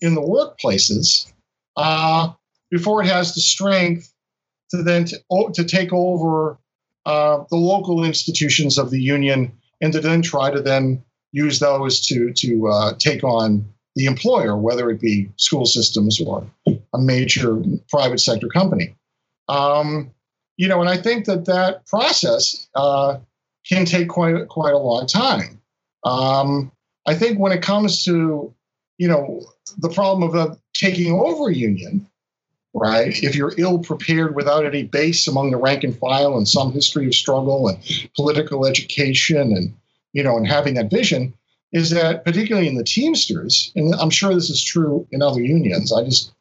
in 0.00 0.14
the 0.14 0.20
workplaces 0.20 1.30
uh, 1.76 2.30
before 2.70 3.02
it 3.02 3.06
has 3.06 3.34
the 3.34 3.40
strength 3.40 4.12
to 4.70 4.82
then 4.82 5.04
to, 5.04 5.18
to 5.54 5.64
take 5.64 5.92
over 5.92 6.58
uh, 7.06 7.44
the 7.50 7.56
local 7.56 8.04
institutions 8.04 8.78
of 8.78 8.90
the 8.90 9.00
union 9.00 9.52
and 9.80 9.92
to 9.92 10.00
then 10.00 10.22
try 10.22 10.50
to 10.50 10.60
then 10.60 11.02
use 11.32 11.58
those 11.58 12.00
to 12.06 12.32
to 12.32 12.68
uh, 12.68 12.94
take 12.98 13.24
on 13.24 13.64
the 13.96 14.06
employer, 14.06 14.56
whether 14.56 14.90
it 14.90 15.00
be 15.00 15.28
school 15.36 15.66
systems 15.66 16.20
or 16.20 16.46
a 16.66 16.98
major 16.98 17.60
private 17.88 18.20
sector 18.20 18.48
company. 18.48 18.94
Um, 19.48 20.10
you 20.56 20.68
know, 20.68 20.80
and 20.80 20.88
I 20.88 20.96
think 20.96 21.24
that 21.24 21.46
that 21.46 21.86
process 21.86 22.68
uh, 22.74 23.18
can 23.68 23.84
take 23.84 24.08
quite 24.08 24.48
quite 24.48 24.74
a 24.74 24.78
long 24.78 25.06
time. 25.06 25.60
Um, 26.04 26.72
I 27.06 27.14
think 27.14 27.38
when 27.38 27.52
it 27.52 27.62
comes 27.62 28.04
to 28.04 28.54
you 28.98 29.08
know 29.08 29.44
the 29.78 29.88
problem 29.88 30.28
of 30.28 30.36
uh, 30.36 30.54
taking 30.74 31.12
over 31.12 31.50
a 31.50 31.54
union, 31.54 32.06
right? 32.74 33.22
If 33.22 33.34
you're 33.34 33.54
ill 33.56 33.78
prepared 33.78 34.36
without 34.36 34.64
any 34.64 34.84
base 34.84 35.26
among 35.26 35.50
the 35.50 35.56
rank 35.56 35.84
and 35.84 35.96
file 35.96 36.36
and 36.36 36.46
some 36.46 36.72
history 36.72 37.06
of 37.06 37.14
struggle 37.14 37.68
and 37.68 37.78
political 38.14 38.66
education 38.66 39.56
and 39.56 39.74
you 40.12 40.22
know 40.22 40.36
and 40.36 40.46
having 40.46 40.74
that 40.74 40.90
vision, 40.90 41.34
is 41.72 41.90
that 41.90 42.24
particularly 42.24 42.68
in 42.68 42.76
the 42.76 42.84
Teamsters, 42.84 43.72
and 43.76 43.94
I'm 43.94 44.10
sure 44.10 44.34
this 44.34 44.50
is 44.50 44.62
true 44.62 45.06
in 45.10 45.22
other 45.22 45.40
unions. 45.40 45.92
I 45.92 46.04
just 46.04 46.32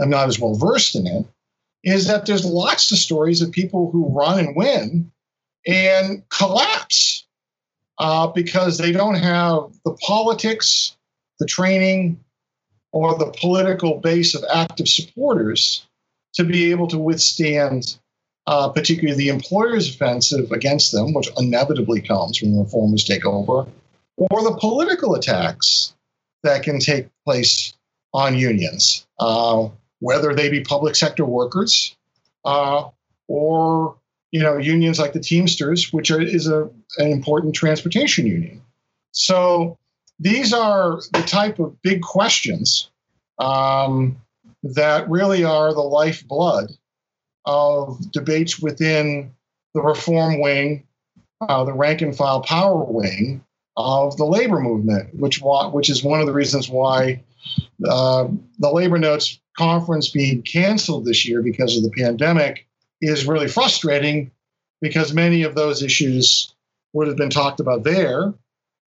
I'm 0.00 0.10
not 0.10 0.28
as 0.28 0.38
well 0.38 0.54
versed 0.54 0.94
in 0.94 1.06
it. 1.06 1.26
Is 1.84 2.06
that 2.08 2.26
there's 2.26 2.44
lots 2.44 2.90
of 2.90 2.98
stories 2.98 3.42
of 3.42 3.52
people 3.52 3.90
who 3.90 4.08
run 4.08 4.38
and 4.40 4.56
win 4.56 5.12
and 5.66 6.28
collapse 6.30 7.26
uh, 7.98 8.26
because 8.28 8.78
they 8.78 8.92
don't 8.92 9.14
have 9.14 9.72
the 9.84 9.92
politics, 10.02 10.96
the 11.38 11.46
training, 11.46 12.20
or 12.92 13.16
the 13.16 13.32
political 13.38 13.98
base 14.00 14.34
of 14.34 14.44
active 14.52 14.88
supporters 14.88 15.86
to 16.34 16.44
be 16.44 16.70
able 16.70 16.86
to 16.88 16.98
withstand, 16.98 17.98
uh, 18.46 18.68
particularly 18.68 19.16
the 19.16 19.28
employer's 19.28 19.88
offensive 19.88 20.52
against 20.52 20.92
them, 20.92 21.12
which 21.12 21.28
inevitably 21.36 22.00
comes 22.00 22.40
when 22.40 22.54
the 22.54 22.62
reformers 22.62 23.04
take 23.04 23.24
over, 23.26 23.66
or 24.16 24.42
the 24.42 24.56
political 24.60 25.14
attacks 25.14 25.94
that 26.42 26.62
can 26.62 26.78
take 26.78 27.08
place 27.24 27.74
on 28.14 28.36
unions, 28.36 29.06
uh, 29.18 29.68
whether 29.98 30.34
they 30.34 30.48
be 30.48 30.60
public 30.60 30.94
sector 30.94 31.24
workers 31.24 31.96
uh, 32.44 32.88
or 33.28 33.96
you 34.30 34.40
know 34.40 34.56
unions 34.56 34.98
like 34.98 35.12
the 35.12 35.20
Teamsters, 35.20 35.92
which 35.92 36.10
are, 36.10 36.20
is 36.20 36.46
a, 36.46 36.68
an 36.98 37.10
important 37.10 37.54
transportation 37.54 38.26
union. 38.26 38.62
So 39.12 39.76
these 40.18 40.52
are 40.52 41.00
the 41.12 41.22
type 41.22 41.58
of 41.58 41.80
big 41.82 42.02
questions 42.02 42.90
um, 43.38 44.16
that 44.62 45.08
really 45.10 45.44
are 45.44 45.74
the 45.74 45.82
lifeblood 45.82 46.70
of 47.46 48.10
debates 48.12 48.60
within 48.60 49.32
the 49.74 49.80
reform 49.80 50.40
wing, 50.40 50.84
uh, 51.40 51.64
the 51.64 51.72
rank 51.72 52.02
and 52.02 52.16
file 52.16 52.42
power 52.42 52.82
wing 52.84 53.44
of 53.76 54.16
the 54.16 54.24
labor 54.24 54.60
movement, 54.60 55.14
which 55.14 55.40
which 55.42 55.90
is 55.90 56.02
one 56.02 56.20
of 56.20 56.26
the 56.26 56.32
reasons 56.32 56.68
why 56.68 57.22
uh, 57.86 58.26
the 58.58 58.70
labor 58.70 58.98
notes 58.98 59.38
conference 59.56 60.08
being 60.08 60.42
canceled 60.42 61.04
this 61.04 61.26
year 61.26 61.42
because 61.42 61.76
of 61.76 61.82
the 61.82 61.90
pandemic 61.90 62.66
is 63.00 63.26
really 63.26 63.48
frustrating 63.48 64.30
because 64.80 65.12
many 65.12 65.42
of 65.42 65.54
those 65.54 65.82
issues 65.82 66.54
would 66.92 67.06
have 67.08 67.16
been 67.16 67.30
talked 67.30 67.60
about 67.60 67.84
there. 67.84 68.32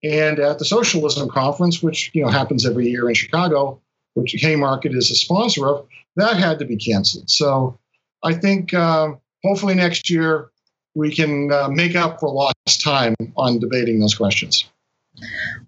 And 0.03 0.39
at 0.39 0.59
the 0.59 0.65
socialism 0.65 1.29
conference 1.29 1.83
which 1.83 2.11
you 2.15 2.23
know 2.23 2.29
happens 2.29 2.65
every 2.65 2.89
year 2.89 3.09
in 3.09 3.15
chicago 3.15 3.81
which 4.15 4.35
haymarket 4.39 4.95
is 4.95 5.11
a 5.11 5.15
sponsor 5.15 5.67
of 5.69 5.87
that 6.17 6.37
had 6.37 6.59
to 6.59 6.65
be 6.65 6.77
canceled. 6.77 7.29
So 7.29 7.79
i 8.25 8.35
think 8.35 8.75
uh, 8.75 9.13
hopefully 9.45 9.75
next 9.75 10.11
year 10.11 10.51
we 10.95 11.15
can 11.15 11.53
uh, 11.53 11.69
make 11.69 11.95
up 11.95 12.19
for 12.19 12.31
lost 12.31 12.81
time 12.83 13.15
on 13.37 13.59
debating 13.59 14.01
those 14.01 14.15
questions 14.15 14.69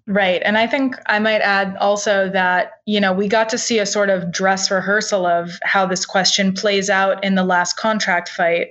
Right. 0.07 0.41
And 0.43 0.57
I 0.57 0.67
think 0.67 0.95
I 1.07 1.19
might 1.19 1.41
add 1.41 1.75
also 1.77 2.29
that, 2.29 2.73
you 2.85 2.99
know, 2.99 3.13
we 3.13 3.27
got 3.27 3.49
to 3.49 3.57
see 3.57 3.79
a 3.79 3.85
sort 3.85 4.09
of 4.09 4.31
dress 4.31 4.71
rehearsal 4.71 5.25
of 5.25 5.51
how 5.63 5.85
this 5.85 6.05
question 6.05 6.53
plays 6.53 6.89
out 6.89 7.23
in 7.23 7.35
the 7.35 7.43
last 7.43 7.77
contract 7.77 8.29
fight. 8.29 8.69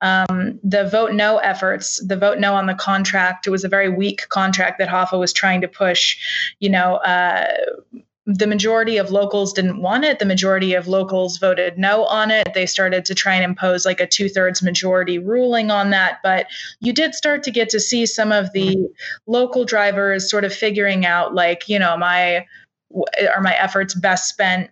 Um, 0.00 0.58
the 0.64 0.88
vote 0.88 1.12
no 1.12 1.38
efforts, 1.38 2.04
the 2.04 2.16
vote 2.16 2.38
no 2.38 2.54
on 2.54 2.66
the 2.66 2.74
contract, 2.74 3.46
it 3.46 3.50
was 3.50 3.62
a 3.62 3.68
very 3.68 3.88
weak 3.88 4.28
contract 4.30 4.78
that 4.78 4.88
Hoffa 4.88 5.18
was 5.18 5.32
trying 5.32 5.60
to 5.60 5.68
push. 5.68 6.16
You 6.58 6.70
know, 6.70 6.96
uh, 6.96 7.46
the 8.26 8.46
majority 8.46 8.98
of 8.98 9.10
locals 9.10 9.52
didn't 9.52 9.82
want 9.82 10.04
it. 10.04 10.20
The 10.20 10.24
majority 10.24 10.74
of 10.74 10.86
locals 10.86 11.38
voted 11.38 11.76
no 11.76 12.04
on 12.04 12.30
it. 12.30 12.54
They 12.54 12.66
started 12.66 13.04
to 13.06 13.14
try 13.14 13.34
and 13.34 13.44
impose 13.44 13.84
like 13.84 14.00
a 14.00 14.06
two 14.06 14.28
thirds 14.28 14.62
majority 14.62 15.18
ruling 15.18 15.72
on 15.72 15.90
that. 15.90 16.18
But 16.22 16.46
you 16.80 16.92
did 16.92 17.14
start 17.14 17.42
to 17.44 17.50
get 17.50 17.68
to 17.70 17.80
see 17.80 18.06
some 18.06 18.30
of 18.30 18.52
the 18.52 18.76
mm-hmm. 18.76 18.84
local 19.26 19.64
drivers 19.64 20.30
sort 20.30 20.44
of 20.44 20.54
figuring 20.54 21.04
out, 21.04 21.34
like, 21.34 21.68
you 21.68 21.78
know, 21.78 21.96
my 21.96 22.46
are 23.34 23.40
my 23.40 23.54
efforts 23.54 23.94
best 23.94 24.28
spent 24.28 24.70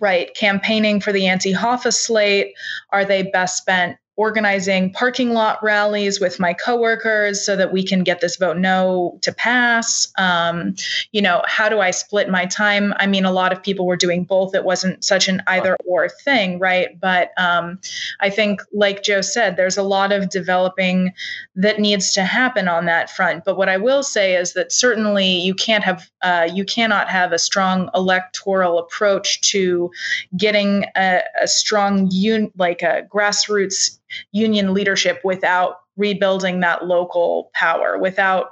right 0.00 0.34
campaigning 0.34 1.00
for 1.00 1.12
the 1.12 1.28
anti 1.28 1.52
Hoffa 1.52 1.92
slate? 1.92 2.54
Are 2.90 3.04
they 3.04 3.22
best 3.22 3.56
spent 3.56 3.98
organizing 4.18 4.92
parking 4.92 5.32
lot 5.32 5.62
rallies 5.62 6.18
with 6.18 6.40
my 6.40 6.52
coworkers 6.52 7.46
so 7.46 7.54
that 7.54 7.72
we 7.72 7.84
can 7.84 8.02
get 8.02 8.20
this 8.20 8.34
vote 8.34 8.56
no 8.56 9.16
to 9.22 9.32
pass. 9.32 10.08
Um, 10.18 10.74
you 11.12 11.22
know, 11.22 11.40
how 11.46 11.68
do 11.68 11.78
I 11.78 11.92
split 11.92 12.28
my 12.28 12.44
time? 12.44 12.92
I 12.96 13.06
mean, 13.06 13.24
a 13.24 13.30
lot 13.30 13.52
of 13.52 13.62
people 13.62 13.86
were 13.86 13.96
doing 13.96 14.24
both. 14.24 14.56
It 14.56 14.64
wasn't 14.64 15.04
such 15.04 15.28
an 15.28 15.40
either 15.46 15.76
or 15.86 16.08
thing, 16.08 16.58
right? 16.58 16.98
But 17.00 17.30
um, 17.38 17.78
I 18.20 18.28
think, 18.28 18.60
like 18.72 19.04
Joe 19.04 19.20
said, 19.20 19.56
there's 19.56 19.78
a 19.78 19.84
lot 19.84 20.10
of 20.10 20.30
developing 20.30 21.12
that 21.54 21.78
needs 21.78 22.12
to 22.14 22.24
happen 22.24 22.66
on 22.66 22.86
that 22.86 23.10
front. 23.10 23.44
But 23.44 23.56
what 23.56 23.68
I 23.68 23.76
will 23.76 24.02
say 24.02 24.34
is 24.34 24.52
that 24.54 24.72
certainly 24.72 25.28
you 25.28 25.54
can't 25.54 25.84
have, 25.84 26.10
uh, 26.22 26.48
you 26.52 26.64
cannot 26.64 27.08
have 27.08 27.30
a 27.30 27.38
strong 27.38 27.88
electoral 27.94 28.80
approach 28.80 29.40
to 29.52 29.92
getting 30.36 30.86
a, 30.96 31.22
a 31.40 31.46
strong, 31.46 32.10
un- 32.12 32.50
like 32.56 32.82
a 32.82 33.06
grassroots 33.08 33.98
union 34.32 34.74
leadership 34.74 35.20
without 35.24 35.76
rebuilding 35.96 36.60
that 36.60 36.86
local 36.86 37.50
power, 37.54 37.98
without 37.98 38.50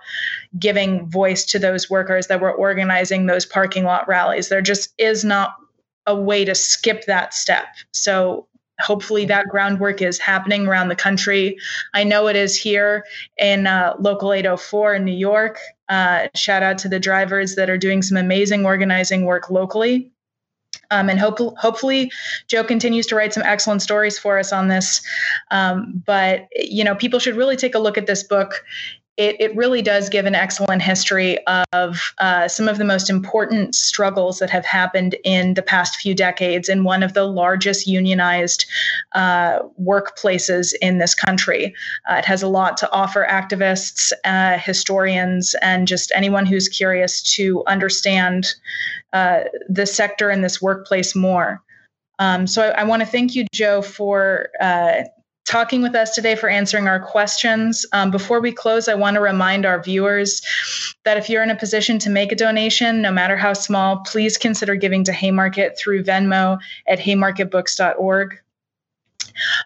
giving 0.59 1.09
voice 1.09 1.45
to 1.47 1.59
those 1.59 1.89
workers 1.89 2.27
that 2.27 2.41
were 2.41 2.53
organizing 2.53 3.27
those 3.27 3.47
parking 3.47 3.85
lot 3.85 4.07
rallies. 4.09 4.49
There 4.49 4.63
just 4.63 4.93
is 4.99 5.25
not 5.25 5.55
a 6.07 6.15
way 6.15 6.45
to 6.45 6.55
skip 6.55 7.05
that 7.07 7.35
step. 7.35 7.67
So 7.93 8.47
hopefully 8.81 9.25
that 9.27 9.49
groundwork 9.49 10.03
is 10.03 10.19
happening 10.19 10.67
around 10.67 10.89
the 10.89 10.97
country. 10.97 11.57
I 11.95 12.05
know 12.05 12.27
it 12.27 12.37
is 12.37 12.61
here 12.61 13.05
in 13.39 13.67
uh, 13.67 13.95
Local 13.99 14.33
804 14.33 14.95
in 14.95 15.05
New 15.05 15.17
York. 15.17 15.59
Uh, 15.89 16.29
shout 16.35 16.63
out 16.63 16.79
to 16.79 16.89
the 16.89 17.01
drivers 17.01 17.55
that 17.55 17.71
are 17.71 17.79
doing 17.79 18.03
some 18.03 18.17
amazing 18.17 18.67
organizing 18.67 19.25
work 19.25 19.51
locally. 19.51 20.11
Um, 20.91 21.09
and 21.09 21.19
hope, 21.19 21.39
hopefully 21.59 22.11
joe 22.49 22.65
continues 22.65 23.07
to 23.07 23.15
write 23.15 23.33
some 23.33 23.43
excellent 23.45 23.83
stories 23.83 24.19
for 24.19 24.39
us 24.39 24.53
on 24.53 24.69
this. 24.69 25.03
Um, 25.51 26.03
but 26.07 26.49
you 26.57 26.85
know 26.85 26.95
people 26.95 27.19
should 27.19 27.37
really 27.37 27.57
take 27.57 27.75
a 27.75 27.79
look 27.79 27.99
at 27.99 28.07
this 28.07 28.23
book 28.23 28.65
it, 29.17 29.41
it 29.41 29.57
really 29.57 29.81
does 29.81 30.09
give 30.09 30.27
an 30.27 30.35
excellent 30.35 30.83
history 30.83 31.39
of 31.73 32.13
uh, 32.19 32.49
some 32.49 32.69
of 32.69 32.77
the 32.77 32.85
most 32.85 33.09
important 33.09 33.75
struggles 33.75 34.39
that 34.39 34.51
have 34.51 34.67
happened 34.67 35.17
in 35.25 35.55
the 35.55 35.63
past 35.63 35.97
few 35.97 36.15
decades 36.15 36.69
in 36.69 36.85
one 36.85 37.03
of 37.03 37.15
the 37.15 37.25
largest 37.25 37.87
unionized 37.87 38.67
uh, 39.15 39.61
workplaces 39.81 40.75
in 40.83 40.99
this 40.99 41.15
country. 41.15 41.75
Uh, 42.11 42.17
it 42.17 42.25
has 42.27 42.43
a 42.43 42.49
lot 42.49 42.77
to 42.77 42.91
offer 42.93 43.27
activists, 43.29 44.13
uh, 44.25 44.59
historians, 44.59 45.55
and 45.63 45.89
just 45.89 46.13
anyone 46.15 46.45
who's 46.45 46.69
curious 46.69 47.23
to 47.35 47.65
understand 47.67 48.55
uh, 49.15 49.45
the 49.69 49.87
sector 49.87 50.29
and 50.29 50.45
this 50.45 50.61
workplace 50.61 51.15
more. 51.15 51.63
Um, 52.19 52.47
so 52.47 52.63
I, 52.63 52.81
I 52.81 52.85
want 52.85 53.01
to 53.01 53.07
thank 53.07 53.35
you, 53.35 53.47
Joe, 53.53 53.83
for 53.83 54.49
uh, 54.61 55.05
talking 55.47 55.81
with 55.81 55.95
us 55.95 56.15
today, 56.15 56.35
for 56.35 56.49
answering 56.49 56.89
our 56.89 57.01
questions. 57.01 57.87
Um, 57.93 58.11
before 58.11 58.41
we 58.41 58.53
close, 58.53 58.89
I 58.89 58.95
want 58.95 59.15
to 59.15 59.21
remind 59.21 59.65
our 59.65 59.83
viewers 59.83 60.43
that 61.05 61.17
if 61.17 61.31
you're 61.31 61.43
in 61.43 61.51
a 61.51 61.57
position 61.57 61.99
to 62.01 62.11
make 62.11 62.33
a 62.33 62.37
donation, 62.37 63.01
no 63.01 63.13
matter 63.13 63.37
how 63.37 63.53
small, 63.53 63.99
please 63.99 64.37
consider 64.37 64.75
giving 64.75 65.05
to 65.05 65.13
Haymarket 65.13 65.79
through 65.79 66.03
Venmo 66.03 66.59
at 66.87 66.99
haymarketbooks.org. 66.99 68.41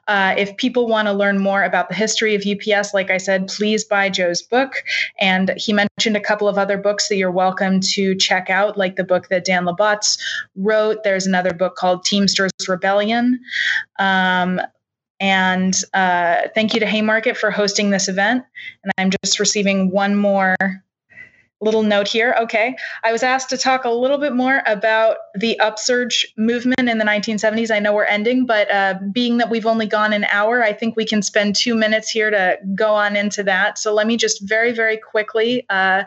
Uh, 0.08 0.34
if 0.36 0.56
people 0.56 0.86
want 0.86 1.06
to 1.06 1.12
learn 1.12 1.38
more 1.38 1.62
about 1.62 1.88
the 1.88 1.94
history 1.94 2.34
of 2.34 2.42
UPS, 2.44 2.92
like 2.92 3.10
I 3.10 3.18
said, 3.18 3.48
please 3.48 3.84
buy 3.84 4.10
Joe's 4.10 4.42
book. 4.42 4.82
And 5.20 5.54
he 5.56 5.72
mentioned 5.72 6.16
a 6.16 6.20
couple 6.20 6.48
of 6.48 6.58
other 6.58 6.76
books 6.76 7.08
that 7.08 7.16
you're 7.16 7.30
welcome 7.30 7.80
to 7.80 8.16
check 8.16 8.50
out, 8.50 8.76
like 8.76 8.96
the 8.96 9.04
book 9.04 9.28
that 9.28 9.44
Dan 9.44 9.64
La 9.64 9.74
Botz 9.74 10.18
wrote. 10.56 11.04
There's 11.04 11.26
another 11.26 11.52
book 11.52 11.76
called 11.76 12.04
Teamsters 12.04 12.50
Rebellion. 12.68 13.40
Um, 13.98 14.60
and 15.20 15.78
uh, 15.92 16.48
thank 16.54 16.74
you 16.74 16.80
to 16.80 16.86
Haymarket 16.86 17.36
for 17.36 17.50
hosting 17.50 17.90
this 17.90 18.08
event. 18.08 18.44
And 18.82 18.92
I'm 18.98 19.10
just 19.22 19.38
receiving 19.38 19.90
one 19.90 20.16
more 20.16 20.56
little 21.60 21.82
note 21.82 22.08
here. 22.08 22.34
Okay. 22.40 22.74
I 23.04 23.12
was 23.12 23.22
asked 23.22 23.50
to 23.50 23.58
talk 23.58 23.84
a 23.84 23.90
little 23.90 24.16
bit 24.16 24.32
more 24.32 24.62
about 24.66 25.18
the 25.34 25.58
upsurge 25.60 26.32
movement 26.38 26.88
in 26.88 26.96
the 26.96 27.04
1970s. 27.04 27.70
I 27.70 27.78
know 27.78 27.92
we're 27.92 28.04
ending, 28.04 28.46
but 28.46 28.70
uh, 28.70 28.94
being 29.12 29.36
that 29.38 29.50
we've 29.50 29.66
only 29.66 29.86
gone 29.86 30.14
an 30.14 30.24
hour, 30.24 30.62
I 30.62 30.72
think 30.72 30.96
we 30.96 31.04
can 31.04 31.20
spend 31.20 31.54
two 31.54 31.74
minutes 31.74 32.08
here 32.08 32.30
to 32.30 32.56
go 32.74 32.94
on 32.94 33.14
into 33.14 33.42
that. 33.42 33.78
So 33.78 33.92
let 33.92 34.06
me 34.06 34.16
just 34.16 34.40
very, 34.48 34.72
very 34.72 34.96
quickly. 34.96 35.66
Uh, 35.68 36.04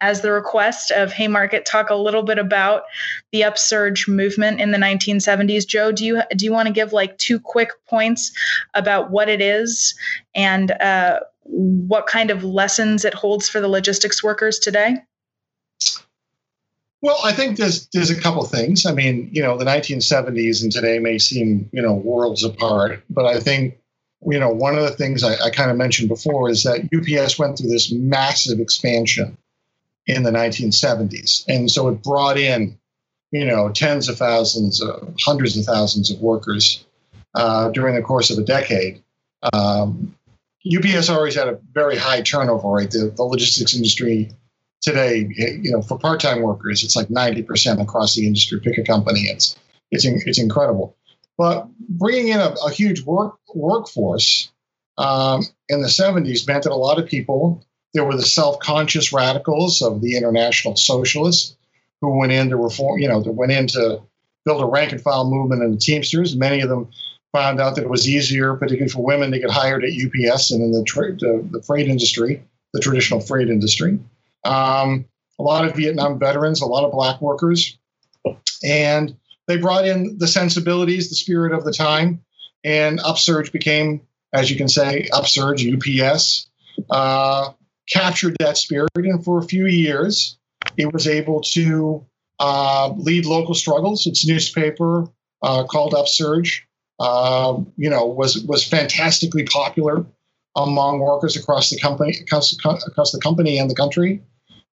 as 0.00 0.20
the 0.20 0.30
request 0.30 0.90
of 0.90 1.12
Haymarket, 1.12 1.66
talk 1.66 1.90
a 1.90 1.94
little 1.94 2.22
bit 2.22 2.38
about 2.38 2.84
the 3.32 3.44
upsurge 3.44 4.06
movement 4.06 4.60
in 4.60 4.70
the 4.70 4.78
1970s. 4.78 5.66
Joe, 5.66 5.92
do 5.92 6.04
you 6.04 6.22
do 6.36 6.44
you 6.44 6.52
want 6.52 6.68
to 6.68 6.72
give 6.72 6.92
like 6.92 7.18
two 7.18 7.40
quick 7.40 7.70
points 7.88 8.32
about 8.74 9.10
what 9.10 9.28
it 9.28 9.40
is 9.40 9.94
and 10.34 10.70
uh, 10.70 11.20
what 11.42 12.06
kind 12.06 12.30
of 12.30 12.44
lessons 12.44 13.04
it 13.04 13.14
holds 13.14 13.48
for 13.48 13.60
the 13.60 13.68
logistics 13.68 14.22
workers 14.22 14.58
today? 14.58 14.98
Well, 17.00 17.18
I 17.24 17.32
think 17.32 17.56
there's 17.56 17.88
there's 17.88 18.10
a 18.10 18.20
couple 18.20 18.44
things. 18.44 18.86
I 18.86 18.92
mean, 18.92 19.30
you 19.32 19.42
know, 19.42 19.56
the 19.56 19.64
1970s 19.64 20.62
and 20.62 20.72
today 20.72 20.98
may 20.98 21.18
seem 21.18 21.68
you 21.72 21.82
know 21.82 21.94
worlds 21.94 22.44
apart, 22.44 23.02
but 23.10 23.26
I 23.26 23.40
think 23.40 23.78
you 24.24 24.38
know 24.38 24.50
one 24.50 24.76
of 24.76 24.82
the 24.82 24.90
things 24.90 25.24
I, 25.24 25.34
I 25.46 25.50
kind 25.50 25.70
of 25.72 25.76
mentioned 25.76 26.08
before 26.08 26.50
is 26.50 26.62
that 26.62 26.88
UPS 26.94 27.38
went 27.38 27.58
through 27.58 27.70
this 27.70 27.90
massive 27.92 28.60
expansion 28.60 29.36
in 30.08 30.24
the 30.24 30.30
1970s, 30.30 31.44
and 31.48 31.70
so 31.70 31.88
it 31.88 32.02
brought 32.02 32.38
in 32.38 32.76
you 33.30 33.44
know 33.44 33.68
tens 33.70 34.08
of 34.08 34.16
thousands, 34.16 34.82
uh, 34.82 35.06
hundreds 35.20 35.56
of 35.56 35.64
thousands 35.64 36.10
of 36.10 36.20
workers 36.20 36.84
uh, 37.34 37.68
during 37.70 37.94
the 37.94 38.02
course 38.02 38.30
of 38.30 38.38
a 38.38 38.42
decade. 38.42 39.02
Um, 39.52 40.14
UPS 40.66 41.08
always 41.08 41.36
had 41.36 41.48
a 41.48 41.58
very 41.72 41.96
high 41.96 42.20
turnover 42.20 42.68
rate. 42.68 42.90
The, 42.90 43.12
the 43.14 43.22
logistics 43.22 43.74
industry 43.74 44.30
today, 44.82 45.28
you 45.36 45.70
know, 45.70 45.82
for 45.82 45.98
part-time 45.98 46.42
workers, 46.42 46.82
it's 46.82 46.96
like 46.96 47.08
90% 47.08 47.80
across 47.80 48.14
the 48.14 48.26
industry. 48.26 48.60
Pick 48.60 48.78
a 48.78 48.82
company, 48.82 49.22
it's 49.22 49.56
it's 49.90 50.04
it's 50.04 50.38
incredible. 50.40 50.96
But 51.36 51.68
bringing 51.88 52.28
in 52.28 52.40
a, 52.40 52.54
a 52.66 52.70
huge 52.70 53.02
work 53.02 53.38
workforce 53.54 54.50
um, 54.98 55.42
in 55.68 55.80
the 55.80 55.88
70s 55.88 56.46
meant 56.46 56.64
that 56.64 56.72
a 56.72 56.76
lot 56.76 56.98
of 56.98 57.06
people, 57.06 57.64
there 57.94 58.04
were 58.04 58.16
the 58.16 58.22
self-conscious 58.22 59.12
radicals 59.12 59.82
of 59.82 60.00
the 60.00 60.16
international 60.16 60.76
socialists 60.76 61.56
who 62.00 62.16
went 62.16 62.32
in 62.32 62.50
to 62.50 62.56
reform, 62.56 63.00
you 63.00 63.08
know, 63.08 63.22
that 63.22 63.32
went 63.32 63.52
in 63.52 63.66
to 63.68 64.00
build 64.44 64.62
a 64.62 64.66
rank 64.66 64.92
and 64.92 65.00
file 65.00 65.28
movement 65.28 65.62
in 65.62 65.72
the 65.72 65.78
Teamsters. 65.78 66.36
Many 66.36 66.60
of 66.60 66.68
them 66.68 66.88
found 67.32 67.60
out 67.60 67.74
that 67.74 67.84
it 67.84 67.90
was 67.90 68.08
easier, 68.08 68.54
particularly 68.54 68.90
for 68.90 69.04
women, 69.04 69.30
to 69.32 69.38
get 69.38 69.50
hired 69.50 69.84
at 69.84 69.90
UPS 69.90 70.50
and 70.50 70.62
in 70.62 70.72
the, 70.72 70.82
the, 71.20 71.48
the 71.58 71.62
freight 71.62 71.88
industry, 71.88 72.42
the 72.72 72.80
traditional 72.80 73.20
freight 73.20 73.48
industry. 73.48 73.98
Um, 74.44 75.04
a 75.38 75.42
lot 75.42 75.64
of 75.64 75.76
Vietnam 75.76 76.18
veterans, 76.18 76.60
a 76.60 76.66
lot 76.66 76.84
of 76.84 76.92
black 76.92 77.20
workers, 77.20 77.76
and 78.64 79.16
they 79.46 79.56
brought 79.56 79.86
in 79.86 80.18
the 80.18 80.26
sensibilities, 80.26 81.08
the 81.08 81.14
spirit 81.14 81.52
of 81.52 81.64
the 81.64 81.72
time, 81.72 82.22
and 82.64 83.00
Upsurge 83.00 83.52
became, 83.52 84.00
as 84.32 84.50
you 84.50 84.56
can 84.56 84.68
say, 84.68 85.08
Upsurge 85.12 85.66
UPS 85.66 86.48
uh, 86.90 87.52
captured 87.92 88.36
that 88.40 88.56
spirit, 88.56 88.90
and 88.96 89.24
for 89.24 89.38
a 89.38 89.44
few 89.44 89.66
years, 89.66 90.38
it 90.76 90.92
was 90.92 91.06
able 91.06 91.40
to 91.40 92.04
uh, 92.38 92.92
lead 92.96 93.26
local 93.26 93.54
struggles. 93.54 94.06
Its 94.06 94.26
newspaper 94.26 95.06
uh, 95.42 95.64
called 95.64 95.94
Upsurge 95.94 96.68
um, 97.00 97.72
you 97.76 97.88
know, 97.88 98.06
was 98.06 98.44
was 98.44 98.66
fantastically 98.66 99.44
popular 99.44 100.04
among 100.56 100.98
workers 100.98 101.36
across 101.36 101.70
the 101.70 101.78
company, 101.78 102.16
across, 102.20 102.52
across 102.52 103.12
the 103.12 103.20
company 103.20 103.58
and 103.58 103.70
the 103.70 103.74
country. 103.74 104.22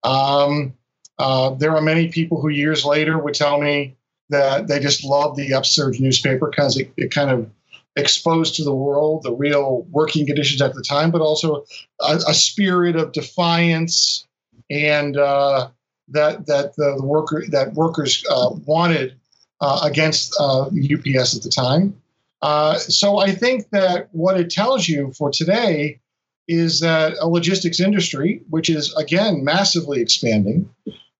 Um, 0.02 0.74
uh, 1.18 1.50
there 1.50 1.76
are 1.76 1.82
many 1.82 2.08
people 2.08 2.40
who 2.40 2.48
years 2.48 2.84
later 2.84 3.18
would 3.18 3.34
tell 3.34 3.60
me 3.60 3.96
that 4.30 4.68
they 4.68 4.80
just 4.80 5.04
loved 5.04 5.36
the 5.36 5.52
Upsurge 5.52 6.00
newspaper 6.00 6.48
because 6.48 6.78
it, 6.78 6.90
it 6.96 7.12
kind 7.12 7.30
of 7.30 7.50
exposed 7.96 8.56
to 8.56 8.64
the 8.64 8.74
world 8.74 9.22
the 9.22 9.32
real 9.32 9.86
working 9.90 10.26
conditions 10.26 10.60
at 10.60 10.74
the 10.74 10.82
time, 10.82 11.10
but 11.10 11.20
also 11.20 11.64
a, 12.00 12.16
a 12.28 12.34
spirit 12.34 12.96
of 12.96 13.12
defiance 13.12 14.26
and 14.70 15.16
uh, 15.16 15.68
that 16.08 16.46
that 16.46 16.74
the, 16.76 16.96
the, 16.96 17.04
worker 17.04 17.44
that 17.50 17.74
workers 17.74 18.24
uh, 18.30 18.50
wanted 18.66 19.14
uh, 19.60 19.80
against 19.84 20.34
UPS 20.40 21.34
uh, 21.34 21.36
at 21.36 21.42
the 21.42 21.52
time. 21.54 22.00
Uh, 22.42 22.76
so 22.76 23.18
I 23.18 23.32
think 23.32 23.70
that 23.70 24.08
what 24.12 24.38
it 24.38 24.50
tells 24.50 24.88
you 24.88 25.12
for 25.16 25.30
today 25.30 26.00
is 26.46 26.80
that 26.80 27.14
a 27.20 27.28
logistics 27.28 27.80
industry, 27.80 28.42
which 28.50 28.68
is 28.68 28.94
again 28.96 29.44
massively 29.44 30.00
expanding, 30.00 30.68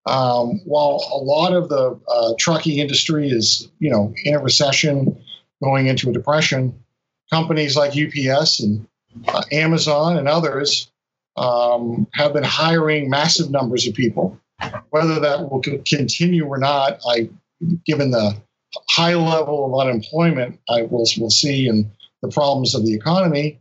um, 0.07 0.61
while 0.65 1.03
a 1.13 1.17
lot 1.17 1.55
of 1.55 1.69
the 1.71 1.99
uh, 2.09 2.35
trucking 2.39 2.79
industry 2.79 3.31
is, 3.31 3.71
you 3.79 3.91
know, 3.91 4.13
in 4.25 4.35
a 4.35 4.39
recession, 4.39 5.17
going 5.65 5.87
into 5.87 6.11
a 6.11 6.13
depression, 6.13 6.85
companies 7.31 7.77
like 7.77 7.97
UPS 7.97 8.61
and 8.61 8.87
uh, 9.29 9.43
Amazon 9.51 10.17
and 10.17 10.29
others 10.29 10.91
um, 11.37 12.07
have 12.15 12.33
been 12.33 12.45
hiring 12.45 13.11
massive 13.11 13.51
numbers 13.51 13.87
of 13.87 13.95
people. 13.95 14.39
Whether 14.91 15.19
that 15.21 15.51
will 15.51 15.61
continue 15.61 16.47
or 16.47 16.59
not, 16.59 17.01
I, 17.09 17.29
given 17.85 18.13
the 18.13 18.37
high 18.89 19.15
level 19.15 19.67
of 19.67 19.87
unemployment 19.87 20.61
I 20.69 20.83
will, 20.83 21.07
will 21.19 21.31
see 21.31 21.69
and 21.69 21.91
the 22.23 22.29
problems 22.29 22.75
of 22.75 22.85
the 22.85 22.95
economy 22.95 23.61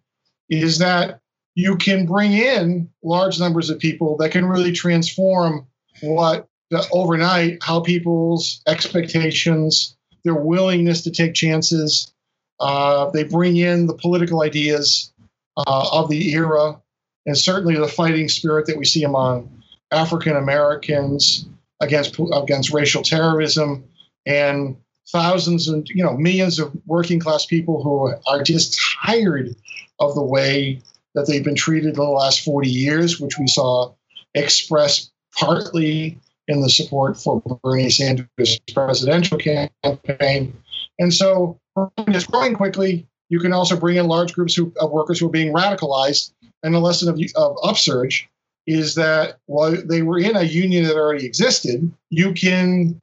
is 0.50 0.80
that 0.80 1.20
you 1.56 1.76
can 1.76 2.06
bring 2.06 2.34
in 2.34 2.90
large 3.04 3.40
numbers 3.40 3.70
of 3.70 3.80
people 3.80 4.18
that 4.18 4.32
can 4.32 4.46
really 4.46 4.72
transform 4.72 5.68
what 6.02 6.48
overnight 6.92 7.60
how 7.62 7.80
people's 7.80 8.62
expectations 8.68 9.96
their 10.24 10.36
willingness 10.36 11.02
to 11.04 11.12
take 11.12 11.34
chances. 11.34 12.12
Uh, 12.60 13.10
they 13.12 13.24
bring 13.24 13.58
in 13.58 13.88
the 13.88 13.96
political 13.96 14.42
ideas 14.42 15.12
uh, 15.58 15.90
of 15.92 16.10
the 16.10 16.32
era 16.34 16.80
and 17.26 17.38
certainly 17.38 17.76
the 17.76 17.88
fighting 17.88 18.28
spirit 18.28 18.66
that 18.66 18.78
we 18.78 18.86
see 18.86 19.04
among 19.04 19.50
african 19.92 20.36
americans 20.36 21.46
against 21.80 22.20
against 22.34 22.72
racial 22.72 23.04
terrorism 23.04 23.84
and 24.26 24.76
thousands 25.12 25.68
and 25.68 25.88
you 25.90 26.04
know 26.04 26.18
millions 26.18 26.58
of 26.58 26.72
working 26.88 27.20
class 27.20 27.46
people 27.46 27.84
who 27.84 28.14
are 28.28 28.44
just 28.44 28.80
tired 29.04 29.56
of 30.00 30.16
the 30.16 30.24
way 30.24 30.82
that 31.16 31.28
they've 31.28 31.44
been 31.44 31.56
treated 31.56 31.90
in 31.90 31.96
the 31.96 32.04
last 32.04 32.44
40 32.44 32.70
years, 32.70 33.20
which 33.20 33.38
we 33.38 33.48
saw 33.48 33.94
expressed 34.34 35.12
partly 35.38 36.18
in 36.48 36.62
the 36.62 36.70
support 36.70 37.18
for 37.18 37.42
Bernie 37.64 37.90
Sanders' 37.90 38.60
presidential 38.74 39.38
campaign. 39.38 40.56
And 41.00 41.14
so 41.14 41.60
it's 42.08 42.26
growing 42.26 42.56
quickly. 42.56 43.08
You 43.30 43.40
can 43.40 43.54
also 43.54 43.80
bring 43.80 43.98
in 43.98 44.08
large 44.08 44.34
groups 44.34 44.54
who, 44.54 44.72
of 44.80 44.92
workers 44.92 45.20
who 45.20 45.28
are 45.28 45.32
being 45.32 45.54
radicalized. 45.54 46.34
And 46.62 46.74
the 46.74 46.80
lesson 46.80 47.10
of, 47.10 47.20
of 47.36 47.58
upsurge 47.64 48.30
is 48.68 48.96
that 48.96 49.40
while 49.48 49.76
they 49.86 50.02
were 50.02 50.20
in 50.20 50.36
a 50.36 50.44
union 50.44 50.86
that 50.86 50.96
already 50.96 51.26
existed, 51.26 51.92
you 52.10 52.34
can 52.34 53.02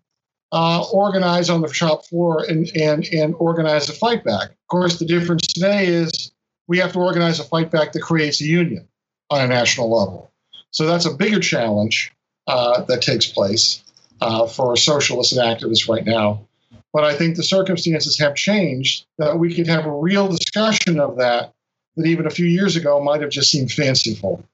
uh, 0.52 0.84
organize 0.92 1.50
on 1.50 1.60
the 1.60 1.72
shop 1.72 2.06
floor 2.06 2.44
and, 2.48 2.68
and, 2.74 3.06
and 3.08 3.34
organize 3.38 3.88
a 3.88 3.92
fight 3.92 4.24
back. 4.24 4.50
Of 4.50 4.66
course, 4.68 4.98
the 4.98 5.04
difference 5.04 5.46
today 5.46 5.86
is 5.86 6.32
we 6.68 6.78
have 6.78 6.92
to 6.92 6.98
organize 6.98 7.40
a 7.40 7.44
fight 7.44 7.70
back 7.70 7.92
that 7.92 8.00
creates 8.00 8.40
a 8.40 8.44
union 8.44 8.86
on 9.30 9.40
a 9.42 9.46
national 9.46 9.90
level. 9.90 10.30
So 10.70 10.86
that's 10.86 11.06
a 11.06 11.14
bigger 11.14 11.40
challenge 11.40 12.12
uh, 12.46 12.82
that 12.82 13.02
takes 13.02 13.26
place 13.26 13.82
uh, 14.20 14.46
for 14.46 14.76
socialists 14.76 15.36
and 15.36 15.40
activists 15.40 15.88
right 15.88 16.04
now. 16.04 16.46
But 16.92 17.04
I 17.04 17.14
think 17.14 17.36
the 17.36 17.44
circumstances 17.44 18.18
have 18.18 18.34
changed 18.34 19.06
that 19.18 19.38
we 19.38 19.54
could 19.54 19.68
have 19.68 19.86
a 19.86 19.92
real 19.92 20.28
discussion 20.28 20.98
of 20.98 21.16
that 21.18 21.52
that 21.96 22.06
even 22.06 22.26
a 22.26 22.30
few 22.30 22.46
years 22.46 22.76
ago 22.76 23.02
might 23.02 23.20
have 23.20 23.30
just 23.30 23.50
seemed 23.50 23.70
fanciful. 23.70 24.44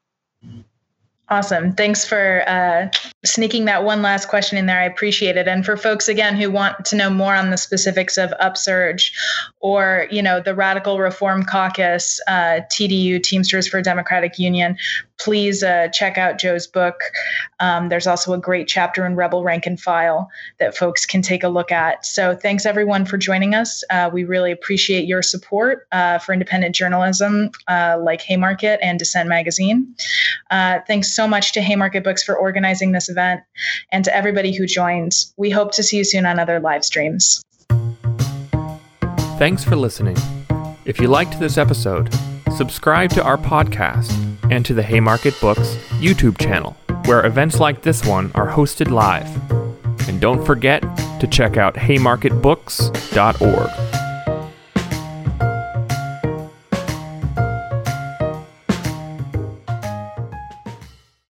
Awesome. 1.28 1.72
Thanks 1.72 2.04
for 2.04 2.44
uh, 2.46 2.88
sneaking 3.24 3.64
that 3.64 3.82
one 3.82 4.00
last 4.00 4.28
question 4.28 4.58
in 4.58 4.66
there. 4.66 4.78
I 4.78 4.84
appreciate 4.84 5.36
it. 5.36 5.48
And 5.48 5.66
for 5.66 5.76
folks 5.76 6.08
again 6.08 6.36
who 6.36 6.52
want 6.52 6.84
to 6.84 6.96
know 6.96 7.10
more 7.10 7.34
on 7.34 7.50
the 7.50 7.56
specifics 7.56 8.16
of 8.16 8.32
Upsurge 8.38 9.12
or 9.58 10.06
you 10.08 10.22
know 10.22 10.40
the 10.40 10.54
Radical 10.54 11.00
Reform 11.00 11.42
Caucus, 11.42 12.20
uh, 12.28 12.60
TDU 12.70 13.20
Teamsters 13.20 13.66
for 13.66 13.82
Democratic 13.82 14.38
Union, 14.38 14.76
please 15.18 15.62
uh, 15.62 15.88
check 15.88 16.18
out 16.18 16.38
Joe's 16.38 16.66
book. 16.66 17.00
Um, 17.60 17.88
there's 17.88 18.06
also 18.06 18.32
a 18.32 18.38
great 18.38 18.68
chapter 18.68 19.06
in 19.06 19.16
Rebel 19.16 19.42
Rank 19.42 19.66
and 19.66 19.80
File 19.80 20.30
that 20.58 20.76
folks 20.76 21.06
can 21.06 21.22
take 21.22 21.42
a 21.42 21.48
look 21.48 21.72
at. 21.72 22.04
So 22.04 22.34
thanks 22.34 22.66
everyone 22.66 23.06
for 23.06 23.16
joining 23.16 23.54
us. 23.54 23.82
Uh, 23.90 24.10
we 24.12 24.24
really 24.24 24.52
appreciate 24.52 25.06
your 25.06 25.22
support 25.22 25.86
uh, 25.92 26.18
for 26.18 26.32
independent 26.32 26.74
journalism 26.74 27.50
uh, 27.68 27.98
like 28.00 28.20
Haymarket 28.22 28.78
and 28.82 28.98
Dissent 28.98 29.28
Magazine. 29.28 29.94
Uh, 30.50 30.80
thanks 30.86 31.12
so 31.12 31.26
much 31.26 31.52
to 31.52 31.60
Haymarket 31.60 32.04
Books 32.04 32.22
for 32.22 32.36
organizing 32.36 32.92
this 32.92 33.08
event 33.08 33.42
and 33.90 34.04
to 34.04 34.14
everybody 34.14 34.54
who 34.54 34.66
joined. 34.66 35.12
We 35.36 35.50
hope 35.50 35.72
to 35.72 35.82
see 35.82 35.98
you 35.98 36.04
soon 36.04 36.26
on 36.26 36.38
other 36.38 36.60
live 36.60 36.84
streams. 36.84 37.42
Thanks 39.38 39.64
for 39.64 39.76
listening. 39.76 40.16
If 40.86 41.00
you 41.00 41.08
liked 41.08 41.38
this 41.40 41.58
episode, 41.58 42.14
subscribe 42.56 43.10
to 43.10 43.22
our 43.22 43.36
podcast 43.36 44.10
and 44.50 44.64
to 44.64 44.72
the 44.72 44.82
Haymarket 44.82 45.38
Books 45.40 45.76
YouTube 46.00 46.38
channel. 46.38 46.74
where 47.06 47.24
events 47.24 47.60
like 47.60 47.82
this 47.82 48.04
one 48.04 48.32
are 48.34 48.50
hosted 48.50 48.90
live. 48.90 49.28
And 50.08 50.20
don't 50.20 50.44
forget 50.44 50.82
to 51.20 51.28
check 51.28 51.56
out 51.56 51.76
haymarketbooks.org. 51.76 53.85